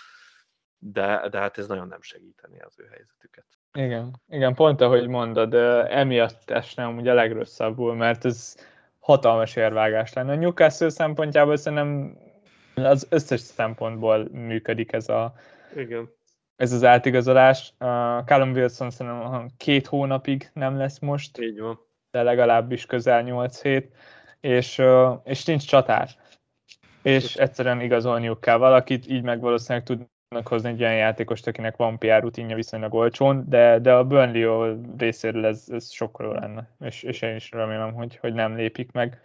de, 0.81 1.29
de 1.31 1.39
hát 1.39 1.59
ez 1.59 1.67
nagyon 1.67 1.89
nem 1.89 2.03
segíteni 2.03 2.61
az 2.61 2.75
ő 2.79 2.85
helyzetüket. 2.91 3.45
Igen, 3.73 4.21
igen, 4.29 4.55
pont 4.55 4.81
ahogy 4.81 5.07
mondod, 5.07 5.55
emiatt 5.89 6.51
esne 6.51 6.87
ugye 6.87 7.11
a 7.11 7.15
legrosszabbul, 7.15 7.95
mert 7.95 8.25
ez 8.25 8.57
hatalmas 8.99 9.57
érvágás 9.57 10.13
lenne. 10.13 10.33
A 10.33 10.37
Newcastle 10.37 10.89
szempontjából 10.89 11.57
szerintem 11.57 12.19
az 12.75 13.07
összes 13.11 13.41
szempontból 13.41 14.29
működik 14.33 14.93
ez, 14.93 15.09
a, 15.09 15.35
igen. 15.77 16.11
ez 16.57 16.73
az 16.73 16.85
átigazolás. 16.85 17.73
Uh, 17.81 17.87
Callum 18.25 18.53
Wilson 18.53 18.91
szerintem 18.91 19.51
két 19.57 19.87
hónapig 19.87 20.51
nem 20.53 20.77
lesz 20.77 20.99
most, 20.99 21.39
Így 21.39 21.61
van. 21.61 21.81
de 22.11 22.23
legalábbis 22.23 22.87
közel 22.87 23.23
8 23.23 23.63
hét, 23.63 23.95
és, 24.41 24.79
uh, 24.79 25.21
és 25.25 25.45
nincs 25.45 25.67
csatár. 25.67 26.09
És 27.03 27.37
egyszerűen 27.37 27.81
igazolniuk 27.81 28.41
kell 28.41 28.57
valakit, 28.57 29.09
így 29.09 29.23
meg 29.23 29.41
valószínűleg 29.41 29.87
tud 29.87 30.07
hozni 30.45 30.69
egy 30.69 30.83
olyan 30.83 30.95
játékost, 30.95 31.47
akinek 31.47 31.77
van 31.77 31.99
PR 31.99 32.21
rutinja 32.21 32.57
viszonylag 32.57 32.95
olcsón, 32.95 33.45
de, 33.49 33.79
de 33.79 33.93
a 33.93 34.05
Burnley 34.05 34.81
részéről 34.99 35.47
ez, 35.47 35.65
ez 35.69 35.91
sokkal 35.91 36.27
jó 36.27 36.33
lenne, 36.33 36.71
és, 36.81 37.03
és 37.03 37.23
én 37.23 37.35
is 37.35 37.51
remélem, 37.51 37.93
hogy, 37.93 38.17
hogy 38.21 38.33
nem 38.33 38.57
lépik 38.57 38.93
meg. 38.93 39.21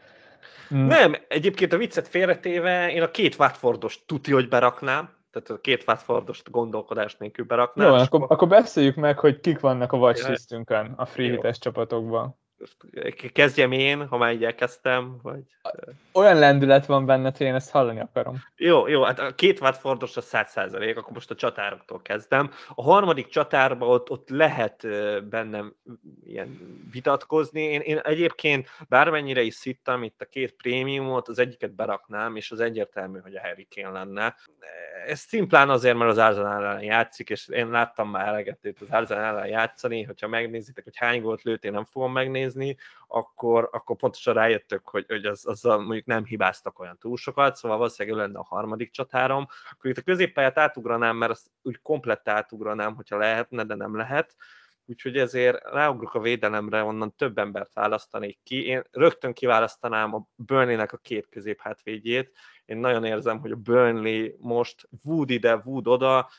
Mm. 0.76 0.88
Nem, 0.88 1.16
egyébként 1.28 1.74
a 1.74 1.78
viccet 1.78 2.08
félretéve, 2.08 2.92
én 2.92 3.02
a 3.02 3.12
két 3.12 3.36
Watfordos 3.40 4.06
tuti, 4.06 4.32
hogy 4.32 4.48
beraknám, 4.48 5.10
tehát 5.32 5.50
a 5.50 5.62
két 5.62 5.84
Watfordos 5.88 6.44
gondolkodás 6.52 7.16
nélkül 7.18 7.46
beraknám. 7.46 7.88
Jó, 7.88 7.94
akkor, 7.94 8.26
akkor 8.28 8.48
beszéljük 8.48 8.96
meg, 8.96 9.20
hogy 9.20 9.40
kik 9.40 9.60
vannak 9.60 9.92
a 9.92 9.98
watchlistünkön 9.98 10.94
a 10.96 11.06
free 11.06 11.52
csapatokban 11.52 12.38
kezdjem 13.34 13.72
én, 13.72 14.08
ha 14.08 14.18
már 14.18 14.34
így 14.34 14.44
elkezdtem, 14.44 15.20
vagy... 15.22 15.44
Olyan 16.14 16.40
lendület 16.40 16.86
van 16.86 17.06
benne, 17.06 17.32
hogy 17.38 17.48
én 17.48 17.56
ezt 17.56 17.72
hallani 17.72 18.00
akarom. 18.00 18.44
Jó, 18.56 18.88
jó, 18.88 19.04
hát 19.04 19.20
a 19.20 19.36
két 19.36 19.60
Watfordos 19.60 20.18
a 20.18 20.22
100 20.22 20.52
százalék, 20.52 20.98
akkor 20.98 21.14
most 21.14 21.32
a 21.32 21.36
csatároktól 21.36 22.02
kezdem. 22.02 22.52
A 22.76 22.84
harmadik 22.84 23.28
csatárban 23.28 23.90
ott, 23.90 24.10
ott 24.10 24.30
lehet 24.30 24.88
bennem 25.30 25.76
ilyen 26.26 26.60
vitatkozni. 26.92 27.62
Én, 27.62 27.82
én 27.82 27.98
egyébként 27.98 28.70
bármennyire 28.90 29.42
is 29.42 29.54
szittem 29.54 30.04
itt 30.04 30.22
a 30.22 30.26
két 30.26 30.56
prémiumot, 30.56 31.28
az 31.28 31.40
egyiket 31.40 31.76
beraknám, 31.76 32.36
és 32.36 32.52
az 32.52 32.60
egyértelmű, 32.60 33.20
hogy 33.20 33.36
a 33.36 33.42
Harry 33.42 33.68
Kane 33.76 34.00
lenne. 34.00 34.36
Ez 35.08 35.20
szimplán 35.20 35.70
azért, 35.70 35.98
mert 35.98 36.12
az 36.12 36.18
Arsenal 36.18 36.66
ellen 36.66 36.84
játszik, 36.84 37.30
és 37.30 37.48
én 37.48 37.70
láttam 37.70 38.10
már 38.10 38.28
eleget 38.28 38.60
az 38.80 38.88
Arsenal 38.90 39.24
ellen 39.24 39.48
játszani, 39.48 40.04
hogyha 40.04 40.28
megnézitek, 40.28 40.84
hogy 40.84 40.98
hány 40.98 41.22
gólt 41.22 41.44
lőtt, 41.44 41.66
én 41.66 41.72
nem 41.72 41.86
fogom 41.86 42.12
megnézni, 42.12 42.55
megnézni, 42.56 42.78
akkor, 43.08 43.70
akkor 43.72 43.96
pontosan 43.96 44.34
rájöttök, 44.34 44.88
hogy, 44.88 45.06
hogy 45.08 45.26
az, 45.26 45.46
azzal 45.46 45.78
mondjuk 45.78 46.06
nem 46.06 46.26
hibáztak 46.26 46.80
olyan 46.80 46.98
túl 46.98 47.18
sokat, 47.18 47.56
szóval 47.56 47.78
valószínűleg 47.78 48.18
ő 48.18 48.22
lenne 48.22 48.40
a 48.40 48.44
harmadik 48.44 48.92
csatárom. 48.92 49.48
Akkor 49.72 49.90
itt 49.90 49.98
a 49.98 50.02
középpályát 50.02 50.58
átugranám, 50.58 51.18
mert 51.18 51.32
azt 51.32 51.48
úgy 51.62 51.80
komplett 51.82 52.28
átugranám, 52.28 52.96
hogyha 52.96 53.18
lehetne, 53.18 53.64
de 53.64 53.76
nem 53.76 53.96
lehet. 53.96 54.36
Úgyhogy 54.88 55.18
ezért 55.18 55.64
ráugrok 55.64 56.14
a 56.14 56.20
védelemre, 56.20 56.84
onnan 56.84 57.16
több 57.16 57.38
embert 57.38 57.74
választanék 57.74 58.40
ki. 58.44 58.66
Én 58.66 58.84
rögtön 58.92 59.34
kiválasztanám 59.34 60.14
a 60.14 60.28
Burnley-nek 60.36 60.94
a 60.94 60.98
két 60.98 61.28
középhátvédjét. 61.30 62.32
Én 62.66 62.78
nagyon 62.78 63.06
érzem, 63.06 63.40
hogy 63.40 63.52
a 63.52 63.56
Burnley 63.56 64.30
most 64.40 64.90
Wood 65.04 65.30
ide, 65.30 65.56
Wood 65.56 65.88
oda, 65.88 66.30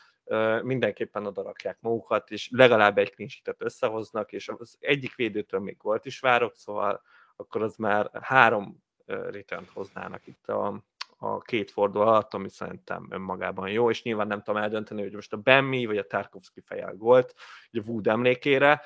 mindenképpen 0.62 1.26
odarakják 1.26 1.76
magukat, 1.80 2.30
és 2.30 2.48
legalább 2.52 2.98
egy 2.98 3.14
klinsítet 3.14 3.62
összehoznak, 3.62 4.32
és 4.32 4.48
az 4.48 4.76
egyik 4.80 5.14
védőtől 5.14 5.60
még 5.60 5.76
volt 5.82 6.04
is 6.04 6.20
várok, 6.20 6.56
szóval 6.56 7.02
akkor 7.36 7.62
az 7.62 7.76
már 7.76 8.10
három 8.22 8.82
return 9.06 9.64
hoznának 9.72 10.26
itt 10.26 10.48
a, 10.48 10.82
a 11.18 11.38
két 11.38 11.70
forduló 11.70 12.04
alatt, 12.04 12.34
ami 12.34 12.48
szerintem 12.48 13.06
önmagában 13.10 13.70
jó, 13.70 13.90
és 13.90 14.02
nyilván 14.02 14.26
nem 14.26 14.42
tudom 14.42 14.62
eldönteni, 14.62 15.02
hogy 15.02 15.12
most 15.12 15.32
a 15.32 15.36
Bemmi 15.36 15.86
vagy 15.86 15.98
a 15.98 16.06
Tarkovsky 16.06 16.60
fejel 16.60 16.94
volt, 16.96 17.34
ugye 17.72 17.82
Wood 17.86 18.06
emlékére, 18.06 18.82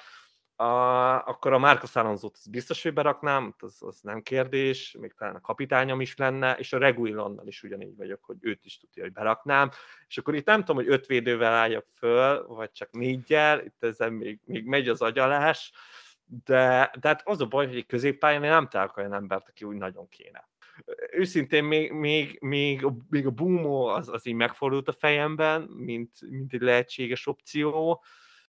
a, 0.61 1.27
akkor 1.27 1.53
a 1.53 1.59
Márkos 1.59 1.97
Alonso-t 1.97 2.51
biztos, 2.51 2.83
hogy 2.83 2.93
beraknám, 2.93 3.55
az, 3.59 3.77
az 3.81 4.01
nem 4.03 4.23
kérdés, 4.23 4.97
még 5.01 5.15
talán 5.15 5.35
a 5.35 5.41
kapitányom 5.41 6.01
is 6.01 6.17
lenne, 6.17 6.55
és 6.55 6.73
a 6.73 6.79
Reguilonnal 6.79 7.47
is 7.47 7.63
ugyanígy 7.63 7.97
vagyok, 7.97 8.25
hogy 8.25 8.37
őt 8.41 8.65
is 8.65 8.79
tudja, 8.79 9.03
hogy 9.03 9.13
beraknám, 9.13 9.71
és 10.09 10.19
akkor 10.19 10.35
itt 10.35 10.47
nem 10.47 10.59
tudom, 10.61 10.77
hogy 10.77 10.93
öt 10.93 11.07
védővel 11.07 11.53
álljak 11.53 11.87
föl, 11.97 12.47
vagy 12.47 12.73
csak 12.73 12.91
négyel, 12.91 13.65
itt 13.65 13.85
ezen 13.85 14.13
még, 14.13 14.41
még 14.45 14.65
megy 14.65 14.89
az 14.89 15.03
agyalás, 15.03 15.73
de, 16.45 16.91
de 17.01 17.09
hát 17.09 17.23
az 17.25 17.41
a 17.41 17.47
baj, 17.47 17.67
hogy 17.67 17.77
egy 17.77 17.87
középpályán 17.87 18.45
én 18.45 18.51
nem 18.51 18.69
találok 18.69 18.97
olyan 18.97 19.15
embert, 19.15 19.49
aki 19.49 19.65
úgy 19.65 19.77
nagyon 19.77 20.09
kéne. 20.09 20.49
Őszintén 21.11 21.65
még, 21.65 21.93
még, 21.93 22.39
még, 22.41 22.85
a, 22.85 22.97
még 23.09 23.27
a 23.27 23.31
Boomo 23.31 23.87
az, 23.87 24.09
az 24.09 24.27
így 24.27 24.35
megfordult 24.35 24.89
a 24.89 24.93
fejemben, 24.93 25.63
mint, 25.63 26.11
mint 26.31 26.53
egy 26.53 26.61
lehetséges 26.61 27.27
opció, 27.27 28.03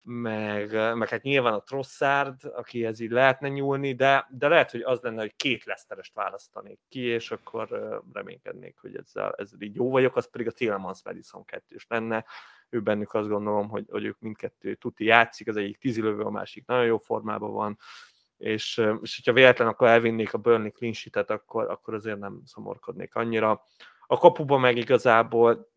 meg, 0.07 0.72
meg 0.96 1.09
hát 1.09 1.22
nyilván 1.22 1.52
a 1.52 1.62
Trossard, 1.62 2.44
akihez 2.44 3.00
így 3.00 3.11
lehetne 3.11 3.48
nyúlni, 3.48 3.94
de, 3.94 4.26
de 4.30 4.48
lehet, 4.48 4.70
hogy 4.70 4.80
az 4.80 5.00
lenne, 5.00 5.20
hogy 5.20 5.36
két 5.36 5.64
leszterest 5.64 6.14
választanék 6.14 6.78
ki, 6.88 7.00
és 7.00 7.30
akkor 7.30 7.68
reménykednék, 8.12 8.78
hogy 8.80 8.96
ezzel, 8.96 9.34
ezzel 9.36 9.61
így 9.61 9.74
jó 9.74 9.90
vagyok, 9.90 10.16
az 10.16 10.30
pedig 10.30 10.46
a 10.46 10.50
Tillmans 10.50 11.00
Madison 11.05 11.44
kettős 11.44 11.86
lenne. 11.88 12.24
Ő 12.68 12.80
bennük 12.80 13.14
azt 13.14 13.28
gondolom, 13.28 13.68
hogy, 13.68 13.84
hogy 13.90 14.05
ők 14.05 14.20
mindkettő 14.20 14.74
tuti 14.74 15.05
játszik, 15.05 15.48
az 15.48 15.57
egyik 15.57 15.78
tízilövő, 15.78 16.22
a 16.22 16.30
másik 16.30 16.66
nagyon 16.66 16.84
jó 16.84 16.98
formában 16.98 17.52
van, 17.52 17.78
és, 18.36 18.76
és 19.02 19.16
hogyha 19.16 19.32
véletlen 19.32 19.68
akkor 19.68 19.88
elvinnék 19.88 20.34
a 20.34 20.38
Burnley 20.38 20.70
clean 20.70 20.94
akkor, 21.26 21.70
akkor 21.70 21.94
azért 21.94 22.18
nem 22.18 22.42
szomorkodnék 22.44 23.14
annyira. 23.14 23.64
A 24.07 24.18
kapuba 24.18 24.59
meg 24.59 24.76
igazából 24.76 25.70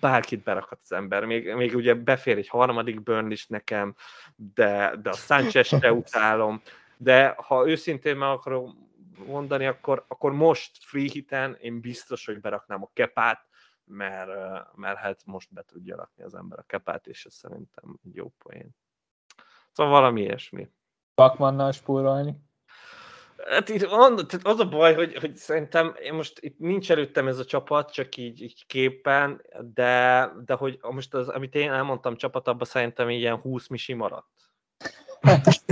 bárkit 0.00 0.42
berakhat 0.42 0.78
az 0.82 0.92
ember. 0.92 1.24
Még, 1.24 1.54
még 1.54 1.74
ugye 1.74 1.94
befér 1.94 2.36
egy 2.38 2.48
harmadik 2.48 3.02
burn 3.02 3.30
is 3.30 3.46
nekem, 3.46 3.94
de, 4.36 4.96
de 5.02 5.10
a 5.10 5.14
sanchez 5.14 5.66
se 5.66 5.92
utálom. 6.02 6.62
De 6.96 7.34
ha 7.36 7.68
őszintén 7.68 8.16
meg 8.16 8.28
akarom 8.28 8.88
mondani, 9.26 9.66
akkor, 9.66 10.04
akkor 10.08 10.32
most 10.32 10.84
free 10.84 11.08
hiten 11.12 11.56
én 11.60 11.80
biztos, 11.80 12.26
hogy 12.26 12.40
beraknám 12.40 12.82
a 12.82 12.90
kepát, 12.92 13.46
mert, 13.84 14.30
mert 14.76 14.98
hát 14.98 15.20
most 15.24 15.52
be 15.52 15.62
tudja 15.62 15.96
rakni 15.96 16.22
az 16.22 16.34
ember 16.34 16.58
a 16.58 16.64
kepát, 16.66 17.06
és 17.06 17.24
ez 17.24 17.34
szerintem 17.34 17.98
jó 18.12 18.32
poén. 18.38 18.76
Szóval 19.72 19.92
valami 19.92 20.20
ilyesmi. 20.20 20.70
Pakmannal 21.14 21.72
spórolni? 21.72 22.36
Hát 23.50 23.68
itt 23.68 23.82
az 24.42 24.60
a 24.60 24.68
baj, 24.68 24.94
hogy, 24.94 25.16
hogy 25.16 25.36
szerintem 25.36 25.94
én 26.02 26.14
most 26.14 26.38
itt 26.40 26.58
nincs 26.58 26.90
előttem 26.90 27.28
ez 27.28 27.38
a 27.38 27.44
csapat, 27.44 27.92
csak 27.92 28.16
így, 28.16 28.42
így 28.42 28.66
képen, 28.66 29.42
de, 29.74 30.32
de 30.44 30.54
hogy 30.54 30.78
most 30.82 31.14
az, 31.14 31.28
amit 31.28 31.54
én 31.54 31.72
elmondtam 31.72 32.16
csapat, 32.16 32.48
abban 32.48 32.66
szerintem 32.66 33.10
ilyen 33.10 33.36
20 33.36 33.66
misi 33.66 33.92
maradt. 33.92 34.26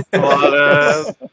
Szóval 0.09 0.51
uh, 0.51 1.29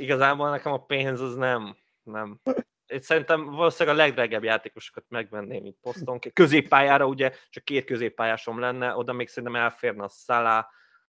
igazából 0.00 0.50
nekem 0.50 0.72
a 0.72 0.84
pénz 0.84 1.20
az 1.20 1.34
nem, 1.34 1.76
nem. 2.02 2.40
Én 2.86 3.00
szerintem 3.00 3.44
valószínűleg 3.44 3.98
a 3.98 4.02
legdrágább 4.02 4.44
játékosokat 4.44 5.04
megvenném 5.08 5.64
itt 5.64 5.78
poszton. 5.82 6.18
Középpályára 6.32 7.06
ugye 7.06 7.32
csak 7.50 7.64
két 7.64 7.84
középpályásom 7.84 8.58
lenne, 8.58 8.96
oda 8.96 9.12
még 9.12 9.28
szerintem 9.28 9.62
elférne 9.62 10.04
a 10.04 10.08
Salah, 10.08 10.64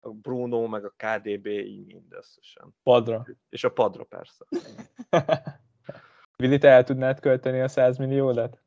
a 0.04 0.10
Bruno, 0.10 0.68
meg 0.68 0.86
a 0.86 0.94
KDB, 0.98 1.48
így 1.48 1.86
mindösszesen. 1.86 2.76
Padra. 2.84 3.26
És 3.50 3.64
a 3.64 3.72
padra 3.72 4.04
persze. 4.04 4.46
Vili, 6.38 6.58
te 6.58 6.70
el 6.70 6.84
tudnád 6.84 7.20
költeni 7.20 7.60
a 7.60 7.68
100 7.68 7.98
milliódat? 7.98 8.62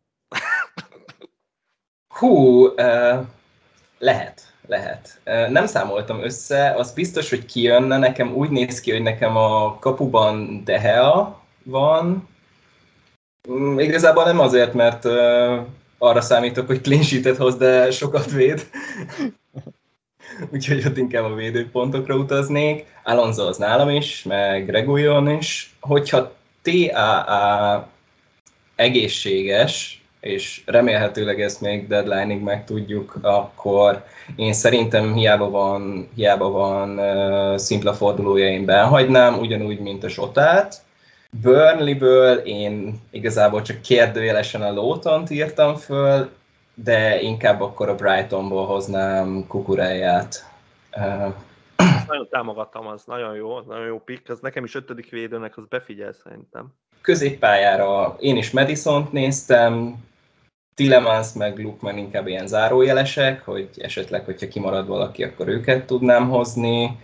Hú, 2.08 2.66
uh, 2.66 3.26
lehet, 3.98 4.54
lehet. 4.66 5.20
Uh, 5.26 5.48
nem 5.48 5.66
számoltam 5.66 6.22
össze, 6.22 6.70
az 6.70 6.92
biztos, 6.92 7.30
hogy 7.30 7.44
kijönne. 7.44 7.98
Nekem 7.98 8.34
úgy 8.34 8.50
néz 8.50 8.80
ki, 8.80 8.90
hogy 8.90 9.02
nekem 9.02 9.36
a 9.36 9.78
kapuban 9.78 10.64
Dehea 10.64 11.42
van. 11.62 12.28
Mm, 13.50 13.78
igazából 13.78 14.24
nem 14.24 14.40
azért, 14.40 14.74
mert 14.74 15.04
uh, 15.04 15.66
arra 15.98 16.20
számítok, 16.20 16.66
hogy 16.66 16.80
clean 16.80 17.36
hoz, 17.36 17.56
de 17.56 17.90
sokat 17.90 18.30
véd. 18.30 18.68
úgyhogy 20.52 20.86
ott 20.86 20.96
inkább 20.96 21.24
a 21.24 21.34
védőpontokra 21.34 22.14
utaznék. 22.14 22.86
Alonso 23.04 23.46
az 23.46 23.56
nálam 23.56 23.90
is, 23.90 24.22
meg 24.22 24.68
Reguljon 24.68 25.30
is. 25.30 25.74
Hogyha 25.80 26.34
TAA 26.62 27.88
egészséges, 28.76 30.00
és 30.20 30.62
remélhetőleg 30.66 31.40
ezt 31.40 31.60
még 31.60 31.88
deadline-ig 31.88 32.42
megtudjuk, 32.42 33.18
akkor 33.22 34.04
én 34.36 34.52
szerintem 34.52 35.14
hiába 35.14 35.50
van, 35.50 36.08
hiába 36.14 36.50
van 36.50 36.98
uh, 36.98 37.56
szimpla 37.56 37.94
fordulója, 37.94 38.48
én 38.48 38.64
behagynám, 38.64 39.38
ugyanúgy, 39.38 39.78
mint 39.78 40.04
a 40.04 40.08
Sotát. 40.08 40.84
Burnleyből 41.42 42.36
én 42.36 43.00
igazából 43.10 43.62
csak 43.62 43.80
kérdőjelesen 43.80 44.62
a 44.62 44.72
Lótont 44.72 45.30
írtam 45.30 45.74
föl, 45.74 46.30
de 46.84 47.20
inkább 47.20 47.60
akkor 47.60 47.88
a 47.88 47.94
Brightonból 47.94 48.66
hoznám 48.66 49.44
kukuráját. 49.48 50.50
Nagyon 52.06 52.28
támogattam, 52.30 52.86
az 52.86 53.02
nagyon 53.04 53.34
jó, 53.34 53.60
nagyon 53.60 53.86
jó 53.86 54.00
pick, 54.00 54.28
az 54.30 54.40
nekem 54.40 54.64
is 54.64 54.74
ötödik 54.74 55.10
védőnek, 55.10 55.56
az 55.56 55.64
befigyel 55.68 56.12
szerintem. 56.12 56.66
Középpályára 57.00 58.16
én 58.18 58.36
is 58.36 58.50
Madison-t 58.50 59.12
néztem, 59.12 60.04
Tillemans 60.74 61.32
meg 61.32 61.58
Lukman 61.58 61.98
inkább 61.98 62.26
ilyen 62.26 62.46
zárójelesek, 62.46 63.44
hogy 63.44 63.68
esetleg, 63.76 64.24
hogyha 64.24 64.48
kimarad 64.48 64.86
valaki, 64.86 65.24
akkor 65.24 65.48
őket 65.48 65.86
tudnám 65.86 66.28
hozni. 66.28 66.98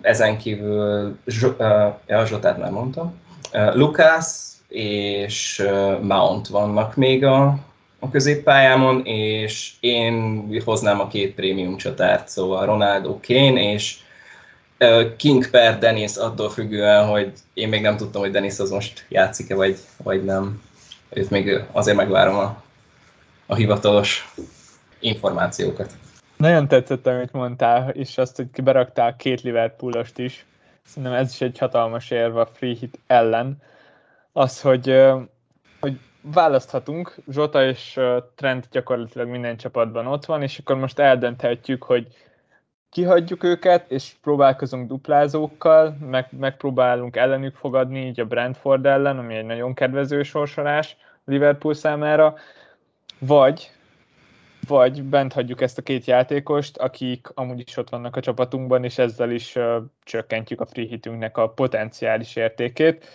Ezen 0.00 0.38
kívül, 0.38 1.16
ja, 2.06 2.26
Zsotát 2.26 2.58
már 2.58 2.70
mondtam, 2.70 3.20
Lucas 3.52 4.26
és 4.68 5.64
Mount 6.00 6.48
vannak 6.48 6.96
még 6.96 7.24
a, 7.24 7.54
a 8.04 8.10
középpályámon, 8.10 9.04
és 9.04 9.72
én 9.80 10.46
hoznám 10.64 11.00
a 11.00 11.08
két 11.08 11.34
prémium 11.34 11.76
csatárt, 11.76 12.28
szóval 12.28 12.66
Ronaldo, 12.66 13.18
Kane, 13.26 13.72
és 13.72 13.96
King 15.16 15.50
per 15.50 15.78
Dennis 15.78 16.16
attól 16.16 16.50
függően, 16.50 17.06
hogy 17.06 17.32
én 17.54 17.68
még 17.68 17.80
nem 17.80 17.96
tudtam, 17.96 18.20
hogy 18.20 18.30
Dennis 18.30 18.58
az 18.58 18.70
most 18.70 19.06
játszik-e, 19.08 19.54
vagy, 19.54 19.76
vagy 20.02 20.24
nem. 20.24 20.62
Őt 21.08 21.30
még 21.30 21.64
azért 21.72 21.96
megvárom 21.96 22.36
a, 22.36 22.62
a 23.46 23.54
hivatalos 23.54 24.32
információkat. 25.00 25.90
Nagyon 26.36 26.68
tetszett, 26.68 27.06
amit 27.06 27.32
mondtál, 27.32 27.88
és 27.88 28.18
azt, 28.18 28.36
hogy 28.36 28.46
kiberaktál 28.52 29.16
két 29.16 29.40
Liverpoolost 29.40 30.18
is. 30.18 30.46
Szerintem 30.86 31.12
ez 31.12 31.32
is 31.32 31.40
egy 31.40 31.58
hatalmas 31.58 32.10
érve 32.10 32.40
a 32.40 32.50
free 32.52 32.76
hit 32.78 32.98
ellen. 33.06 33.62
Az, 34.32 34.60
hogy, 34.60 34.96
hogy 35.80 35.98
választhatunk, 36.22 37.14
Zsota 37.28 37.64
és 37.64 38.00
Trent 38.34 38.68
gyakorlatilag 38.70 39.28
minden 39.28 39.56
csapatban 39.56 40.06
ott 40.06 40.24
van, 40.24 40.42
és 40.42 40.58
akkor 40.58 40.76
most 40.76 40.98
eldönthetjük, 40.98 41.82
hogy 41.82 42.06
kihagyjuk 42.90 43.44
őket, 43.44 43.90
és 43.90 44.12
próbálkozunk 44.22 44.88
duplázókkal, 44.88 45.96
meg, 46.00 46.28
megpróbálunk 46.38 47.16
ellenük 47.16 47.54
fogadni, 47.54 48.06
így 48.06 48.20
a 48.20 48.24
Brentford 48.24 48.86
ellen, 48.86 49.18
ami 49.18 49.34
egy 49.34 49.44
nagyon 49.44 49.74
kedvező 49.74 50.22
sorsolás 50.22 50.96
Liverpool 51.24 51.74
számára, 51.74 52.34
vagy 53.18 53.70
vagy 54.66 55.02
bent 55.02 55.32
hagyjuk 55.32 55.60
ezt 55.60 55.78
a 55.78 55.82
két 55.82 56.04
játékost, 56.04 56.76
akik 56.76 57.28
amúgy 57.34 57.60
is 57.60 57.76
ott 57.76 57.88
vannak 57.88 58.16
a 58.16 58.20
csapatunkban, 58.20 58.84
és 58.84 58.98
ezzel 58.98 59.30
is 59.30 59.56
uh, 59.56 59.76
csökkentjük 60.04 60.60
a 60.60 60.66
free 60.66 60.86
hitünknek 60.86 61.36
a 61.36 61.48
potenciális 61.48 62.36
értékét. 62.36 63.06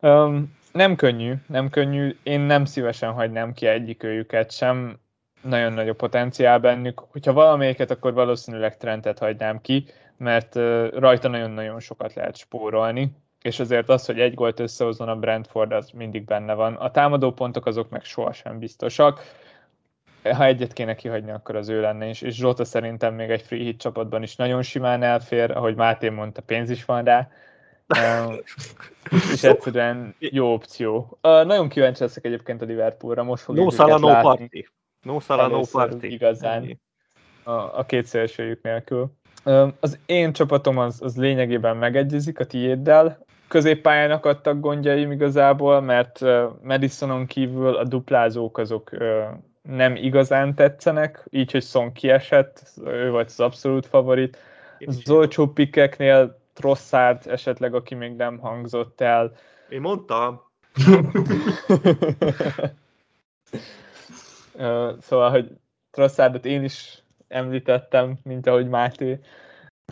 Um, 0.00 0.54
nem 0.72 0.96
könnyű, 0.96 1.34
nem 1.46 1.70
könnyű. 1.70 2.16
Én 2.22 2.40
nem 2.40 2.64
szívesen 2.64 3.12
hagynám 3.12 3.52
ki 3.52 3.66
egyik 3.66 4.02
őjüket 4.02 4.50
sem. 4.50 4.98
Nagyon 5.42 5.72
nagy 5.72 5.88
a 5.88 5.94
potenciál 5.94 6.58
bennük. 6.58 6.98
Hogyha 6.98 7.32
valamelyiket, 7.32 7.90
akkor 7.90 8.12
valószínűleg 8.12 8.76
Trentet 8.76 9.18
hagynám 9.18 9.60
ki, 9.60 9.84
mert 10.16 10.54
rajta 10.94 11.28
nagyon-nagyon 11.28 11.80
sokat 11.80 12.14
lehet 12.14 12.36
spórolni, 12.36 13.16
és 13.42 13.60
azért 13.60 13.88
az, 13.88 14.06
hogy 14.06 14.20
egy 14.20 14.34
gólt 14.34 14.60
összehozzon 14.60 15.08
a 15.08 15.16
Brentford, 15.16 15.72
az 15.72 15.90
mindig 15.90 16.24
benne 16.24 16.54
van. 16.54 16.74
A 16.74 16.90
támadó 16.90 17.32
pontok 17.32 17.66
azok 17.66 17.90
meg 17.90 18.04
sohasem 18.04 18.58
biztosak. 18.58 19.20
Ha 20.22 20.44
egyet 20.44 20.72
kéne 20.72 20.94
kihagyni, 20.94 21.30
akkor 21.30 21.56
az 21.56 21.68
ő 21.68 21.80
lenne 21.80 22.06
is, 22.06 22.22
és 22.22 22.34
Zsota 22.34 22.64
szerintem 22.64 23.14
még 23.14 23.30
egy 23.30 23.42
free 23.42 23.62
hit 23.62 23.80
csapatban 23.80 24.22
is 24.22 24.36
nagyon 24.36 24.62
simán 24.62 25.02
elfér, 25.02 25.50
ahogy 25.50 25.74
Máté 25.74 26.08
mondta, 26.08 26.42
pénz 26.42 26.70
is 26.70 26.84
van 26.84 27.04
rá, 27.04 27.30
és 29.32 29.42
egyszerűen 29.42 30.14
jó 30.38 30.52
opció. 30.52 31.18
Uh, 31.22 31.44
nagyon 31.44 31.68
kíváncsi 31.68 32.02
leszek 32.02 32.24
egyébként 32.24 32.62
a 32.62 32.64
Liverpoolra, 32.64 33.22
most 33.22 33.42
fogjuk 33.42 33.64
no 33.64 33.70
szala, 33.70 33.98
no 33.98 34.20
party. 34.20 34.68
No 35.02 35.20
szala, 35.20 35.46
no 35.46 35.60
party. 35.70 36.04
Igazán 36.04 36.80
a, 37.42 37.50
a 37.52 37.84
két 37.86 38.06
szélsőjük 38.06 38.62
nélkül. 38.62 39.12
Uh, 39.44 39.68
az 39.80 39.98
én 40.06 40.32
csapatom 40.32 40.78
az, 40.78 41.02
az 41.02 41.16
lényegében 41.16 41.76
megegyezik 41.76 42.40
a 42.40 42.44
tiéddel. 42.44 43.24
Középpályának 43.48 44.26
adtak 44.26 44.60
gondjaim 44.60 45.12
igazából, 45.12 45.80
mert 45.80 46.20
uh, 46.20 46.42
Madisonon 46.62 47.26
kívül 47.26 47.76
a 47.76 47.84
duplázók 47.84 48.58
azok 48.58 48.90
uh, 48.92 49.24
nem 49.62 49.96
igazán 49.96 50.54
tetszenek, 50.54 51.26
így, 51.30 51.50
hogy 51.50 51.62
Son 51.62 51.92
kiesett, 51.92 52.62
ő 52.84 53.10
volt 53.10 53.26
az 53.26 53.40
abszolút 53.40 53.86
favorit. 53.86 54.38
Az 54.86 55.10
olcsó 55.10 55.46
pikkeknél 55.46 56.41
Trosszárd 56.62 57.26
esetleg, 57.26 57.74
aki 57.74 57.94
még 57.94 58.16
nem 58.16 58.38
hangzott 58.38 59.00
el. 59.00 59.32
Én 59.68 59.80
mondtam. 59.80 60.42
szóval, 65.00 65.30
hogy 65.30 65.50
Trosszárdot 65.90 66.44
én 66.44 66.62
is 66.64 67.02
említettem, 67.28 68.18
mint 68.22 68.46
ahogy 68.46 68.68
Máté, 68.68 69.18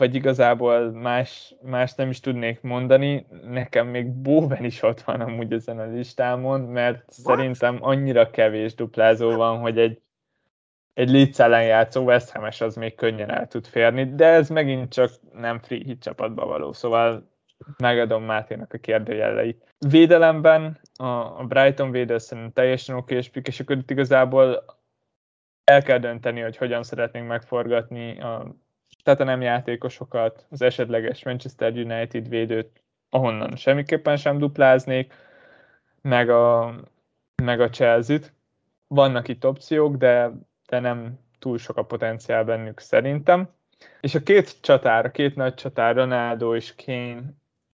vagy 0.00 0.14
igazából 0.14 0.90
más, 0.90 1.54
más 1.62 1.94
nem 1.94 2.10
is 2.10 2.20
tudnék 2.20 2.60
mondani. 2.60 3.26
Nekem 3.44 3.86
még 3.86 4.06
Bóven 4.06 4.64
is 4.64 4.82
ott 4.82 5.00
van 5.00 5.20
amúgy 5.20 5.52
ezen 5.52 5.78
a 5.78 5.84
listámon, 5.84 6.60
mert 6.60 6.94
What? 6.94 7.12
szerintem 7.12 7.78
annyira 7.80 8.30
kevés 8.30 8.74
duplázó 8.74 9.36
van, 9.36 9.58
hogy 9.58 9.78
egy 9.78 10.00
egy 10.94 11.10
Leeds 11.10 11.38
ellen 11.38 11.64
játszó 11.64 12.02
West 12.02 12.30
ham 12.30 12.48
az 12.58 12.74
még 12.74 12.94
könnyen 12.94 13.30
el 13.30 13.46
tud 13.46 13.66
férni, 13.66 14.14
de 14.14 14.26
ez 14.26 14.48
megint 14.48 14.92
csak 14.92 15.10
nem 15.32 15.58
free 15.58 15.82
hit 15.84 16.02
csapatba 16.02 16.46
való, 16.46 16.72
szóval 16.72 17.28
megadom 17.78 18.24
Máténak 18.24 18.72
a 18.72 18.78
kérdőjeleit. 18.78 19.74
Védelemben 19.78 20.80
a 21.36 21.44
Brighton 21.44 21.90
védő 21.90 22.18
szerint 22.18 22.54
teljesen 22.54 22.96
oké, 22.96 23.18
és 23.42 23.60
akkor 23.60 23.76
itt 23.76 23.90
igazából 23.90 24.64
el 25.64 25.82
kell 25.82 25.98
dönteni, 25.98 26.40
hogy 26.40 26.56
hogyan 26.56 26.82
szeretnénk 26.82 27.28
megforgatni 27.28 28.20
a 28.20 28.54
nem 29.04 29.40
játékosokat, 29.40 30.46
az 30.50 30.62
esetleges 30.62 31.24
Manchester 31.24 31.72
United 31.72 32.28
védőt, 32.28 32.82
ahonnan 33.10 33.56
semmiképpen 33.56 34.16
sem 34.16 34.38
dupláznék, 34.38 35.14
meg 36.02 36.30
a, 36.30 36.74
meg 37.42 37.60
a 37.60 37.68
Chelsea-t. 37.68 38.32
Vannak 38.86 39.28
itt 39.28 39.46
opciók, 39.46 39.96
de, 39.96 40.30
de 40.70 40.78
nem 40.80 41.18
túl 41.38 41.58
sok 41.58 41.76
a 41.76 41.82
potenciál 41.82 42.44
bennük 42.44 42.78
szerintem. 42.78 43.48
És 44.00 44.14
a 44.14 44.22
két 44.22 44.56
csatár, 44.60 45.04
a 45.04 45.10
két 45.10 45.36
nagy 45.36 45.54
csatár, 45.54 45.94
Ronaldo 45.94 46.54
és 46.54 46.74
Kane, 46.86 47.22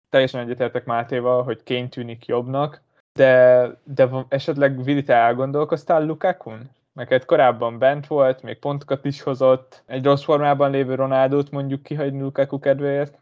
teljesen 0.09 0.41
egyetértek 0.41 0.85
Mátéval, 0.85 1.43
hogy 1.43 1.63
Kane 1.63 1.87
tűnik 1.87 2.25
jobbnak, 2.25 2.81
de, 3.13 3.63
de 3.83 4.09
esetleg 4.27 4.83
Vili, 4.83 5.03
te 5.03 5.13
elgondolkoztál 5.13 6.05
Lukakun? 6.05 6.69
Neked 6.93 7.25
korábban 7.25 7.77
bent 7.77 8.07
volt, 8.07 8.41
még 8.41 8.59
pontokat 8.59 9.05
is 9.05 9.21
hozott, 9.21 9.83
egy 9.85 10.03
rossz 10.03 10.23
formában 10.23 10.71
lévő 10.71 10.95
Ronaldót 10.95 11.51
mondjuk 11.51 11.83
kihagyni 11.83 12.21
Lukaku 12.21 12.59
kedvéért? 12.59 13.19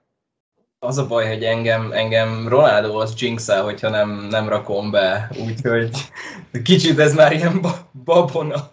Az 0.80 0.98
a 0.98 1.08
baj, 1.08 1.28
hogy 1.28 1.44
engem, 1.44 1.92
engem 1.92 2.48
Ronaldo 2.48 3.00
az 3.00 3.14
jinx 3.18 3.52
hogyha 3.52 3.90
nem, 3.90 4.28
nem 4.30 4.50
rakom 4.50 4.92
be, 4.92 5.30
úgyhogy 5.46 5.90
kicsit 6.64 7.00
ez 7.00 7.16
már 7.16 7.32
ilyen 7.32 7.62
babona, 8.04 8.72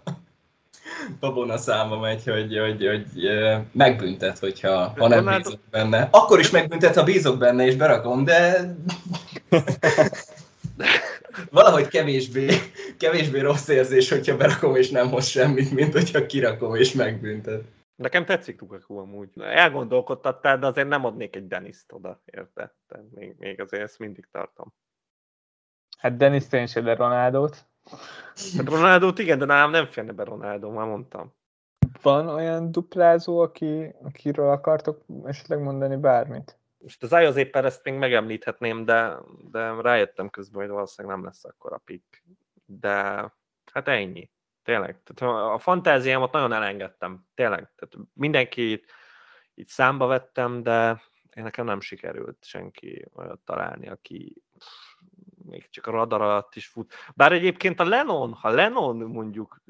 babona 1.20 1.56
száma 1.56 1.98
megy, 1.98 2.24
hogy, 2.24 2.58
hogy, 2.58 2.86
hogy 2.86 3.28
megbüntet, 3.72 4.38
hogyha 4.38 4.92
ha 4.96 5.08
nem 5.08 5.24
bízok 5.24 5.60
benne. 5.70 6.08
Akkor 6.10 6.38
is 6.38 6.50
megbüntet, 6.50 6.94
ha 6.94 7.04
bízok 7.04 7.38
benne 7.38 7.66
és 7.66 7.76
berakom, 7.76 8.24
de 8.24 8.74
valahogy 11.50 11.88
kevésbé, 11.88 12.48
kevésbé 12.98 13.40
rossz 13.40 13.68
érzés, 13.68 14.08
hogyha 14.08 14.36
berakom 14.36 14.76
és 14.76 14.90
nem 14.90 15.10
hoz 15.10 15.26
semmit, 15.26 15.70
mint 15.70 15.92
hogyha 15.92 16.26
kirakom 16.26 16.74
és 16.74 16.92
megbüntet. 16.92 17.62
Nekem 17.96 18.24
tetszik 18.24 18.60
Lukaku 18.60 18.96
amúgy. 18.96 19.28
Elgondolkodtattál, 19.40 20.58
de 20.58 20.66
azért 20.66 20.88
nem 20.88 21.04
adnék 21.04 21.36
egy 21.36 21.46
Deniszt 21.46 21.92
oda, 21.92 22.22
érted? 22.24 22.70
Még, 23.14 23.34
még 23.38 23.60
azért 23.60 23.82
ezt 23.82 23.98
mindig 23.98 24.28
tartom. 24.32 24.74
Hát 25.98 26.16
Denis 26.16 26.44
én 26.50 26.84
de 26.84 26.94
Ronaldót. 26.94 27.66
Hát 28.56 28.68
Ronaldót 28.68 29.18
igen, 29.18 29.38
de 29.38 29.44
nálam 29.44 29.70
nem 29.70 29.86
férne 29.86 30.12
be 30.12 30.24
Ronaldo, 30.24 30.70
már 30.70 30.86
mondtam. 30.86 31.34
Van 32.02 32.28
olyan 32.28 32.72
duplázó, 32.72 33.38
aki, 33.38 33.94
akiről 34.02 34.50
akartok 34.50 35.04
esetleg 35.24 35.60
mondani 35.62 35.96
bármit? 35.96 36.58
Most 36.78 37.02
az 37.02 37.12
az 37.12 37.36
éppen 37.36 37.64
ezt 37.64 37.84
még 37.84 37.94
megemlíthetném, 37.94 38.84
de, 38.84 39.16
de 39.50 39.80
rájöttem 39.80 40.30
közben, 40.30 40.60
hogy 40.60 40.70
valószínűleg 40.70 41.16
nem 41.16 41.24
lesz 41.26 41.44
akkor 41.44 41.72
a 41.72 41.82
pick. 41.84 42.24
De 42.64 42.92
hát 43.72 43.88
ennyi. 43.88 44.30
Tényleg. 44.62 45.02
Tehát 45.04 45.52
a 45.54 45.58
fantáziámat 45.58 46.32
nagyon 46.32 46.52
elengedtem. 46.52 47.26
Tényleg. 47.34 47.70
Tehát 47.74 48.08
mindenkit 48.12 48.92
itt 49.54 49.68
számba 49.68 50.06
vettem, 50.06 50.62
de 50.62 51.02
én 51.34 51.42
nekem 51.42 51.64
nem 51.64 51.80
sikerült 51.80 52.44
senki 52.44 53.06
olyat 53.14 53.40
találni, 53.40 53.88
aki 53.88 54.42
még 55.46 55.68
csak 55.70 55.86
a 55.86 55.90
radar 55.90 56.20
alatt 56.20 56.54
is 56.54 56.66
fut. 56.66 56.94
Bár 57.14 57.32
egyébként 57.32 57.80
a 57.80 57.84
Lennon, 57.84 58.32
ha 58.32 58.48
Lennon 58.48 58.96
mondjuk 58.96 59.62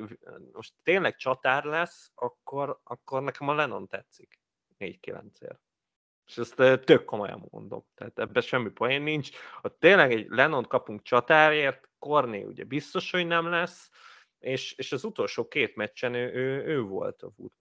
most 0.53 0.73
tényleg 0.83 1.17
csatár 1.17 1.65
lesz, 1.65 2.11
akkor, 2.15 2.81
akkor 2.85 3.23
nekem 3.23 3.49
a 3.49 3.55
Lennon 3.55 3.87
tetszik 3.87 4.41
4-9-ért. 4.79 5.61
És 6.27 6.39
ezt 6.39 6.55
tök 6.85 7.05
komolyan 7.05 7.47
mondom. 7.51 7.85
Tehát 7.95 8.19
ebben 8.19 8.43
semmi 8.43 8.71
poén 8.71 9.03
nincs. 9.03 9.31
Ha 9.63 9.77
tényleg 9.79 10.13
egy 10.13 10.27
Lennon 10.29 10.65
kapunk 10.65 11.03
csatárért, 11.03 11.89
Korné 11.99 12.43
ugye 12.43 12.65
biztos, 12.65 13.11
hogy 13.11 13.27
nem 13.27 13.47
lesz, 13.47 13.91
és, 14.39 14.73
és 14.73 14.93
az 14.93 15.05
utolsó 15.05 15.49
két 15.49 15.77
meccsen 15.77 16.15
ő, 16.15 16.33
ő, 16.33 16.65
ő 16.65 16.83
volt 16.83 17.23
a 17.23 17.33
Wood 17.37 17.53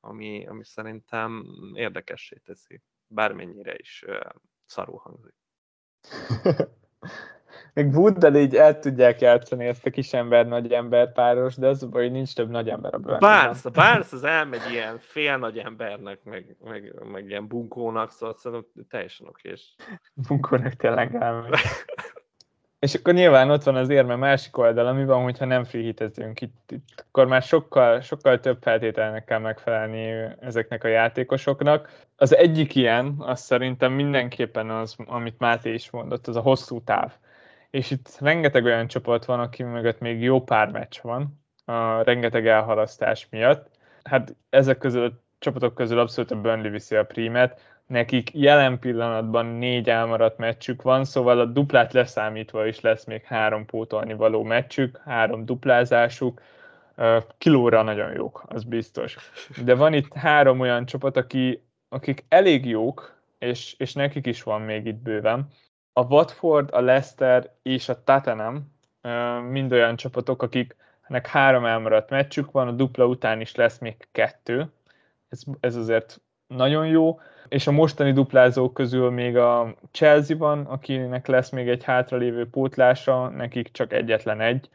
ami, 0.00 0.46
ami 0.46 0.64
szerintem 0.64 1.44
érdekessé 1.74 2.36
teszi, 2.44 2.82
bármennyire 3.06 3.74
is 3.76 4.04
uh, 4.06 4.20
szarul 4.64 4.98
hangzik. 4.98 5.34
Még 7.78 7.96
Wooddal 7.96 8.36
így 8.36 8.54
el 8.56 8.78
tudják 8.78 9.20
játszani 9.20 9.66
ezt 9.66 9.86
a 9.86 9.90
kisember 9.90 10.46
nagy 10.46 10.72
ember 10.72 11.12
páros, 11.12 11.56
de 11.56 11.66
az 11.66 11.88
hogy 11.90 12.10
nincs 12.10 12.34
több 12.34 12.50
nagy 12.50 12.68
ember 12.68 12.94
a 12.94 12.98
bőrben. 12.98 13.18
Barnes, 13.18 13.64
a 13.64 13.70
Barnes 13.70 14.12
az 14.12 14.24
elmegy 14.24 14.70
ilyen 14.70 14.98
fél 14.98 15.36
nagy 15.36 15.58
embernek, 15.58 16.24
meg, 16.24 16.56
meg, 16.64 16.94
meg 17.12 17.28
ilyen 17.28 17.46
bunkónak, 17.46 18.10
szóval 18.10 18.34
szerintem 18.38 18.84
teljesen 18.90 19.26
okés. 19.26 19.74
Bunkónak 20.28 20.72
tényleg 20.72 21.14
elmegy. 21.14 21.58
És 22.78 22.94
akkor 22.94 23.14
nyilván 23.14 23.50
ott 23.50 23.62
van 23.62 23.76
az 23.76 23.88
érme 23.88 24.16
másik 24.16 24.56
oldal, 24.56 24.86
ami 24.86 25.04
van, 25.04 25.22
hogyha 25.22 25.44
nem 25.44 25.64
freehitezünk. 25.64 26.40
Itt, 26.40 26.70
itt 26.70 27.04
akkor 27.08 27.26
már 27.26 27.42
sokkal, 27.42 28.00
sokkal 28.00 28.40
több 28.40 28.58
feltételnek 28.60 29.24
kell 29.24 29.38
megfelelni 29.38 30.34
ezeknek 30.40 30.84
a 30.84 30.88
játékosoknak. 30.88 32.06
Az 32.16 32.36
egyik 32.36 32.74
ilyen, 32.74 33.14
az 33.18 33.40
szerintem 33.40 33.92
mindenképpen 33.92 34.70
az, 34.70 34.96
amit 35.06 35.38
Máté 35.38 35.72
is 35.72 35.90
mondott, 35.90 36.26
az 36.26 36.36
a 36.36 36.40
hosszú 36.40 36.82
táv 36.82 37.12
és 37.70 37.90
itt 37.90 38.16
rengeteg 38.20 38.64
olyan 38.64 38.86
csoport 38.86 39.24
van, 39.24 39.40
aki 39.40 39.62
mögött 39.62 40.00
még 40.00 40.22
jó 40.22 40.42
pár 40.42 40.70
meccs 40.70 41.00
van, 41.02 41.40
a 41.64 42.02
rengeteg 42.02 42.46
elhalasztás 42.46 43.26
miatt. 43.30 43.70
Hát 44.02 44.34
ezek 44.50 44.78
közül 44.78 45.04
a 45.04 45.12
csapatok 45.38 45.74
közül 45.74 45.98
abszolút 45.98 46.30
a 46.30 46.40
Burnley 46.40 46.70
viszi 46.70 46.96
a 46.96 47.04
prímet, 47.04 47.60
nekik 47.86 48.30
jelen 48.34 48.78
pillanatban 48.78 49.46
négy 49.46 49.88
elmaradt 49.88 50.38
meccsük 50.38 50.82
van, 50.82 51.04
szóval 51.04 51.40
a 51.40 51.44
duplát 51.44 51.92
leszámítva 51.92 52.66
is 52.66 52.80
lesz 52.80 53.04
még 53.04 53.22
három 53.24 53.66
pótolni 53.66 54.14
való 54.14 54.42
meccsük, 54.42 55.00
három 55.04 55.44
duplázásuk, 55.44 56.40
kilóra 57.38 57.82
nagyon 57.82 58.12
jók, 58.12 58.44
az 58.48 58.64
biztos. 58.64 59.16
De 59.64 59.74
van 59.74 59.92
itt 59.92 60.14
három 60.14 60.60
olyan 60.60 60.86
csapat, 60.86 61.16
aki, 61.16 61.62
akik 61.88 62.24
elég 62.28 62.66
jók, 62.66 63.16
és, 63.38 63.74
és 63.78 63.92
nekik 63.92 64.26
is 64.26 64.42
van 64.42 64.60
még 64.60 64.86
itt 64.86 65.02
bőven, 65.02 65.48
a 65.98 66.06
Watford, 66.08 66.68
a 66.72 66.80
Leicester 66.80 67.50
és 67.62 67.88
a 67.88 68.04
Tottenham 68.04 68.72
mind 69.50 69.72
olyan 69.72 69.96
csapatok, 69.96 70.42
akiknek 70.42 71.26
három 71.26 71.64
elmaradt 71.64 72.10
meccsük 72.10 72.50
van, 72.50 72.68
a 72.68 72.72
dupla 72.72 73.06
után 73.06 73.40
is 73.40 73.54
lesz 73.54 73.78
még 73.78 74.08
kettő. 74.12 74.66
Ez, 75.28 75.42
ez 75.60 75.76
azért 75.76 76.20
nagyon 76.46 76.86
jó. 76.86 77.20
És 77.48 77.66
a 77.66 77.72
mostani 77.72 78.12
duplázók 78.12 78.74
közül 78.74 79.10
még 79.10 79.36
a 79.36 79.74
Chelsea 79.90 80.36
van, 80.36 80.66
akinek 80.66 81.26
lesz 81.26 81.50
még 81.50 81.68
egy 81.68 81.84
hátralévő 81.84 82.50
pótlása, 82.50 83.28
nekik 83.28 83.70
csak 83.72 83.92
egyetlen 83.92 84.40
egy 84.40 84.68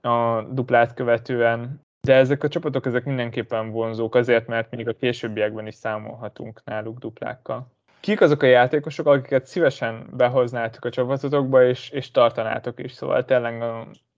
a 0.00 0.42
duplát 0.42 0.94
követően. 0.94 1.80
De 2.00 2.14
ezek 2.14 2.42
a 2.42 2.48
csapatok 2.48 2.86
ezek 2.86 3.04
mindenképpen 3.04 3.70
vonzók 3.70 4.14
azért, 4.14 4.46
mert 4.46 4.70
még 4.70 4.88
a 4.88 4.96
későbbiekben 4.96 5.66
is 5.66 5.74
számolhatunk 5.74 6.60
náluk 6.64 6.98
duplákkal 6.98 7.74
kik 8.06 8.20
azok 8.20 8.42
a 8.42 8.46
játékosok, 8.46 9.06
akiket 9.06 9.46
szívesen 9.46 10.06
behoznátok 10.16 10.84
a 10.84 10.90
csapatotokba, 10.90 11.64
és, 11.64 11.90
és 11.90 12.10
tartanátok 12.10 12.80
is. 12.80 12.92
Szóval 12.92 13.24
tényleg 13.24 13.64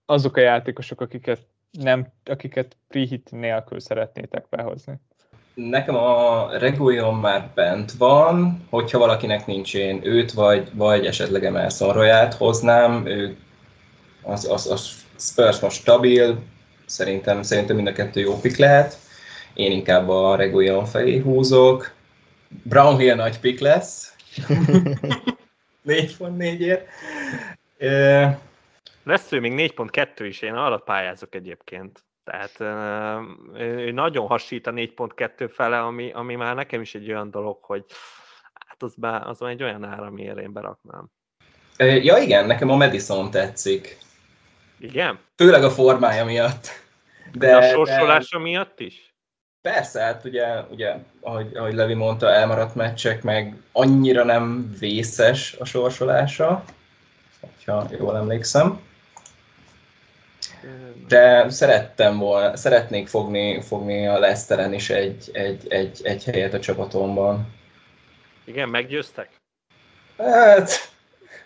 azok 0.05 0.37
a 0.37 0.39
játékosok, 0.39 1.01
akiket 1.01 1.39
nem, 1.71 2.07
akiket 2.25 2.77
prehit 2.87 3.31
nélkül 3.31 3.79
szeretnétek 3.79 4.45
behozni. 4.49 4.93
Nekem 5.53 5.95
a 5.95 6.47
Reguljon 6.57 7.15
már 7.15 7.49
bent 7.55 7.91
van, 7.91 8.65
hogyha 8.69 8.99
valakinek 8.99 9.45
nincs 9.45 9.75
én 9.75 9.99
őt, 10.03 10.31
vagy, 10.31 10.69
vagy 10.73 11.05
esetleg 11.05 11.45
Emerson 11.45 11.93
Royalt 11.93 12.33
hoznám, 12.33 13.05
ő, 13.05 13.37
az, 14.23 14.49
az, 14.51 14.71
az 14.71 15.05
Spurs 15.17 15.59
most 15.59 15.79
stabil, 15.79 16.39
szerintem, 16.85 17.43
szerintem 17.43 17.75
mind 17.75 17.87
a 17.87 17.91
kettő 17.91 18.19
jó 18.19 18.39
pik 18.39 18.57
lehet. 18.57 18.97
Én 19.53 19.71
inkább 19.71 20.09
a 20.09 20.35
Reguljon 20.35 20.85
felé 20.85 21.17
húzok, 21.17 21.97
Brownhill 22.63 23.15
nagy 23.15 23.39
pick 23.39 23.59
lesz. 23.59 24.15
4.4-ért. 25.85 26.87
Lesz 29.03 29.31
ő 29.31 29.39
még 29.39 29.73
4.2 29.77 30.25
is, 30.27 30.41
én 30.41 30.53
arra 30.53 30.77
pályázok 30.77 31.35
egyébként. 31.35 32.03
Tehát 32.23 32.59
ő 33.57 33.91
nagyon 33.91 34.27
hasít 34.27 34.67
a 34.67 34.71
4.2 34.71 35.49
fele, 35.53 35.81
ami, 35.81 36.11
ami 36.11 36.35
már 36.35 36.55
nekem 36.55 36.81
is 36.81 36.95
egy 36.95 37.09
olyan 37.09 37.31
dolog, 37.31 37.57
hogy 37.61 37.85
hát 38.67 38.83
az, 38.83 38.93
be, 38.95 39.21
az 39.25 39.41
egy 39.41 39.63
olyan 39.63 39.83
ára, 39.83 40.05
amiért 40.05 40.39
én 40.39 40.53
beraknám. 40.53 41.09
Ja 41.77 42.17
igen, 42.17 42.45
nekem 42.45 42.69
a 42.69 42.75
Madison 42.75 43.31
tetszik. 43.31 43.97
Igen? 44.77 45.19
Főleg 45.35 45.63
a 45.63 45.69
formája 45.69 46.25
miatt. 46.25 46.67
De, 47.31 47.47
de 47.47 47.55
a 47.55 47.61
sorsolása 47.61 48.37
de... 48.37 48.43
miatt 48.43 48.79
is? 48.79 49.08
Persze, 49.61 50.01
hát 50.01 50.25
ugye, 50.25 50.61
ugye 50.69 50.95
ahogy, 51.21 51.55
ahogy 51.55 51.73
Levi 51.73 51.93
mondta, 51.93 52.31
elmaradt 52.31 52.75
meccsek, 52.75 53.23
meg 53.23 53.55
annyira 53.71 54.23
nem 54.23 54.75
vészes 54.79 55.55
a 55.59 55.65
sorsolása, 55.65 56.63
ha 57.65 57.87
jól 57.97 58.17
emlékszem. 58.17 58.81
De 61.07 61.49
szerettem 61.49 62.17
volna, 62.17 62.55
szeretnék 62.55 63.07
fogni, 63.07 63.61
fogni 63.61 64.07
a 64.07 64.19
Leicesteren 64.19 64.73
is 64.73 64.89
egy, 64.89 65.29
egy, 65.33 65.67
egy, 65.67 65.99
egy 66.03 66.23
helyet 66.23 66.53
a 66.53 66.59
csapatomban. 66.59 67.53
Igen, 68.43 68.69
meggyőztek? 68.69 69.29
Hát, 70.17 70.71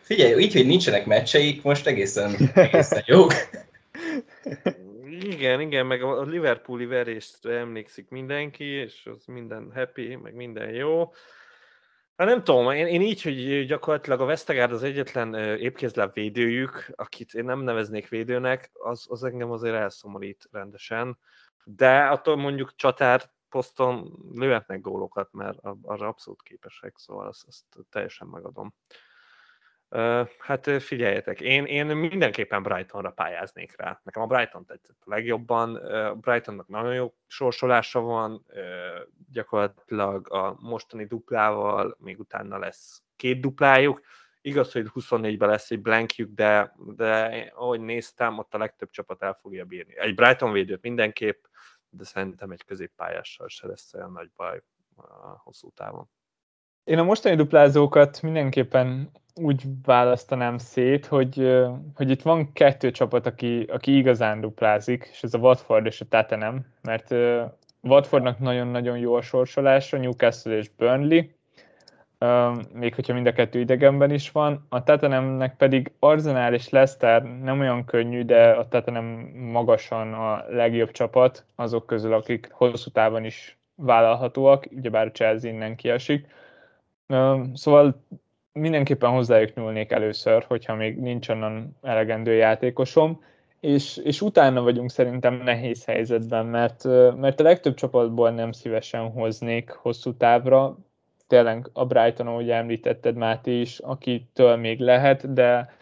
figyelj, 0.01 0.41
így, 0.41 0.53
hogy 0.53 0.66
nincsenek 0.66 1.05
meccseik, 1.05 1.64
most 1.64 1.88
egészen, 1.88 2.51
egészen 2.53 3.03
jók. 3.05 3.34
Igen, 5.34 5.59
igen, 5.59 5.86
meg 5.86 6.03
a 6.03 6.21
Liverpooli 6.21 6.86
verést 6.86 7.45
emlékszik 7.45 8.09
mindenki, 8.09 8.63
és 8.63 9.05
az 9.05 9.25
minden 9.25 9.71
happy, 9.73 10.15
meg 10.15 10.34
minden 10.34 10.69
jó. 10.69 11.13
Hát 12.15 12.27
nem 12.27 12.43
tudom, 12.43 12.71
én, 12.71 12.88
én 12.88 13.01
így, 13.01 13.21
hogy 13.21 13.65
gyakorlatilag 13.65 14.21
a 14.21 14.25
Vesztegárd 14.25 14.71
az 14.71 14.84
egyetlen 14.84 15.36
épkézláb 15.57 16.13
védőjük, 16.13 16.91
akit 16.95 17.34
én 17.34 17.45
nem 17.45 17.59
neveznék 17.59 18.09
védőnek, 18.09 18.69
az, 18.73 19.05
az 19.09 19.23
engem 19.23 19.51
azért 19.51 19.75
elszomorít 19.75 20.47
rendesen. 20.51 21.17
De 21.63 22.07
attól 22.07 22.36
mondjuk 22.36 22.75
csatár 22.75 23.31
poszton 23.49 24.19
lőhetnek 24.34 24.81
gólokat, 24.81 25.31
mert 25.31 25.57
arra 25.81 26.07
abszolút 26.07 26.41
képesek, 26.41 26.97
szóval 26.97 27.27
azt, 27.27 27.43
azt 27.47 27.65
teljesen 27.89 28.27
megadom. 28.27 28.73
Hát 30.37 30.81
figyeljetek, 30.81 31.41
én, 31.41 31.65
én 31.65 31.85
mindenképpen 31.85 32.63
Brightonra 32.63 33.11
pályáznék 33.11 33.77
rá. 33.77 34.01
Nekem 34.03 34.21
a 34.21 34.27
Brighton 34.27 34.65
tetszett 34.65 35.01
a 35.05 35.09
legjobban. 35.09 35.79
Brightonnak 36.21 36.67
nagyon 36.67 36.93
jó 36.93 37.13
sorsolása 37.27 37.99
van, 37.99 38.45
gyakorlatilag 39.31 40.33
a 40.33 40.57
mostani 40.59 41.05
duplával, 41.05 41.97
még 41.99 42.19
utána 42.19 42.57
lesz 42.57 43.01
két 43.15 43.41
duplájuk. 43.41 44.01
Igaz, 44.41 44.71
hogy 44.71 44.87
24-ben 44.93 45.49
lesz 45.49 45.71
egy 45.71 45.81
blankjük, 45.81 46.33
de, 46.33 46.75
de 46.95 47.51
ahogy 47.55 47.79
néztem, 47.79 48.37
ott 48.37 48.53
a 48.53 48.57
legtöbb 48.57 48.89
csapat 48.89 49.23
el 49.23 49.33
fogja 49.41 49.65
bírni. 49.65 49.97
Egy 49.97 50.15
Brighton 50.15 50.51
védőt 50.51 50.81
mindenképp, 50.81 51.43
de 51.89 52.03
szerintem 52.03 52.51
egy 52.51 52.63
középpályással 52.65 53.47
se 53.47 53.67
lesz 53.67 53.93
olyan 53.93 54.11
nagy 54.11 54.29
baj 54.35 54.61
a 54.95 55.41
hosszú 55.43 55.69
távon. 55.69 56.09
Én 56.84 56.97
a 56.97 57.03
mostani 57.03 57.36
duplázókat 57.36 58.21
mindenképpen 58.21 59.09
úgy 59.36 59.63
választanám 59.84 60.57
szét, 60.57 61.05
hogy, 61.05 61.61
hogy 61.95 62.09
itt 62.09 62.21
van 62.21 62.53
kettő 62.53 62.91
csapat, 62.91 63.25
aki, 63.25 63.63
aki 63.63 63.97
igazán 63.97 64.41
duplázik, 64.41 65.09
és 65.11 65.23
ez 65.23 65.34
a 65.34 65.38
Watford 65.38 65.86
és 65.86 66.01
a 66.01 66.05
Tottenham, 66.09 66.65
mert 66.81 67.15
Watfordnak 67.81 68.39
nagyon-nagyon 68.39 68.97
jó 68.97 69.15
a 69.15 69.21
sorsolása, 69.21 69.97
Newcastle 69.97 70.57
és 70.57 70.69
Burnley, 70.77 71.21
még 72.73 72.95
hogyha 72.95 73.13
mind 73.13 73.27
a 73.27 73.34
kettő 73.34 73.59
idegenben 73.59 74.11
is 74.11 74.31
van. 74.31 74.65
A 74.69 74.84
Tottenhamnek 74.84 75.55
pedig 75.55 75.91
Arsenal 75.99 76.53
és 76.53 76.69
Leicester 76.69 77.23
nem 77.23 77.59
olyan 77.59 77.86
könnyű, 77.86 78.23
de 78.23 78.49
a 78.49 78.67
Tottenham 78.67 79.05
magasan 79.51 80.13
a 80.13 80.45
legjobb 80.49 80.91
csapat, 80.91 81.45
azok 81.55 81.86
közül, 81.86 82.13
akik 82.13 82.49
hosszú 82.51 82.89
távon 82.89 83.23
is 83.23 83.57
vállalhatóak, 83.75 84.65
ugyebár 84.71 85.05
a 85.05 85.11
Chelsea 85.11 85.51
innen 85.51 85.75
kiesik. 85.75 86.27
Szóval 87.53 88.03
mindenképpen 88.53 89.09
hozzájuk 89.09 89.53
nyúlnék 89.53 89.91
először, 89.91 90.43
hogyha 90.47 90.76
még 90.76 90.99
nincs 90.99 91.30
onnan 91.30 91.78
elegendő 91.82 92.34
játékosom, 92.34 93.24
és, 93.59 93.97
és 93.97 94.22
utána 94.22 94.61
vagyunk 94.61 94.89
szerintem 94.89 95.34
nehéz 95.34 95.86
helyzetben, 95.86 96.45
mert, 96.45 96.84
mert 97.16 97.39
a 97.39 97.43
legtöbb 97.43 97.74
csapatból 97.74 98.32
nem 98.32 98.51
szívesen 98.51 99.11
hoznék 99.11 99.70
hosszú 99.70 100.14
távra, 100.18 100.78
tényleg 101.28 101.70
a 101.74 101.86
Brighton, 101.86 102.28
ahogy 102.28 102.49
említetted 102.49 103.16
Máté 103.16 103.59
is, 103.59 103.80
akitől 103.80 104.55
még 104.55 104.80
lehet, 104.80 105.34
de, 105.34 105.74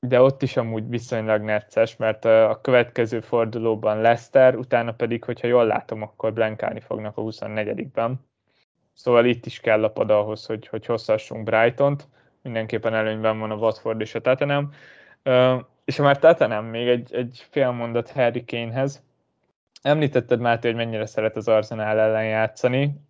de 0.00 0.20
ott 0.20 0.42
is 0.42 0.56
amúgy 0.56 0.88
viszonylag 0.88 1.42
necces, 1.42 1.96
mert 1.96 2.24
a 2.24 2.58
következő 2.62 3.20
fordulóban 3.20 4.00
Leicester, 4.00 4.56
utána 4.56 4.92
pedig, 4.92 5.24
hogyha 5.24 5.46
jól 5.46 5.66
látom, 5.66 6.02
akkor 6.02 6.32
blankálni 6.32 6.80
fognak 6.80 7.16
a 7.16 7.22
24-ben. 7.22 8.28
Szóval 9.02 9.24
itt 9.24 9.46
is 9.46 9.60
kell 9.60 9.84
a 9.84 9.90
pad 9.90 10.10
ahhoz, 10.10 10.46
hogy, 10.46 10.66
hogy 10.66 10.86
hosszassunk 10.86 11.44
Brighton-t. 11.44 12.08
Mindenképpen 12.42 12.94
előnyben 12.94 13.38
van 13.38 13.50
a 13.50 13.54
Watford 13.54 14.00
és 14.00 14.14
a 14.14 14.20
Tottenham. 14.20 14.72
És 15.84 15.96
ha 15.96 16.02
már 16.02 16.18
Tottenham, 16.18 16.64
még 16.64 16.88
egy, 16.88 17.14
egy 17.14 17.46
fél 17.50 17.70
mondat 17.70 18.10
Harry 18.10 18.44
Kane-hez. 18.44 19.02
Említetted, 19.82 20.40
Máté, 20.40 20.68
hogy 20.68 20.76
mennyire 20.76 21.06
szeret 21.06 21.36
az 21.36 21.48
Arsenal 21.48 21.98
ellen 21.98 22.24
játszani. 22.24 23.00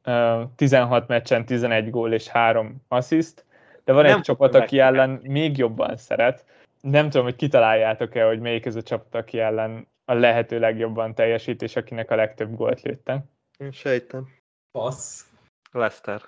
16 0.57 1.09
meccsen 1.09 1.45
11 1.45 1.91
gól 1.91 2.12
és 2.12 2.28
3 2.28 2.82
assziszt, 2.88 3.45
de 3.84 3.93
van 3.93 4.05
nem 4.05 4.16
egy 4.16 4.22
csapat, 4.22 4.55
aki 4.55 4.78
ellen 4.78 5.20
még 5.22 5.57
jobban 5.57 5.97
szeret. 5.97 6.45
Nem 6.80 7.11
tudom, 7.11 7.26
hogy 7.26 7.36
kitaláljátok-e, 7.36 8.24
hogy 8.24 8.41
melyik 8.41 8.66
ez 8.66 8.76
a 8.76 8.82
csapat, 8.82 9.14
aki 9.14 9.38
ellen 9.38 9.86
a 10.05 10.14
lehető 10.14 10.59
legjobban 10.59 11.14
teljesít, 11.14 11.62
és 11.62 11.76
akinek 11.76 12.11
a 12.11 12.14
legtöbb 12.14 12.57
gólt 12.57 12.82
lőtte. 12.82 13.24
Én 13.59 13.72
sejtem. 13.72 14.28
Passz. 14.72 15.30
Leicester. 15.73 16.21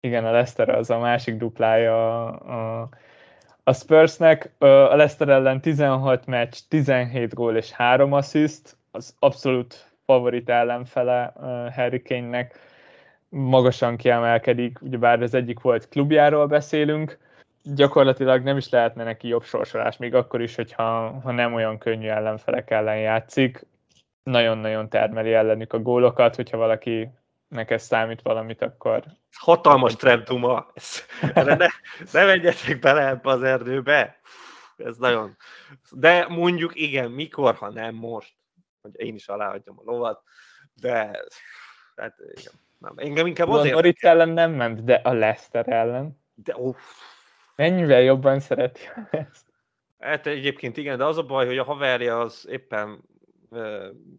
Igen, 0.00 0.24
a 0.24 0.30
Leicester 0.30 0.68
az 0.68 0.90
a 0.90 0.98
másik 0.98 1.36
duplája 1.36 2.26
a, 2.26 2.88
a 3.64 3.72
Spursnek. 3.72 4.52
A 4.58 4.96
Leicester 4.96 5.28
ellen 5.28 5.60
16 5.60 6.26
meccs, 6.26 6.56
17 6.68 7.34
gól 7.34 7.56
és 7.56 7.70
3 7.70 8.12
assziszt, 8.12 8.76
az 8.90 9.14
abszolút 9.18 9.90
favorit 10.04 10.48
ellenfele 10.48 11.32
Harry 11.74 12.02
Kane-nek 12.02 12.58
magasan 13.28 13.96
kiemelkedik, 13.96 14.82
ugyebár 14.82 15.22
az 15.22 15.34
egyik 15.34 15.60
volt 15.60 15.88
klubjáról 15.88 16.46
beszélünk, 16.46 17.18
gyakorlatilag 17.62 18.42
nem 18.42 18.56
is 18.56 18.68
lehetne 18.68 19.04
neki 19.04 19.28
jobb 19.28 19.42
sorsolás, 19.42 19.96
még 19.96 20.14
akkor 20.14 20.40
is, 20.40 20.54
hogyha 20.54 21.20
ha 21.22 21.30
nem 21.30 21.54
olyan 21.54 21.78
könnyű 21.78 22.08
ellenfelek 22.08 22.70
ellen 22.70 22.98
játszik. 22.98 23.66
Nagyon-nagyon 24.22 24.88
termeli 24.88 25.32
ellenük 25.32 25.72
a 25.72 25.78
gólokat, 25.78 26.36
hogyha 26.36 26.56
valaki 26.56 27.10
ez 27.50 27.82
számít 27.82 28.22
valamit, 28.22 28.62
akkor... 28.62 29.04
Hatalmas 29.38 29.96
trenduma. 29.96 30.72
Erre 31.34 31.54
ne, 31.54 31.66
ne 32.12 32.24
menjetek 32.24 32.78
bele 32.78 33.06
ebbe 33.06 33.30
az 33.30 33.42
erdőbe. 33.42 34.20
Ez 34.76 34.96
nagyon... 34.96 35.36
De 35.90 36.26
mondjuk 36.28 36.74
igen, 36.74 37.10
mikor, 37.10 37.54
ha 37.54 37.70
nem 37.70 37.94
most. 37.94 38.34
Hogy 38.82 38.90
én 38.96 39.14
is 39.14 39.28
aláhagyom 39.28 39.78
a 39.78 39.82
lovat. 39.84 40.22
De... 40.74 41.24
Hát 41.96 42.16
igen. 42.34 42.52
Nem. 42.78 42.92
Engem 42.96 43.26
inkább 43.26 43.48
azért... 43.48 43.72
A 43.72 43.74
Norwich 43.74 44.04
ellen 44.04 44.28
nem 44.28 44.52
ment, 44.52 44.84
de 44.84 44.94
a 44.94 45.12
Leicester 45.12 45.68
ellen. 45.68 46.20
De 46.34 46.54
uff. 46.56 46.78
Mennyivel 47.56 48.00
jobban 48.00 48.40
szereti 48.40 48.80
ezt? 49.10 49.46
Hát 49.98 50.26
egyébként 50.26 50.76
igen, 50.76 50.98
de 50.98 51.04
az 51.04 51.18
a 51.18 51.22
baj, 51.22 51.46
hogy 51.46 51.58
a 51.58 51.64
haverja 51.64 52.20
az 52.20 52.46
éppen 52.50 53.00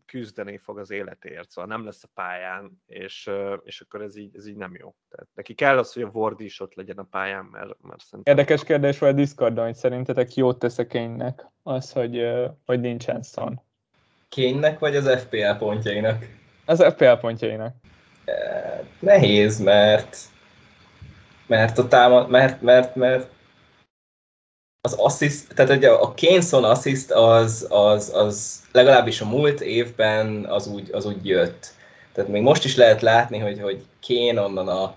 küzdeni 0.06 0.58
fog 0.58 0.80
az 0.80 0.92
életért, 0.92 1.50
szóval 1.50 1.70
nem 1.70 1.86
lesz 1.86 2.04
a 2.04 2.10
pályán, 2.14 2.82
és, 2.86 3.30
és 3.64 3.82
akkor 3.82 4.02
ez 4.02 4.16
így, 4.16 4.36
ez 4.36 4.48
így 4.48 4.56
nem 4.56 4.76
jó. 4.76 4.96
Tehát 5.10 5.28
neki 5.34 5.54
kell 5.54 5.78
az, 5.78 5.94
hogy 5.94 6.04
a 6.04 6.10
Ward 6.14 6.40
is 6.40 6.60
ott 6.60 6.76
legyen 6.76 6.98
a 6.98 7.08
pályán, 7.10 7.46
mert, 7.46 7.82
mert 7.82 8.02
szerintem... 8.02 8.38
Érdekes 8.38 8.64
kérdés 8.64 9.00
volt 9.00 9.14
a 9.14 9.16
Discordon, 9.16 9.66
hogy 9.66 9.76
szerintetek 9.76 10.34
jót 10.34 10.60
tesz 10.60 10.78
a 10.78 10.88
kénynek 10.88 11.46
az, 11.64 11.92
hogy, 11.92 12.28
hogy 12.66 12.80
nincsen 12.80 13.22
szon. 13.22 13.62
Kénynek 14.30 14.80
vagy 14.80 14.96
az 14.96 15.20
FPL 15.22 15.58
pontjainak? 15.58 16.26
Az 16.66 16.84
FPL 16.84 17.14
pontjainak. 17.14 17.76
Nehéz, 19.00 19.60
mert 19.60 20.18
mert 21.52 21.78
a 21.78 21.88
támad, 21.88 22.30
mert, 22.30 22.62
mert, 22.62 22.96
mert 22.96 23.30
az 24.82 24.94
assist, 24.94 25.54
tehát 25.56 25.76
ugye 25.78 25.90
a 25.90 26.14
Kane 26.18 26.68
assist 26.68 27.12
az, 27.12 27.66
az, 27.70 28.12
az 28.14 28.62
legalábbis 28.72 29.22
a 29.22 29.26
múlt 29.26 29.62
évben 29.62 30.46
az 30.46 30.68
úgy, 30.68 30.90
az 30.92 31.06
úgy 31.06 31.26
jött. 31.26 31.74
Tehát 32.14 32.30
még 32.30 32.42
most 32.42 32.66
is 32.66 32.76
lehet 32.76 33.02
látni, 33.02 33.38
hogy, 33.38 33.60
hogy 33.62 33.82
Kane 34.08 34.42
onnan 34.42 34.68
a 34.68 34.96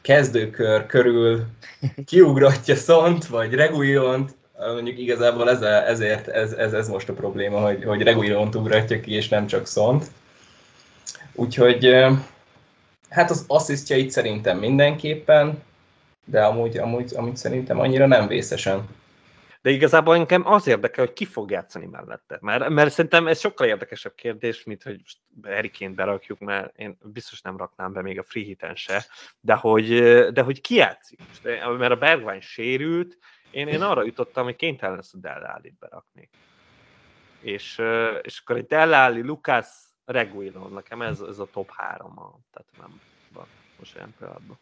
kezdőkör 0.00 0.86
körül 0.86 1.46
kiugratja 2.06 2.76
Szont, 2.76 3.26
vagy 3.26 3.54
Regulont, 3.54 4.34
mondjuk 4.58 4.98
igazából 4.98 5.50
ez, 5.50 5.62
ezért 5.62 6.28
ez, 6.28 6.52
ez, 6.52 6.72
ez 6.72 6.88
most 6.88 7.08
a 7.08 7.12
probléma, 7.12 7.60
hogy, 7.60 7.84
hogy 7.84 8.02
Regulont 8.02 8.54
ugratja 8.54 9.00
ki, 9.00 9.12
és 9.12 9.28
nem 9.28 9.46
csak 9.46 9.66
Szont. 9.66 10.04
Úgyhogy 11.32 12.04
hát 13.08 13.30
az 13.30 13.44
asszisztjait 13.46 14.10
szerintem 14.10 14.58
mindenképpen, 14.58 15.62
de 16.24 16.44
amúgy, 16.44 16.76
amúgy, 16.76 17.12
amúgy 17.16 17.36
szerintem 17.36 17.80
annyira 17.80 18.06
nem 18.06 18.26
vészesen. 18.26 18.88
De 19.62 19.70
igazából 19.70 20.14
engem 20.14 20.46
az 20.46 20.66
érdekel, 20.66 21.04
hogy 21.04 21.14
ki 21.14 21.24
fog 21.24 21.50
játszani 21.50 21.86
mellette. 21.86 22.38
Mert, 22.40 22.68
mert 22.68 22.90
szerintem 22.90 23.26
ez 23.26 23.40
sokkal 23.40 23.66
érdekesebb 23.66 24.14
kérdés, 24.14 24.64
mint 24.64 24.82
hogy 24.82 25.00
Eriként 25.42 25.94
berakjuk, 25.94 26.38
mert 26.38 26.76
én 26.76 26.98
biztos 27.02 27.40
nem 27.40 27.56
raknám 27.56 27.92
be 27.92 28.02
még 28.02 28.18
a 28.18 28.22
free 28.22 28.44
hiten 28.44 28.74
se, 28.74 29.06
de 29.40 29.54
hogy, 29.54 29.88
de 30.32 30.42
hogy 30.42 30.60
ki 30.60 30.74
játszik. 30.74 31.20
Mert 31.78 31.92
a 31.92 31.96
Bergwijn 31.96 32.40
sérült, 32.40 33.18
én, 33.50 33.68
én 33.68 33.82
arra 33.82 34.04
jutottam, 34.04 34.44
hogy 34.44 34.56
kénytelen 34.56 34.96
lesz 34.96 35.14
a 35.14 35.18
Dellálit 35.18 35.78
berakni. 35.78 36.28
És, 37.40 37.82
és 38.22 38.40
akkor 38.40 38.56
egy 38.56 38.66
Delláli, 38.66 39.22
Lukász, 39.22 39.88
Reguilon, 40.04 40.72
nekem 40.72 41.02
ez, 41.02 41.20
ez 41.20 41.38
a 41.38 41.48
top 41.52 41.70
három, 41.70 42.14
tehát 42.52 42.68
nem 42.78 43.00
van. 43.32 43.46
Most 43.78 43.96
olyan 43.96 44.14
pillanatban. 44.18 44.58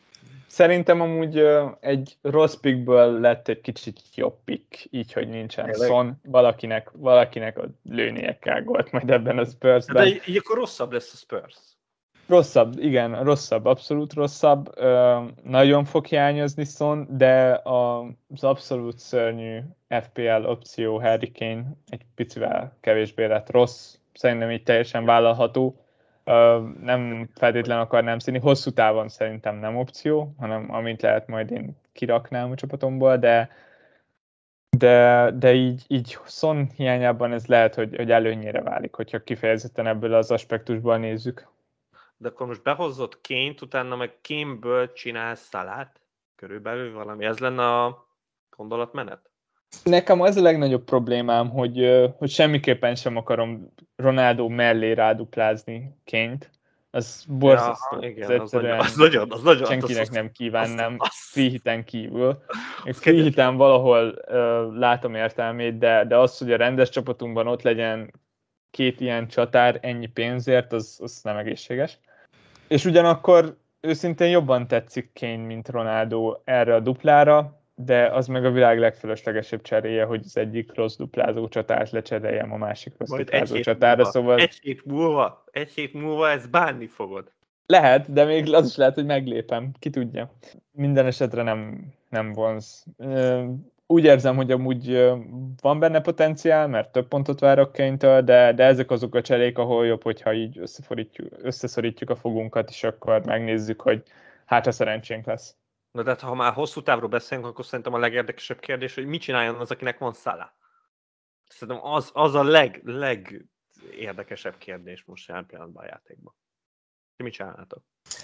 Szerintem 0.46 1.00
amúgy 1.00 1.46
egy 1.80 2.16
rossz 2.22 2.54
pickből 2.54 3.20
lett 3.20 3.48
egy 3.48 3.60
kicsit 3.60 4.00
jobb 4.14 4.36
pick, 4.44 4.86
így, 4.90 5.12
hogy 5.12 5.28
nincsen 5.28 5.64
Tényleg? 5.64 5.88
Son. 5.88 6.20
Valakinek, 6.24 6.90
valakinek 6.92 7.58
lőnie 7.82 8.38
kell 8.38 8.62
gólt 8.62 8.92
majd 8.92 9.10
ebben 9.10 9.38
a 9.38 9.44
Spursben. 9.44 10.04
De 10.04 10.06
így, 10.06 10.22
így 10.26 10.36
akkor 10.36 10.56
rosszabb 10.56 10.92
lesz 10.92 11.12
a 11.12 11.16
Spurs. 11.16 11.56
Rosszabb, 12.26 12.78
igen, 12.78 13.24
rosszabb, 13.24 13.64
abszolút 13.64 14.12
rosszabb. 14.12 14.80
nagyon 15.44 15.84
fog 15.84 16.06
hiányozni 16.06 16.64
Son, 16.64 17.06
de 17.10 17.60
az 17.62 18.44
abszolút 18.44 18.98
szörnyű 18.98 19.58
FPL 19.88 20.44
opció 20.44 21.00
Harry 21.00 21.32
Kane 21.32 21.64
egy 21.88 22.02
picivel 22.14 22.76
kevésbé 22.80 23.24
lett 23.24 23.50
rossz. 23.50 23.94
Szerintem 24.14 24.50
így 24.50 24.62
teljesen 24.62 25.04
vállalható 25.04 25.85
nem 26.80 27.28
feltétlenül 27.34 27.82
akarnám 27.82 28.18
színi. 28.18 28.38
Hosszú 28.38 28.70
távon 28.70 29.08
szerintem 29.08 29.56
nem 29.56 29.76
opció, 29.76 30.34
hanem 30.38 30.70
amint 30.70 31.02
lehet 31.02 31.26
majd 31.26 31.50
én 31.50 31.76
kiraknám 31.92 32.50
a 32.50 32.54
csapatomból, 32.54 33.16
de 33.16 33.50
de, 34.76 35.30
de 35.30 35.52
így, 35.54 35.84
így 35.88 36.18
Son 36.26 36.70
hiányában 36.70 37.32
ez 37.32 37.46
lehet, 37.46 37.74
hogy, 37.74 37.96
hogy 37.96 38.10
előnyére 38.10 38.62
válik, 38.62 38.94
hogyha 38.94 39.22
kifejezetten 39.22 39.86
ebből 39.86 40.14
az 40.14 40.30
aspektusból 40.30 40.98
nézzük. 40.98 41.48
De 42.16 42.28
akkor 42.28 42.46
most 42.46 42.62
behozott 42.62 43.20
ként, 43.20 43.60
utána 43.60 43.96
meg 43.96 44.20
kémből 44.20 44.92
csinálsz 44.92 45.48
szalát? 45.48 46.00
Körülbelül 46.34 46.92
valami. 46.92 47.24
Ez 47.24 47.38
lenne 47.38 47.82
a 47.82 48.06
gondolatmenet? 48.56 49.30
Nekem 49.84 50.20
az 50.20 50.36
a 50.36 50.42
legnagyobb 50.42 50.84
problémám, 50.84 51.48
hogy, 51.50 52.04
hogy 52.18 52.30
semmiképpen 52.30 52.94
sem 52.94 53.16
akarom 53.16 53.72
Ronaldo 53.96 54.48
mellé 54.48 54.92
ráduplázni 54.92 55.96
ként. 56.04 56.50
Az 56.90 57.24
borzasztó. 57.28 57.98
Ja, 58.00 58.08
igen, 58.08 58.40
az, 58.40 58.52
nagyon, 58.52 58.78
az, 58.78 58.94
nagyon, 58.96 59.32
az 59.32 59.42
nagyon, 59.42 59.66
senkinek 59.66 60.02
az, 60.02 60.08
nem 60.08 60.32
kívánnám 60.32 60.94
az, 60.98 61.08
free 61.12 61.48
hiten 61.48 61.84
kívül. 61.84 62.42
Még 62.84 62.94
free 62.94 63.22
hiten 63.22 63.56
valahol 63.56 64.18
uh, 64.26 64.78
látom 64.78 65.14
értelmét, 65.14 65.78
de, 65.78 66.04
de 66.04 66.16
az, 66.16 66.38
hogy 66.38 66.52
a 66.52 66.56
rendes 66.56 66.88
csapatunkban 66.88 67.46
ott 67.46 67.62
legyen 67.62 68.12
két 68.70 69.00
ilyen 69.00 69.28
csatár 69.28 69.78
ennyi 69.82 70.06
pénzért, 70.06 70.72
az, 70.72 70.98
az 71.02 71.20
nem 71.22 71.36
egészséges. 71.36 71.98
És 72.68 72.84
ugyanakkor 72.84 73.56
őszintén 73.80 74.28
jobban 74.28 74.66
tetszik 74.66 75.10
Kane, 75.20 75.36
mint 75.36 75.68
Ronaldo 75.68 76.36
erre 76.44 76.74
a 76.74 76.80
duplára, 76.80 77.60
de 77.78 78.06
az 78.06 78.26
meg 78.26 78.44
a 78.44 78.50
világ 78.50 78.78
legfölöslegesebb 78.78 79.62
cseréje, 79.62 80.04
hogy 80.04 80.20
az 80.24 80.36
egyik 80.36 80.74
rossz 80.74 80.96
duplázó 80.96 81.48
csatárt 81.48 81.90
lecseréljem 81.90 82.52
a 82.52 82.56
másik 82.56 82.94
rossz 82.98 83.08
Majd 83.08 83.22
duplázó 83.22 83.60
csatára, 83.60 83.94
múlva, 83.94 84.10
szóval... 84.10 84.38
Egy 84.38 84.58
hét 84.62 84.84
múlva, 84.84 85.44
egy 85.50 85.70
hét 85.70 85.92
múlva 85.92 86.30
ezt 86.30 86.50
bánni 86.50 86.86
fogod. 86.86 87.32
Lehet, 87.66 88.12
de 88.12 88.24
még 88.24 88.54
az 88.54 88.66
is 88.66 88.76
lehet, 88.76 88.94
hogy 88.94 89.04
meglépem, 89.04 89.70
ki 89.78 89.90
tudja. 89.90 90.30
Minden 90.70 91.06
esetre 91.06 91.42
nem, 91.42 91.92
nem 92.08 92.32
vonz. 92.32 92.84
Úgy 93.86 94.04
érzem, 94.04 94.36
hogy 94.36 94.50
amúgy 94.50 95.12
van 95.60 95.78
benne 95.78 96.00
potenciál, 96.00 96.68
mert 96.68 96.92
több 96.92 97.08
pontot 97.08 97.40
várok 97.40 97.72
kénytől, 97.72 98.22
de, 98.22 98.52
de 98.52 98.64
ezek 98.64 98.90
azok 98.90 99.14
a 99.14 99.22
cserék, 99.22 99.58
ahol 99.58 99.86
jobb, 99.86 100.02
hogyha 100.02 100.32
így 100.32 100.60
összeszorítjuk 101.42 102.10
a 102.10 102.16
fogunkat, 102.16 102.70
és 102.70 102.84
akkor 102.84 103.24
megnézzük, 103.24 103.80
hogy 103.80 104.02
hát 104.44 104.66
a 104.66 104.72
szerencsénk 104.72 105.26
lesz. 105.26 105.56
Na 105.96 106.02
de 106.02 106.10
hát, 106.10 106.20
ha 106.20 106.34
már 106.34 106.52
hosszú 106.52 106.82
távról 106.82 107.08
beszélünk, 107.08 107.46
akkor 107.46 107.64
szerintem 107.64 107.94
a 107.94 107.98
legérdekesebb 107.98 108.60
kérdés, 108.60 108.94
hogy 108.94 109.06
mit 109.06 109.20
csináljon 109.20 109.54
az, 109.54 109.70
akinek 109.70 109.98
van 109.98 110.12
szála. 110.12 110.56
Szerintem 111.48 111.84
az, 111.84 112.10
az 112.12 112.34
a 112.34 112.42
leg, 112.42 112.82
legérdekesebb 112.84 114.58
kérdés 114.58 115.04
most 115.04 115.28
jelen 115.28 115.46
pillanatban 115.46 115.84
a 115.84 115.86
játékban. 115.86 116.34
Ti 117.16 117.22
mit 117.22 117.32
csinálnátok? 117.32 117.82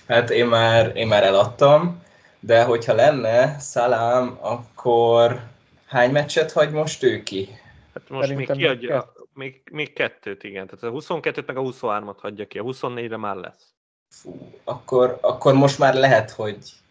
Hát 0.08 0.30
én 0.30 0.46
már, 0.46 0.96
én 0.96 1.06
már 1.06 1.22
eladtam, 1.22 2.02
de 2.40 2.64
hogyha 2.64 2.94
lenne 2.94 3.58
Szalám, 3.58 4.38
akkor 4.40 5.40
hány 5.86 6.10
meccset 6.10 6.52
hagy 6.52 6.70
most 6.70 7.02
ő 7.02 7.22
ki? 7.22 7.48
Hát 7.94 8.08
most 8.08 8.28
Szerintem 8.28 8.56
még 8.56 8.66
kiadja, 8.66 9.00
kett. 9.00 9.28
még, 9.34 9.62
még 9.70 9.92
kettőt, 9.92 10.42
igen. 10.42 10.66
Tehát 10.66 10.94
a 10.94 10.98
22-t 10.98 11.46
meg 11.46 11.56
a 11.56 11.60
23-at 11.60 12.16
hagyja 12.18 12.46
ki, 12.46 12.58
a 12.58 12.62
24-re 12.62 13.16
már 13.16 13.36
lesz. 13.36 13.74
Fú, 14.08 14.52
akkor, 14.64 15.18
akkor 15.20 15.54
most 15.54 15.78
már 15.78 15.94
lehet, 15.94 16.30
hogy 16.30 16.81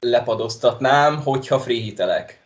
lepadoztatnám, 0.00 1.22
hogyha 1.22 1.58
free 1.58 1.80
hitelek. 1.80 2.40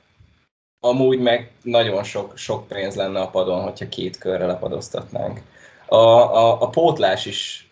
Amúgy 0.81 1.19
meg 1.19 1.51
nagyon 1.63 2.03
sok, 2.03 2.37
sok 2.37 2.69
pénz 2.69 2.95
lenne 2.95 3.21
a 3.21 3.31
padon, 3.31 3.63
hogyha 3.63 3.89
két 3.89 4.19
körre 4.19 4.47
lepadoztatnánk. 4.47 5.41
A, 5.87 5.97
a, 5.97 6.63
a 6.63 6.69
pótlás 6.69 7.27
is 7.27 7.71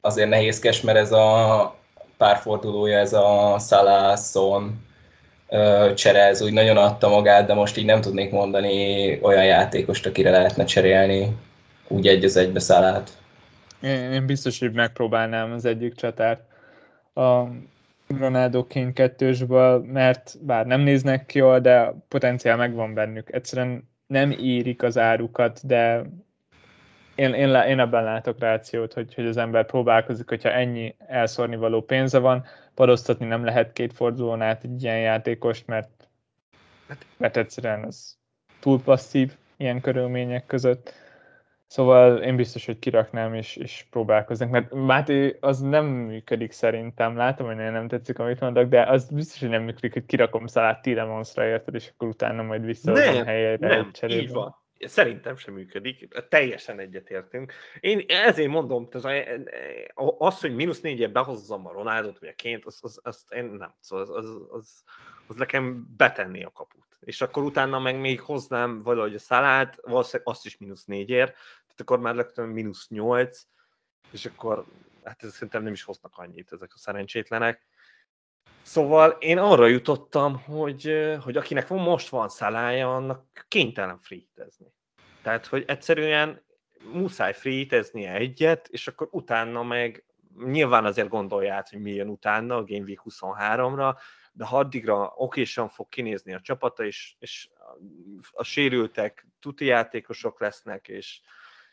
azért 0.00 0.28
nehézkes, 0.28 0.80
mert 0.80 0.98
ez 0.98 1.12
a 1.12 1.74
párfordulója, 2.16 2.98
ez 2.98 3.12
a 3.12 3.56
Salah, 3.58 4.16
Son 4.16 4.82
csere, 5.94 6.22
ez 6.22 6.42
úgy 6.42 6.52
nagyon 6.52 6.76
adta 6.76 7.08
magát, 7.08 7.46
de 7.46 7.54
most 7.54 7.76
így 7.76 7.84
nem 7.84 8.00
tudnék 8.00 8.30
mondani 8.30 9.18
olyan 9.22 9.44
játékost, 9.44 10.06
akire 10.06 10.30
lehetne 10.30 10.64
cserélni 10.64 11.36
úgy 11.88 12.06
egy 12.06 12.24
az 12.24 12.36
egybe 12.36 12.60
Salát. 12.60 13.10
Én, 13.82 14.12
én 14.12 14.26
biztos, 14.26 14.58
hogy 14.58 14.72
megpróbálnám 14.72 15.52
az 15.52 15.64
egyik 15.64 15.94
csatárt. 15.94 16.40
A 17.14 17.42
Ronaldo 18.18 18.66
Kane 18.66 18.92
kettősből, 18.92 19.78
mert 19.78 20.34
bár 20.40 20.66
nem 20.66 20.80
néznek 20.80 21.34
jól, 21.34 21.60
de 21.60 21.94
potenciál 22.08 22.56
megvan 22.56 22.94
bennük. 22.94 23.32
Egyszerűen 23.32 23.88
nem 24.06 24.30
érik 24.30 24.82
az 24.82 24.98
árukat, 24.98 25.66
de 25.66 26.02
én, 27.14 27.34
én, 27.34 27.54
én 27.54 27.78
ebben 27.78 28.04
látok 28.04 28.38
rációt, 28.38 28.92
hogy, 28.92 29.14
hogy 29.14 29.26
az 29.26 29.36
ember 29.36 29.66
próbálkozik, 29.66 30.28
hogyha 30.28 30.50
ennyi 30.50 30.94
elszórni 30.98 31.56
való 31.56 31.82
pénze 31.82 32.18
van, 32.18 32.44
padoztatni 32.74 33.26
nem 33.26 33.44
lehet 33.44 33.72
két 33.72 33.92
fordulón 33.92 34.42
át 34.42 34.64
egy 34.64 34.82
ilyen 34.82 35.00
játékost, 35.00 35.66
mert, 35.66 36.08
mert 37.16 37.36
egyszerűen 37.36 37.84
az 37.84 38.16
túl 38.60 38.82
passzív 38.82 39.32
ilyen 39.56 39.80
körülmények 39.80 40.46
között. 40.46 41.03
Szóval 41.66 42.22
én 42.22 42.36
biztos, 42.36 42.66
hogy 42.66 42.78
kiraknám 42.78 43.34
és, 43.34 43.56
és 43.56 43.86
próbálkoznak, 43.90 44.50
mert 44.50 44.72
Máté 44.72 45.36
az 45.40 45.60
nem 45.60 45.86
működik 45.86 46.52
szerintem, 46.52 47.16
látom, 47.16 47.46
hogy 47.46 47.56
nem 47.56 47.88
tetszik, 47.88 48.18
amit 48.18 48.40
mondok, 48.40 48.68
de 48.68 48.82
az 48.82 49.10
biztos, 49.10 49.40
hogy 49.40 49.48
nem 49.48 49.62
működik, 49.62 49.92
hogy 49.92 50.06
kirakom 50.06 50.46
Szalát 50.46 50.82
Tilemonsra, 50.82 51.46
érted, 51.46 51.74
és 51.74 51.90
akkor 51.92 52.08
utána 52.08 52.42
majd 52.42 52.64
visszahozom 52.64 53.24
helyére 53.24 53.68
nem, 53.68 53.92
cserébe. 53.92 54.22
így 54.22 54.30
van. 54.32 54.62
Szerintem 54.78 55.36
sem 55.36 55.54
működik, 55.54 56.08
teljesen 56.28 56.78
egyetértünk. 56.78 57.52
Én 57.80 58.04
ezért 58.06 58.48
mondom, 58.48 58.88
az, 60.18 60.40
hogy 60.40 60.54
mínusz 60.54 60.80
négyet 60.80 61.12
behozzam 61.12 61.66
a 61.66 61.72
Ronaldot, 61.72 62.18
vagy 62.18 62.28
a 62.28 62.34
ként, 62.34 62.64
az, 62.64 62.78
az, 62.82 63.00
az 63.02 63.24
én 63.30 63.44
nem, 63.44 63.74
szóval 63.80 64.04
az, 64.04 64.10
az, 64.10 64.46
az, 64.50 64.84
az 65.26 65.36
nekem 65.36 65.86
betenni 65.96 66.44
a 66.44 66.50
kaput. 66.50 66.93
És 67.04 67.20
akkor 67.20 67.42
utána 67.42 67.78
meg 67.78 68.00
még 68.00 68.20
hoznám 68.20 68.82
valahogy 68.82 69.14
a 69.14 69.18
szalát, 69.18 69.78
valószínűleg 69.82 70.28
azt 70.28 70.44
is 70.44 70.58
mínusz 70.58 70.84
négyért, 70.84 71.32
tehát 71.32 71.80
akkor 71.80 71.98
már 71.98 72.14
legtöbb 72.14 72.46
mínusz 72.46 72.88
8, 72.88 73.40
és 74.10 74.26
akkor 74.26 74.64
hát 75.04 75.22
ez 75.22 75.32
szerintem 75.32 75.62
nem 75.62 75.72
is 75.72 75.82
hoznak 75.82 76.12
annyit 76.16 76.52
ezek 76.52 76.70
a 76.74 76.78
szerencsétlenek. 76.78 77.66
Szóval 78.62 79.10
én 79.10 79.38
arra 79.38 79.66
jutottam, 79.66 80.38
hogy, 80.38 81.14
hogy 81.22 81.36
akinek 81.36 81.68
most 81.68 82.08
van 82.08 82.28
szalája, 82.28 82.94
annak 82.94 83.44
kénytelen 83.48 83.98
freetezni. 83.98 84.74
Tehát, 85.22 85.46
hogy 85.46 85.64
egyszerűen 85.66 86.44
muszáj 86.92 87.32
freetezni 87.32 88.04
egyet, 88.04 88.68
és 88.68 88.86
akkor 88.86 89.08
utána 89.10 89.62
meg 89.62 90.04
nyilván 90.44 90.84
azért 90.84 91.08
gondolja 91.08 91.54
át, 91.54 91.68
hogy 91.68 91.80
mi 91.80 91.90
jön 91.90 92.08
utána 92.08 92.56
a 92.56 92.64
Game 92.64 92.84
Week 92.84 93.00
23-ra, 93.04 93.96
de 94.36 94.44
ha 94.44 94.58
addigra 94.58 95.12
okésan 95.16 95.68
fog 95.68 95.88
kinézni 95.88 96.34
a 96.34 96.40
csapata, 96.40 96.84
és, 96.84 97.14
és 97.18 97.48
a 98.32 98.42
sérültek 98.42 99.26
tuti 99.40 99.64
játékosok 99.64 100.40
lesznek, 100.40 100.88
és, 100.88 101.20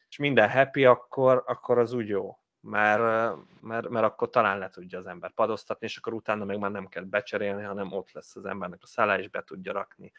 és 0.10 0.18
minden 0.18 0.50
happy, 0.50 0.86
akkor, 0.86 1.44
akkor 1.46 1.78
az 1.78 1.94
úgy 1.94 2.08
jó. 2.08 2.36
Mert, 2.60 3.36
mert, 3.62 3.90
mert 3.90 4.06
akkor 4.06 4.30
talán 4.30 4.58
le 4.58 4.70
tudja 4.70 5.00
az 5.00 5.06
ember 5.06 5.34
padoztatni, 5.34 5.86
és 5.86 5.98
akkor 5.98 6.14
utána 6.14 6.46
meg 6.46 6.60
már 6.60 6.72
nem 6.72 6.88
kell 6.88 7.04
becserélni, 7.04 7.64
hanem 7.64 7.92
ott 7.92 8.12
lesz 8.12 8.36
az 8.36 8.46
embernek 8.46 8.80
a 8.82 8.88
szállá, 8.88 9.18
és 9.18 9.30
be 9.30 9.44
tudja 9.44 9.74
rakni. 9.74 10.12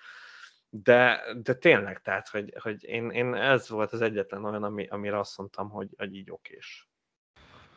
De, 0.68 1.22
de 1.42 1.54
tényleg, 1.54 2.00
tehát, 2.00 2.28
hogy, 2.28 2.54
hogy 2.62 2.84
én, 2.84 3.10
én 3.10 3.34
ez 3.34 3.68
volt 3.68 3.92
az 3.92 4.00
egyetlen 4.00 4.44
olyan, 4.44 4.62
ami, 4.62 4.86
amire 4.86 5.18
azt 5.18 5.38
mondtam, 5.38 5.70
hogy, 5.70 5.94
hogy 5.96 6.14
így 6.14 6.30
okés. 6.30 6.88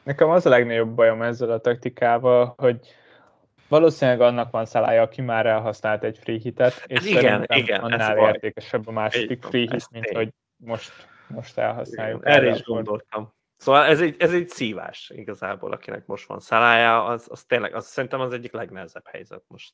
Nekem 0.04 0.30
az 0.30 0.46
a 0.46 0.50
legnagyobb 0.50 0.96
bajom 0.96 1.22
ezzel 1.22 1.52
a 1.52 1.60
taktikával, 1.60 2.54
hogy 2.58 2.96
valószínűleg 3.68 4.22
annak 4.22 4.52
van 4.52 4.66
szalája, 4.66 5.02
aki 5.02 5.22
már 5.22 5.46
elhasznált 5.46 6.04
egy 6.04 6.18
free 6.18 6.38
hitet, 6.38 6.84
és 6.86 7.06
igen, 7.06 7.46
igen, 7.48 7.82
annál 7.82 8.18
értékesebb 8.18 8.88
a 8.88 8.92
második 8.92 9.44
free 9.44 9.68
hit, 9.72 9.92
mint 9.92 10.10
hogy 10.10 10.30
most 10.56 10.92
most 11.28 11.58
elhasználjuk. 11.58 12.26
Erre 12.26 12.50
is 12.50 12.64
gondoltam. 12.64 13.34
Szóval 13.58 13.86
ez 13.86 14.02
egy, 14.02 14.16
ez 14.20 14.34
egy 14.34 14.50
szívás 14.50 15.12
igazából, 15.16 15.72
akinek 15.72 16.06
most 16.06 16.28
van 16.28 16.40
szalája, 16.40 17.06
az, 17.06 17.28
az 17.30 17.44
tényleg, 17.44 17.76
az 17.76 17.86
szerintem 17.86 18.20
az 18.20 18.34
egyik 18.34 18.52
legnehezebb 18.52 19.08
helyzet 19.08 19.44
most, 19.48 19.74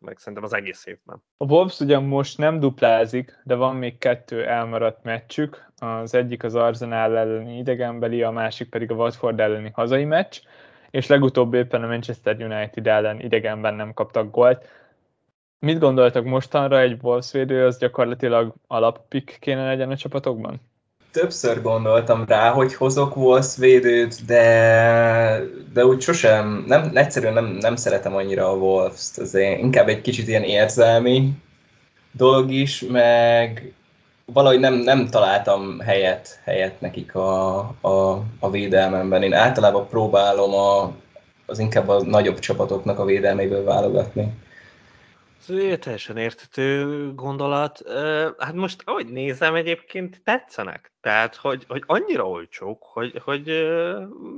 meg 0.00 0.18
szerintem 0.18 0.44
az 0.44 0.52
egész 0.52 0.86
évben. 0.86 1.22
A 1.36 1.44
Wolves 1.44 1.80
ugyan 1.80 2.04
most 2.04 2.38
nem 2.38 2.60
duplázik, 2.60 3.40
de 3.44 3.54
van 3.54 3.76
még 3.76 3.98
kettő 3.98 4.46
elmaradt 4.46 5.02
meccsük. 5.02 5.72
Az 5.76 6.14
egyik 6.14 6.42
az 6.42 6.54
Arsenal 6.54 7.16
elleni 7.16 7.58
idegenbeli, 7.58 8.22
a 8.22 8.30
másik 8.30 8.68
pedig 8.68 8.90
a 8.90 8.94
Watford 8.94 9.40
elleni 9.40 9.70
hazai 9.74 10.04
meccs 10.04 10.40
és 10.92 11.06
legutóbb 11.06 11.54
éppen 11.54 11.82
a 11.82 11.86
Manchester 11.86 12.36
United 12.40 12.86
ellen 12.86 13.20
idegenben 13.20 13.74
nem 13.74 13.94
kaptak 13.94 14.30
gólt. 14.30 14.68
Mit 15.58 15.78
gondoltak 15.78 16.24
mostanra 16.24 16.80
egy 16.80 16.98
Wolves 17.02 17.32
védő, 17.32 17.66
az 17.66 17.78
gyakorlatilag 17.78 18.54
alappik 18.66 19.36
kéne 19.40 19.66
legyen 19.66 19.90
a 19.90 19.96
csapatokban? 19.96 20.60
Többször 21.10 21.62
gondoltam 21.62 22.24
rá, 22.24 22.50
hogy 22.50 22.74
hozok 22.74 23.16
Wolves 23.16 23.56
védőt, 23.56 24.24
de, 24.26 25.40
de 25.72 25.86
úgy 25.86 26.00
sosem, 26.00 26.64
nem, 26.66 26.90
egyszerűen 26.94 27.32
nem, 27.32 27.44
nem 27.44 27.76
szeretem 27.76 28.14
annyira 28.14 28.50
a 28.50 28.56
Wolves-t, 28.56 29.18
ez 29.18 29.34
inkább 29.34 29.88
egy 29.88 30.00
kicsit 30.00 30.28
ilyen 30.28 30.42
érzelmi 30.42 31.32
dolog 32.12 32.50
is, 32.50 32.84
meg 32.88 33.72
valahogy 34.32 34.60
nem, 34.60 34.74
nem 34.74 35.06
találtam 35.06 35.78
helyet, 35.78 36.40
helyet 36.44 36.80
nekik 36.80 37.14
a, 37.14 37.58
a, 37.80 38.22
a 38.40 38.50
védelmemben. 38.50 39.22
Én 39.22 39.32
általában 39.32 39.88
próbálom 39.88 40.54
a, 40.54 40.92
az 41.46 41.58
inkább 41.58 41.88
a 41.88 42.02
nagyobb 42.02 42.38
csapatoknak 42.38 42.98
a 42.98 43.04
védelméből 43.04 43.64
válogatni. 43.64 44.32
Ez 45.48 45.78
teljesen 45.78 46.16
értető 46.16 46.86
gondolat. 47.14 47.82
Hát 48.38 48.54
most, 48.54 48.82
ahogy 48.84 49.06
nézem, 49.06 49.54
egyébként 49.54 50.20
tetszenek. 50.24 50.92
Tehát, 51.00 51.36
hogy, 51.36 51.64
hogy 51.68 51.82
annyira 51.86 52.28
olcsók, 52.28 52.82
hogy, 52.82 53.20
hogy 53.24 53.50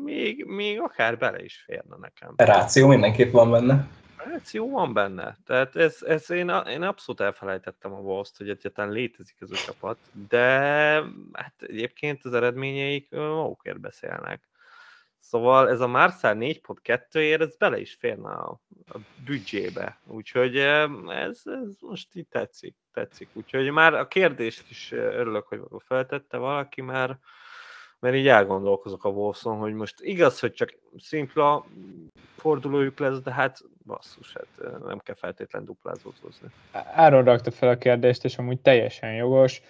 még, 0.05 0.45
még 0.47 0.81
akár 0.81 1.19
bele 1.19 1.43
is 1.43 1.63
férne 1.67 1.97
nekem. 2.01 2.35
Ráció 2.37 2.89
mindenképp 2.89 3.33
van 3.33 3.51
benne. 3.51 3.87
Ráció 4.25 4.71
van 4.71 4.93
benne. 4.93 5.37
Tehát 5.45 5.77
ez, 5.77 6.03
ez 6.03 6.31
én, 6.31 6.49
én 6.49 6.83
abszolút 6.83 7.21
elfelejtettem 7.21 7.93
a 7.93 7.99
wolves 7.99 8.31
hogy 8.37 8.49
egyáltalán 8.49 8.91
létezik 8.91 9.37
ez 9.41 9.51
a 9.51 9.57
csapat, 9.57 9.99
de 10.29 10.49
hát 11.33 11.55
egyébként 11.59 12.25
az 12.25 12.35
eredményeik 12.35 13.11
magukért 13.11 13.81
beszélnek. 13.81 14.49
Szóval 15.19 15.69
ez 15.69 15.81
a 15.81 15.87
Marcel 15.87 16.35
4.2-ért, 16.39 17.41
ez 17.41 17.57
bele 17.57 17.81
is 17.81 17.95
férne 17.95 18.29
a, 18.29 18.61
a 18.87 18.99
büdzsébe. 19.25 20.01
Úgyhogy 20.07 20.57
ez, 20.57 21.43
ez 21.45 21.77
most 21.81 22.15
így 22.15 22.27
tetszik, 22.29 22.77
tetszik. 22.93 23.29
Úgyhogy 23.33 23.71
már 23.71 23.95
a 23.95 24.09
kérdést 24.09 24.71
is 24.71 24.93
örülök, 24.93 25.47
hogy 25.47 25.61
feltette 25.79 26.37
valaki, 26.37 26.81
mert, 26.81 27.19
mert 28.05 28.17
így 28.17 28.29
elgondolkozok 28.29 29.05
a 29.05 29.09
Wolfson, 29.09 29.57
hogy 29.57 29.73
most 29.73 29.95
igaz, 30.01 30.41
hogy 30.41 30.53
csak 30.53 30.75
szimpla 30.99 31.67
fordulójuk 32.37 32.99
lesz, 32.99 33.21
de 33.21 33.33
hát 33.33 33.59
basszus, 33.87 34.33
hát 34.35 34.83
nem 34.87 34.99
kell 34.99 35.15
feltétlen 35.15 35.65
duplázót 35.65 36.19
hozni. 36.23 36.49
Áron 36.95 37.25
rakta 37.25 37.51
fel 37.51 37.69
a 37.69 37.79
kérdést, 37.79 38.25
és 38.25 38.39
amúgy 38.39 38.61
teljesen 38.61 39.15
jogos. 39.15 39.63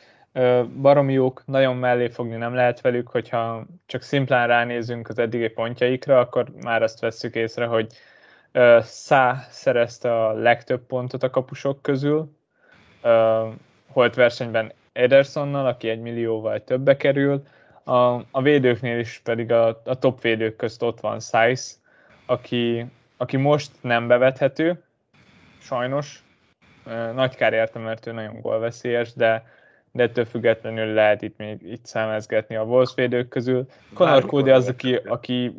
Baromi 0.81 1.13
jók, 1.13 1.43
nagyon 1.47 1.77
mellé 1.77 2.09
fogni 2.09 2.37
nem 2.37 2.55
lehet 2.55 2.81
velük, 2.81 3.09
hogyha 3.09 3.67
csak 3.87 4.03
szimplán 4.03 4.47
ránézünk 4.47 5.09
az 5.09 5.19
eddigi 5.19 5.49
pontjaikra, 5.49 6.19
akkor 6.19 6.49
már 6.63 6.83
azt 6.83 7.01
vesszük 7.01 7.35
észre, 7.35 7.67
hogy 7.67 7.93
Szá 8.81 9.47
szerezte 9.51 10.25
a 10.25 10.33
legtöbb 10.33 10.87
pontot 10.87 11.23
a 11.23 11.31
kapusok 11.31 11.83
közül, 11.83 12.31
holt 13.87 14.15
versenyben 14.15 14.73
Edersonnal, 14.93 15.67
aki 15.67 15.89
egy 15.89 16.01
millióval 16.01 16.65
többe 16.65 16.97
kerül, 16.97 17.43
a, 17.85 18.15
a 18.31 18.43
védőknél 18.43 18.99
is 18.99 19.21
pedig 19.25 19.53
a, 19.53 19.81
a 19.85 19.99
top 19.99 20.21
védők 20.21 20.57
közt 20.57 20.83
ott 20.83 21.01
van 21.01 21.21
Size, 21.21 21.73
aki, 22.27 22.87
aki 23.17 23.37
most 23.37 23.71
nem 23.81 24.07
bevethető, 24.07 24.83
sajnos. 25.61 26.23
Nagy 27.15 27.35
kár 27.35 27.53
értem, 27.53 27.83
mert 27.83 28.07
ő 28.07 28.13
nagyon 28.13 28.41
gólveszélyes, 28.41 29.13
de 29.15 29.45
de 29.95 30.03
ettől 30.03 30.25
függetlenül 30.25 30.95
lehet 30.95 31.23
itt 31.23 31.37
még 31.37 31.63
itt 31.63 31.87
számezgetni 31.87 32.57
a 32.57 32.63
Wolves 32.63 32.95
védők 32.95 33.29
közül. 33.29 33.67
Conor 33.93 34.27
Cody 34.27 34.51
az, 34.51 34.69
aki, 34.69 34.95
aki 34.95 35.57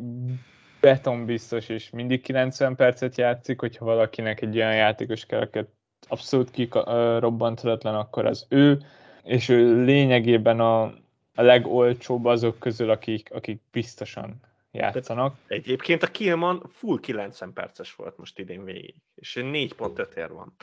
beton 0.80 1.24
biztos, 1.24 1.68
és 1.68 1.90
mindig 1.90 2.22
90 2.22 2.76
percet 2.76 3.16
játszik, 3.16 3.60
hogyha 3.60 3.84
valakinek 3.84 4.40
egy 4.40 4.56
olyan 4.56 4.74
játékos 4.74 5.24
kell, 5.24 5.40
akit 5.40 5.68
abszolút 6.08 6.50
kirobbantatlan, 6.50 7.94
akkor 7.94 8.26
az 8.26 8.46
ő, 8.48 8.78
és 9.22 9.48
ő 9.48 9.84
lényegében 9.84 10.60
a, 10.60 10.92
a 11.36 11.42
legolcsóbb 11.42 12.24
azok 12.24 12.58
közül, 12.58 12.90
akik, 12.90 13.28
akik 13.32 13.60
biztosan 13.72 14.40
játszanak. 14.76 15.36
Egyébként 15.46 16.02
a 16.02 16.06
Kilman 16.06 16.62
full 16.72 17.00
90 17.00 17.52
perces 17.52 17.94
volt 17.94 18.18
most 18.18 18.38
idén 18.38 18.64
végig, 18.64 18.94
és 19.14 19.38
4.5 19.40 20.16
ér 20.16 20.32
van. 20.32 20.54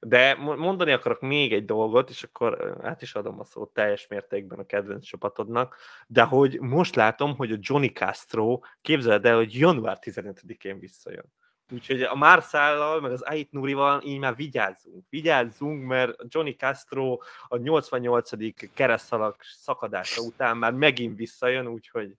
De 0.00 0.34
mondani 0.34 0.92
akarok 0.92 1.20
még 1.20 1.52
egy 1.52 1.64
dolgot, 1.64 2.10
és 2.10 2.22
akkor 2.22 2.78
át 2.82 3.02
is 3.02 3.14
adom 3.14 3.40
a 3.40 3.44
szót 3.44 3.72
teljes 3.72 4.06
mértékben 4.06 4.58
a 4.58 4.66
kedvenc 4.66 5.04
csapatodnak, 5.04 5.76
de 6.06 6.22
hogy 6.22 6.60
most 6.60 6.94
látom, 6.94 7.36
hogy 7.36 7.52
a 7.52 7.58
Johnny 7.60 7.92
Castro, 7.92 8.60
képzeld 8.80 9.26
el, 9.26 9.36
hogy 9.36 9.58
január 9.58 9.98
15-én 10.00 10.78
visszajön. 10.78 11.32
Úgyhogy 11.72 12.02
a 12.02 12.14
Marszállal, 12.14 13.00
meg 13.00 13.10
az 13.10 13.22
Ait 13.22 13.52
Nurival 13.52 14.02
így 14.04 14.18
már 14.18 14.36
vigyázzunk. 14.36 15.04
Vigyázzunk, 15.08 15.86
mert 15.86 16.14
Johnny 16.28 16.56
Castro 16.56 17.18
a 17.48 17.56
88. 17.56 18.30
keresztalak 18.74 19.36
szakadása 19.42 20.22
után 20.22 20.56
már 20.56 20.72
megint 20.72 21.16
visszajön, 21.16 21.66
úgyhogy 21.66 22.12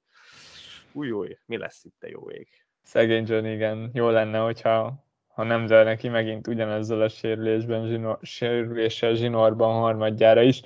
új, 0.91 1.11
új, 1.11 1.37
mi 1.45 1.57
lesz 1.57 1.83
itt 1.83 2.03
a 2.03 2.07
jó 2.07 2.29
ég? 2.29 2.47
Szegény 2.83 3.25
John, 3.27 3.45
igen. 3.45 3.89
Jó 3.93 4.09
lenne, 4.09 4.39
hogyha 4.39 5.03
ha 5.27 5.43
nem 5.43 5.67
zöld 5.67 5.85
neki 5.85 6.07
megint 6.07 6.47
ugyanezzel 6.47 7.01
a 7.01 7.09
sérülésben, 7.09 7.87
zsinor, 7.87 8.17
sérüléssel 8.21 9.13
zsinórban 9.13 9.79
harmadjára 9.79 10.41
is. 10.41 10.61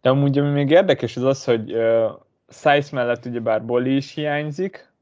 De 0.00 0.08
amúgy 0.08 0.38
ami 0.38 0.50
még 0.50 0.70
érdekes 0.70 1.16
az 1.16 1.22
az, 1.22 1.44
hogy 1.44 1.72
uh, 1.72 2.10
Size 2.48 2.88
mellett 2.92 3.24
ugyebár 3.24 3.64
Boli 3.64 3.96
is 3.96 4.14
hiányzik, 4.14 4.92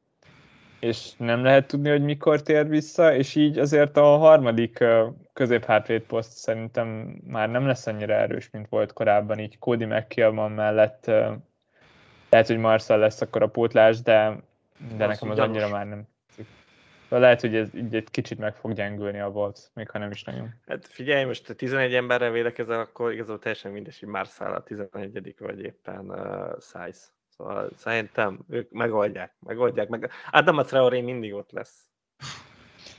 és 0.85 1.12
nem 1.16 1.43
lehet 1.45 1.66
tudni, 1.66 1.91
hogy 1.91 2.03
mikor 2.03 2.43
tér 2.43 2.68
vissza, 2.68 3.14
és 3.14 3.35
így 3.35 3.59
azért 3.59 3.97
a 3.97 4.16
harmadik 4.16 4.85
középhátvéd 5.32 6.03
poszt 6.03 6.32
szerintem 6.32 6.87
már 7.26 7.51
nem 7.51 7.66
lesz 7.66 7.87
annyira 7.87 8.14
erős, 8.14 8.51
mint 8.51 8.68
volt 8.68 8.93
korábban, 8.93 9.39
így 9.39 9.59
Cody 9.59 9.85
McKillman 9.85 10.51
mellett 10.51 11.07
lehet, 12.30 12.47
hogy 12.47 12.59
Marcel 12.59 12.99
lesz 12.99 13.20
akkor 13.20 13.43
a 13.43 13.47
pótlás, 13.47 14.03
de 14.03 14.37
de 14.97 15.07
nekem 15.07 15.30
az 15.30 15.39
annyira 15.39 15.68
már 15.68 15.87
nem 15.87 16.07
de 17.09 17.20
lehet, 17.20 17.41
hogy 17.41 17.57
ez 17.57 17.74
így 17.74 17.95
egy 17.95 18.11
kicsit 18.11 18.39
meg 18.39 18.55
fog 18.55 18.72
gyengülni 18.72 19.20
a 19.20 19.30
volt, 19.30 19.70
még 19.74 19.91
ha 19.91 19.99
nem 19.99 20.11
is 20.11 20.22
nagyon. 20.22 20.55
Hát 20.66 20.87
figyelj, 20.87 21.24
most 21.24 21.47
te 21.47 21.55
11 21.55 21.95
emberrel 21.95 22.30
védekezel, 22.30 22.80
akkor 22.80 23.12
igazából 23.12 23.39
teljesen 23.39 23.72
mindegy, 23.72 23.99
hogy 23.99 24.09
Marszál 24.09 24.55
a 24.55 24.62
11 24.62 25.35
vagy 25.39 25.61
éppen 25.61 26.11
uh, 26.11 26.61
Size. 26.61 27.01
Szóval 27.37 27.70
szerintem 27.76 28.39
ők 28.49 28.70
megoldják, 28.70 29.35
megoldják. 29.47 29.89
Meg... 29.89 30.11
Adam 30.30 30.59
a 30.59 30.62
Traoré 30.62 31.01
mindig 31.01 31.35
ott 31.35 31.51
lesz. 31.51 31.89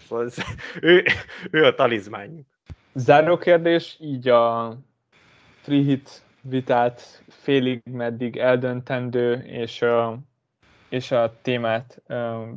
Szóval 0.08 0.26
ez, 0.26 0.38
ő, 0.82 1.04
ő 1.52 1.66
a 1.66 1.76
talizmány. 1.76 2.46
Záró 2.94 3.38
kérdés, 3.38 3.98
így 4.00 4.28
a 4.28 4.76
free 5.62 5.84
hit 5.84 6.24
vitát 6.42 7.24
félig 7.28 7.82
meddig 7.92 8.38
eldöntendő, 8.38 9.34
és 9.34 9.82
a 9.82 10.20
és 10.90 11.12
a 11.12 11.34
témát 11.42 12.02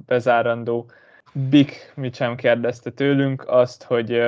bezárandó. 0.06 0.90
Big 1.32 1.72
mit 1.94 2.14
sem 2.14 2.36
kérdezte 2.36 2.90
tőlünk 2.90 3.48
azt, 3.48 3.82
hogy 3.82 4.22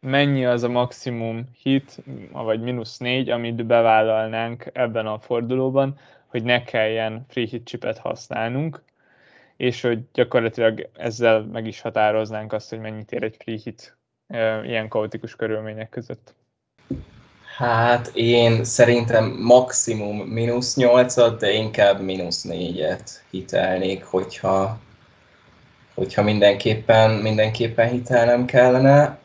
mennyi 0.00 0.46
az 0.46 0.62
a 0.62 0.68
maximum 0.68 1.44
hit, 1.62 2.02
vagy 2.32 2.60
mínusz 2.60 2.98
négy, 2.98 3.30
amit 3.30 3.66
bevállalnánk 3.66 4.70
ebben 4.72 5.06
a 5.06 5.18
fordulóban, 5.18 5.98
hogy 6.34 6.42
ne 6.42 6.64
kelljen 6.64 7.24
free 7.28 7.46
hit 7.46 7.66
chipet 7.66 7.98
használnunk, 7.98 8.82
és 9.56 9.80
hogy 9.80 9.98
gyakorlatilag 10.12 10.88
ezzel 10.96 11.42
meg 11.42 11.66
is 11.66 11.80
határoznánk 11.80 12.52
azt, 12.52 12.70
hogy 12.70 12.78
mennyit 12.78 13.12
ér 13.12 13.22
egy 13.22 13.36
free 13.38 13.58
hit 13.64 13.96
ilyen 14.64 14.88
kaotikus 14.88 15.36
körülmények 15.36 15.88
között. 15.88 16.34
Hát 17.56 18.10
én 18.14 18.64
szerintem 18.64 19.36
maximum 19.40 20.16
mínusz 20.16 20.76
8 20.76 21.38
de 21.38 21.50
inkább 21.52 22.00
mínusz 22.00 22.46
4-et 22.48 23.10
hitelnék, 23.30 24.04
hogyha, 24.04 24.78
hogyha 25.94 26.22
mindenképpen, 26.22 27.10
mindenképpen 27.10 27.88
hitelnem 27.88 28.44
kellene. 28.44 29.18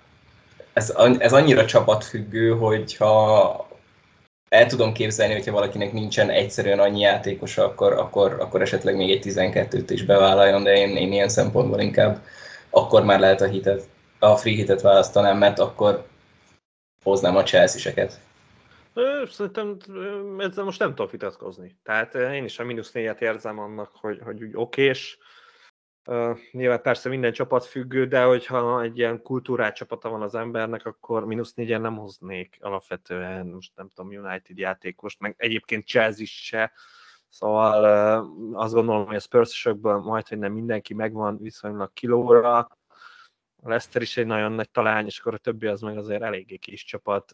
Ez, 0.74 0.94
ez 1.18 1.34
annyira 1.34 1.66
csapatfüggő, 1.66 2.52
hogyha 2.52 3.69
el 4.50 4.66
tudom 4.66 4.94
képzelni, 4.94 5.34
hogyha 5.34 5.52
valakinek 5.52 5.94
nincsen 5.94 6.30
egyszerűen 6.30 6.80
annyi 6.80 7.00
játékosa, 7.00 7.64
akkor, 7.64 7.94
akkor, 7.94 8.38
akkor 8.40 8.62
esetleg 8.62 8.96
még 8.96 9.12
egy 9.12 9.24
12-t 9.26 9.86
is 9.90 10.04
bevállaljon, 10.04 10.64
de 10.64 10.76
én, 10.76 10.96
én 10.96 11.12
ilyen 11.12 11.30
szempontból 11.30 11.80
inkább 11.80 12.22
akkor 12.70 13.04
már 13.04 13.20
lehet 13.20 13.42
a 13.42 13.48
hitet, 13.48 13.88
a 14.20 14.36
free 14.36 14.56
hitet 14.56 14.82
választanám, 14.82 15.38
mert 15.38 15.60
akkor 15.60 16.06
hoznám 17.04 17.36
a 17.36 17.44
Chelsea-seket. 17.44 18.20
Szerintem 19.32 19.78
ezzel 20.38 20.64
most 20.64 20.80
nem 20.80 20.96
tudok 20.96 21.12
vitatkozni. 21.12 21.76
Tehát 21.84 22.16
én 22.16 22.44
is 22.44 22.60
a 22.60 22.64
mínusz 22.64 22.92
négyet 22.92 23.22
érzem 23.22 23.60
annak, 23.60 23.92
hogy, 23.94 24.20
hogy 24.24 24.44
úgy 24.44 24.52
okés. 24.54 25.18
Nyilván 26.52 26.82
persze 26.82 27.10
minden 27.10 27.32
csapat 27.32 27.66
függő, 27.66 28.08
de 28.08 28.24
hogyha 28.24 28.82
egy 28.82 28.98
ilyen 28.98 29.22
kultúrát 29.22 29.76
csapata 29.76 30.10
van 30.10 30.22
az 30.22 30.36
embernek, 30.36 30.86
akkor 30.86 31.26
mínusz 31.26 31.54
négyen 31.54 31.82
nem 31.82 31.98
hoznék 31.98 32.58
alapvetően, 32.62 33.48
most 33.48 33.72
nem 33.76 33.90
tudom, 33.96 34.26
United 34.26 34.58
játékost, 34.58 35.20
meg 35.20 35.36
egyébként 35.38 35.88
Chelsea 35.88 36.26
se, 36.26 36.72
Szóval 37.30 37.84
azt 38.54 38.74
gondolom, 38.74 39.06
hogy 39.06 39.16
a 39.16 39.20
spurs 39.20 39.68
majd, 39.82 40.28
hogy 40.28 40.38
nem 40.38 40.54
mindenki 40.54 40.94
megvan 40.94 41.38
viszonylag 41.38 41.94
kilóra, 41.94 42.79
a 43.64 43.82
is 44.00 44.18
egy 44.18 44.26
nagyon 44.26 44.52
nagy 44.52 44.70
talány, 44.70 45.06
és 45.06 45.20
akkor 45.20 45.34
a 45.34 45.38
többi 45.38 45.68
az 45.68 45.82
meg 45.82 45.98
azért 45.98 46.22
eléggé 46.22 46.58
kis 46.58 46.84
csapat. 46.84 47.34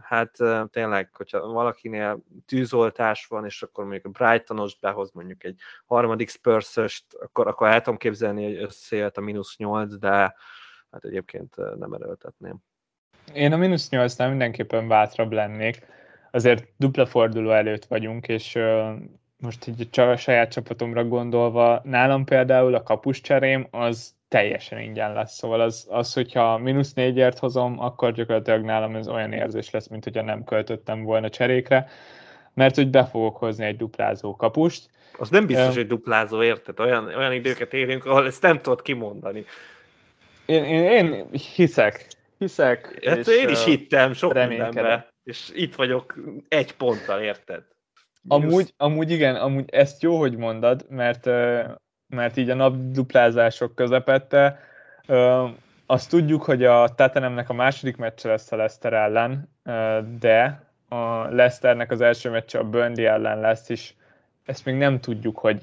Hát 0.00 0.36
tényleg, 0.70 1.14
hogyha 1.14 1.52
valakinél 1.52 2.22
tűzoltás 2.46 3.26
van, 3.26 3.44
és 3.44 3.62
akkor 3.62 3.84
mondjuk 3.84 4.04
a 4.04 4.24
Brightonos 4.24 4.78
behoz 4.78 5.10
mondjuk 5.12 5.44
egy 5.44 5.60
harmadik 5.86 6.30
spurs 6.30 6.76
akkor, 7.20 7.46
akkor 7.46 7.68
el 7.68 7.80
tudom 7.80 7.98
képzelni, 7.98 8.44
hogy 8.44 8.62
összejött 8.62 9.16
a 9.16 9.20
mínusz 9.20 9.56
8, 9.56 9.98
de 9.98 10.10
hát 10.90 11.04
egyébként 11.04 11.56
nem 11.78 11.92
erőltetném. 11.92 12.56
Én 13.34 13.52
a 13.52 13.56
mínusz 13.56 13.88
8-nál 13.90 14.28
mindenképpen 14.28 14.88
bátrabb 14.88 15.32
lennék. 15.32 15.86
Azért 16.30 16.68
dupla 16.76 17.06
forduló 17.06 17.50
előtt 17.50 17.84
vagyunk, 17.84 18.28
és 18.28 18.58
most 19.36 19.66
így 19.66 20.00
a 20.00 20.16
saját 20.16 20.52
csapatomra 20.52 21.04
gondolva, 21.04 21.80
nálam 21.84 22.24
például 22.24 22.74
a 22.74 22.82
kapus 22.82 23.20
cserém 23.20 23.66
az 23.70 24.16
teljesen 24.28 24.80
ingyen 24.80 25.12
lesz. 25.12 25.34
Szóval 25.34 25.60
az, 25.60 25.86
az 25.90 26.12
hogyha 26.12 26.58
mínusz 26.58 26.92
négyért 26.92 27.38
hozom, 27.38 27.80
akkor 27.80 28.12
gyakorlatilag 28.12 28.64
nálam 28.64 28.94
ez 28.94 29.08
olyan 29.08 29.32
érzés 29.32 29.70
lesz, 29.70 29.88
mint 29.88 30.04
hogyha 30.04 30.22
nem 30.22 30.44
költöttem 30.44 31.02
volna 31.02 31.28
cserékre, 31.28 31.88
mert 32.54 32.74
hogy 32.74 32.90
be 32.90 33.04
fogok 33.04 33.36
hozni 33.36 33.64
egy 33.64 33.76
duplázó 33.76 34.36
kapust. 34.36 34.90
Az 35.18 35.30
nem 35.30 35.46
biztos, 35.46 35.68
um, 35.68 35.74
hogy 35.74 35.86
duplázó, 35.86 36.42
érted? 36.42 36.80
Olyan, 36.80 37.06
olyan 37.06 37.32
időket 37.32 37.74
érünk, 37.74 38.04
ahol 38.04 38.26
ezt 38.26 38.42
nem 38.42 38.60
tudod 38.60 38.82
kimondani. 38.82 39.44
Én, 40.46 40.64
én, 40.64 40.84
én 40.84 41.28
hiszek, 41.54 42.06
hiszek. 42.38 43.04
Hát 43.04 43.16
és, 43.16 43.26
én 43.26 43.48
is 43.48 43.64
hittem 43.64 44.12
sok 44.12 44.34
mindenbe, 44.34 45.08
és 45.24 45.50
itt 45.54 45.74
vagyok 45.74 46.14
egy 46.48 46.76
ponttal, 46.76 47.20
érted? 47.20 47.62
Amúgy, 48.28 48.72
amúgy 48.76 49.10
igen, 49.10 49.34
amúgy 49.34 49.70
ezt 49.70 50.02
jó, 50.02 50.18
hogy 50.18 50.36
mondod, 50.36 50.86
mert 50.88 51.26
mert 52.08 52.36
így 52.36 52.50
a 52.50 52.54
napduplázások 52.54 53.74
közepette. 53.74 54.60
Azt 55.86 56.10
tudjuk, 56.10 56.42
hogy 56.42 56.64
a 56.64 56.88
Tatanemnek 56.88 57.48
a 57.48 57.54
második 57.54 57.96
meccse 57.96 58.28
lesz 58.28 58.52
a 58.52 58.56
Leicester 58.56 58.92
ellen, 58.92 59.50
de 60.18 60.66
a 60.88 61.28
Leicesternek 61.28 61.90
az 61.90 62.00
első 62.00 62.30
meccse 62.30 62.58
a 62.58 62.68
Burnley 62.68 63.06
ellen 63.06 63.40
lesz, 63.40 63.68
és 63.68 63.92
ezt 64.44 64.64
még 64.64 64.74
nem 64.74 65.00
tudjuk, 65.00 65.38
hogy 65.38 65.62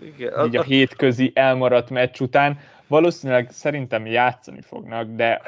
Igen, 0.00 0.46
így 0.46 0.56
a 0.56 0.62
hétközi 0.62 1.32
elmaradt 1.34 1.90
meccs 1.90 2.20
után. 2.20 2.58
Valószínűleg 2.86 3.50
szerintem 3.50 4.06
játszani 4.06 4.60
fognak, 4.60 5.08
de 5.08 5.40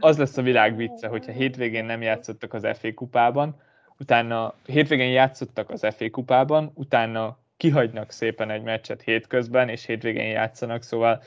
az 0.00 0.18
lesz 0.18 0.36
a 0.36 0.42
világ 0.42 0.76
vicce, 0.76 1.08
hogyha 1.08 1.32
hétvégén 1.32 1.84
nem 1.84 2.02
játszottak 2.02 2.54
az 2.54 2.66
FA 2.72 2.94
kupában, 2.94 3.60
utána 3.98 4.54
hétvégén 4.66 5.10
játszottak 5.10 5.70
az 5.70 5.86
FA 5.96 6.10
kupában, 6.10 6.70
utána 6.74 7.38
kihagynak 7.64 8.10
szépen 8.10 8.50
egy 8.50 8.62
meccset 8.62 9.02
hétközben, 9.02 9.68
és 9.68 9.86
hétvégén 9.86 10.30
játszanak, 10.30 10.82
szóval 10.82 11.22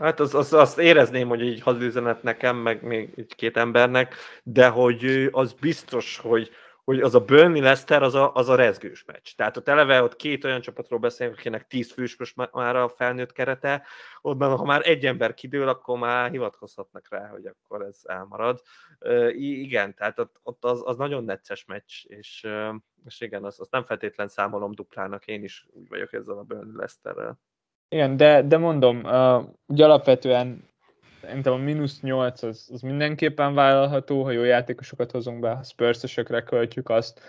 Hát 0.00 0.20
az, 0.20 0.34
az, 0.34 0.52
azt 0.52 0.78
érezném, 0.78 1.28
hogy 1.28 1.42
így 1.42 1.60
hadüzenet 1.60 2.22
nekem, 2.22 2.56
meg 2.56 2.82
még 2.82 3.26
két 3.36 3.56
embernek, 3.56 4.14
de 4.42 4.68
hogy 4.68 5.28
az 5.30 5.52
biztos, 5.52 6.18
hogy, 6.18 6.50
hogy 6.86 7.00
az 7.00 7.14
a 7.14 7.20
Burnley 7.20 7.62
Leicester 7.62 8.02
az 8.02 8.14
a, 8.14 8.34
az 8.34 8.48
a 8.48 8.54
rezgős 8.54 9.04
meccs. 9.04 9.32
Tehát 9.36 9.56
ott 9.56 9.68
eleve 9.68 10.02
ott 10.02 10.16
két 10.16 10.44
olyan 10.44 10.60
csapatról 10.60 10.98
beszélünk, 10.98 11.38
akinek 11.38 11.66
tíz 11.66 11.92
fős 11.92 12.16
most 12.16 12.36
már 12.52 12.76
a 12.76 12.88
felnőtt 12.88 13.32
kerete, 13.32 13.82
ott 14.20 14.40
ha 14.40 14.64
már 14.64 14.88
egy 14.88 15.06
ember 15.06 15.34
kidől, 15.34 15.68
akkor 15.68 15.98
már 15.98 16.30
hivatkozhatnak 16.30 17.06
rá, 17.10 17.28
hogy 17.28 17.46
akkor 17.46 17.82
ez 17.82 18.00
elmarad. 18.02 18.62
Uh, 19.00 19.30
igen, 19.36 19.94
tehát 19.94 20.18
ott, 20.18 20.40
ott 20.42 20.64
az, 20.64 20.82
az 20.84 20.96
nagyon 20.96 21.24
necces 21.24 21.64
meccs, 21.64 22.04
és, 22.04 22.46
és 23.04 23.20
igen, 23.20 23.44
azt, 23.44 23.60
azt 23.60 23.70
nem 23.70 23.84
feltétlen 23.84 24.28
számolom 24.28 24.72
duplának, 24.72 25.26
én 25.26 25.42
is 25.42 25.66
úgy 25.70 25.88
vagyok 25.88 26.12
ezzel 26.12 26.38
a 26.38 26.42
Burnley 26.42 26.76
Leicesterrel. 26.76 27.40
Igen, 27.88 28.16
de, 28.16 28.42
de 28.42 28.56
mondom, 28.56 29.04
uh, 29.04 29.44
ugye 29.66 29.84
alapvetően 29.84 30.68
szerintem 31.26 31.52
a 31.52 31.56
mínusz 31.56 32.00
8 32.00 32.42
az, 32.42 32.68
az 32.72 32.80
mindenképpen 32.80 33.54
vállalható, 33.54 34.22
ha 34.22 34.30
jó 34.30 34.42
játékosokat 34.42 35.10
hozunk 35.10 35.40
be, 35.40 35.50
ha 35.50 35.62
spurs 35.62 36.20
költjük 36.44 36.88
azt, 36.88 37.20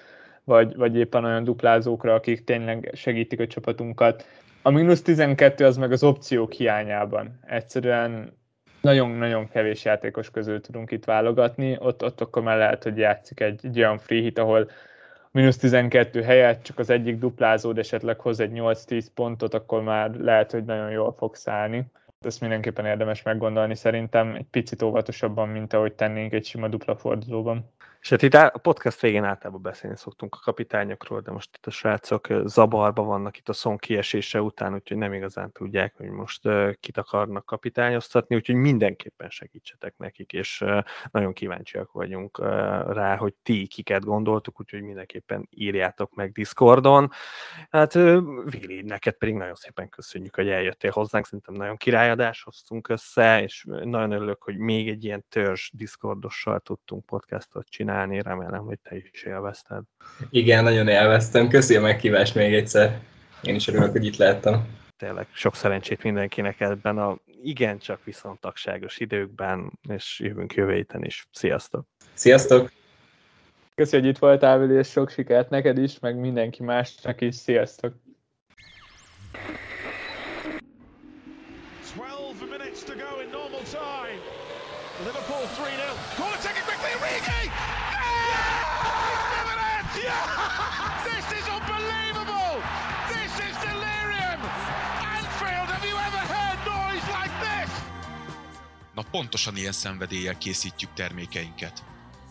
vagy, 0.43 0.75
vagy 0.75 0.95
éppen 0.95 1.25
olyan 1.25 1.43
duplázókra, 1.43 2.13
akik 2.13 2.43
tényleg 2.43 2.91
segítik 2.93 3.39
a 3.39 3.47
csapatunkat. 3.47 4.25
A 4.61 4.69
mínusz 4.69 5.01
12 5.01 5.65
az 5.65 5.77
meg 5.77 5.91
az 5.91 6.03
opciók 6.03 6.51
hiányában. 6.51 7.39
Egyszerűen 7.45 8.33
nagyon-nagyon 8.81 9.49
kevés 9.49 9.85
játékos 9.85 10.29
közül 10.29 10.61
tudunk 10.61 10.91
itt 10.91 11.05
válogatni, 11.05 11.77
ott, 11.79 12.03
ott 12.03 12.21
akkor 12.21 12.41
már 12.41 12.57
lehet, 12.57 12.83
hogy 12.83 12.97
játszik 12.97 13.39
egy, 13.39 13.59
egy 13.63 13.77
olyan 13.77 13.97
free 13.97 14.21
hit, 14.21 14.39
ahol 14.39 14.69
mínusz 15.31 15.57
12 15.57 16.21
helyett 16.21 16.63
csak 16.63 16.79
az 16.79 16.89
egyik 16.89 17.17
duplázód 17.17 17.77
esetleg 17.77 18.19
hoz 18.19 18.39
egy 18.39 18.51
8-10 18.53 19.05
pontot, 19.13 19.53
akkor 19.53 19.81
már 19.83 20.11
lehet, 20.15 20.51
hogy 20.51 20.65
nagyon 20.65 20.91
jól 20.91 21.13
fog 21.17 21.35
szállni 21.35 21.85
ezt 22.19 22.41
mindenképpen 22.41 22.85
érdemes 22.85 23.21
meggondolni 23.21 23.75
szerintem 23.75 24.35
egy 24.35 24.45
picit 24.49 24.81
óvatosabban, 24.81 25.49
mint 25.49 25.73
ahogy 25.73 25.93
tennénk 25.93 26.33
egy 26.33 26.45
sima 26.45 26.67
dupla 26.67 26.95
fordulóban. 26.97 27.73
És 28.07 28.13
hát 28.13 28.21
itt 28.21 28.33
a 28.33 28.59
podcast 28.61 29.01
végén 29.01 29.23
általában 29.23 29.61
beszélni 29.61 29.97
szoktunk 29.97 30.35
a 30.35 30.39
kapitányokról, 30.43 31.21
de 31.21 31.31
most 31.31 31.49
itt 31.57 31.65
a 31.65 31.71
srácok 31.71 32.27
zabarba 32.45 33.03
vannak 33.03 33.37
itt 33.37 33.49
a 33.49 33.53
szon 33.53 33.77
kiesése 33.77 34.41
után, 34.41 34.73
úgyhogy 34.73 34.97
nem 34.97 35.13
igazán 35.13 35.51
tudják, 35.51 35.93
hogy 35.97 36.09
most 36.09 36.41
kit 36.79 36.97
akarnak 36.97 37.45
kapitányoztatni, 37.45 38.35
úgyhogy 38.35 38.55
mindenképpen 38.55 39.29
segítsetek 39.29 39.97
nekik, 39.97 40.33
és 40.33 40.63
nagyon 41.11 41.33
kíváncsiak 41.33 41.91
vagyunk 41.91 42.39
rá, 42.87 43.15
hogy 43.15 43.33
ti 43.43 43.67
kiket 43.67 44.03
gondoltuk, 44.03 44.59
úgyhogy 44.59 44.81
mindenképpen 44.81 45.47
írjátok 45.49 46.13
meg 46.15 46.31
Discordon. 46.31 47.09
Hát 47.69 47.93
Vili, 48.43 48.81
neked 48.81 49.13
pedig 49.13 49.35
nagyon 49.35 49.55
szépen 49.55 49.89
köszönjük, 49.89 50.35
hogy 50.35 50.49
eljöttél 50.49 50.91
hozzánk, 50.91 51.25
szerintem 51.25 51.53
nagyon 51.53 51.77
királyadás 51.77 52.43
hoztunk 52.43 52.89
össze, 52.89 53.41
és 53.41 53.65
nagyon 53.83 54.11
örülök, 54.11 54.43
hogy 54.43 54.57
még 54.57 54.89
egy 54.89 55.03
ilyen 55.03 55.25
törzs 55.29 55.69
Discordossal 55.73 56.59
tudtunk 56.59 57.05
podcastot 57.05 57.67
csinálni 57.69 57.95
csinálni, 57.97 58.21
remélem, 58.21 58.65
hogy 58.65 58.79
te 58.79 58.95
is 58.95 59.23
élvezted. 59.23 59.83
Igen, 60.29 60.63
nagyon 60.63 60.87
élveztem. 60.87 61.49
Köszi 61.49 61.75
a 61.75 61.81
meghívást 61.81 62.35
még 62.35 62.53
egyszer. 62.53 62.99
Én 63.41 63.55
is 63.55 63.67
örülök, 63.67 63.91
hogy 63.91 64.05
itt 64.05 64.15
lehettem. 64.15 64.65
Tényleg 64.97 65.27
sok 65.31 65.55
szerencsét 65.55 66.03
mindenkinek 66.03 66.59
ebben 66.59 66.97
a 66.97 67.17
igencsak 67.43 68.03
viszontagságos 68.03 68.97
időkben, 68.97 69.79
és 69.89 70.19
jövünk 70.23 70.53
jövő 70.53 70.73
héten 70.73 71.03
is. 71.03 71.27
Sziasztok! 71.31 71.85
Sziasztok! 72.13 72.71
Köszi, 73.75 73.95
hogy 73.95 74.05
itt 74.05 74.17
voltál, 74.17 74.71
és 74.71 74.89
sok 74.89 75.09
sikert 75.09 75.49
neked 75.49 75.77
is, 75.77 75.99
meg 75.99 76.19
mindenki 76.19 76.63
másnak 76.63 77.21
is. 77.21 77.35
Sziasztok! 77.35 77.93
12 81.83 82.49
minutes 82.51 82.83
to 82.83 82.93
go 82.93 83.19
in 83.23 83.31
normal 83.31 83.63
time. 83.63 84.19
Liverpool 85.05 85.45
3-0. 85.45 85.87
This 90.07 91.25
is 91.39 91.45
unbelievable! 91.57 92.61
This 93.13 93.33
is 93.47 93.55
delirium! 93.67 94.39
Anfield, 95.15 95.67
have 95.73 95.85
you 95.89 95.97
ever 96.07 96.23
heard 96.33 96.59
noise 96.65 97.07
like 97.17 97.35
this? 97.39 97.71
Na 98.93 99.03
pontosan 99.11 99.57
ilyen 99.57 99.71
szenvedéllyel 99.71 100.37
készítjük 100.37 100.93
termékeinket. 100.93 101.83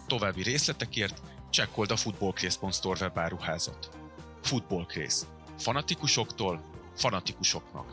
További 0.06 0.42
részletekért 0.42 1.22
csekkold 1.50 1.90
a 1.90 1.96
footballcraze.store 1.96 3.00
webáruházat. 3.00 3.88
Footballcraze. 4.42 5.26
Fanatikusoktól 5.58 6.64
fanatikusoknak. 6.96 7.86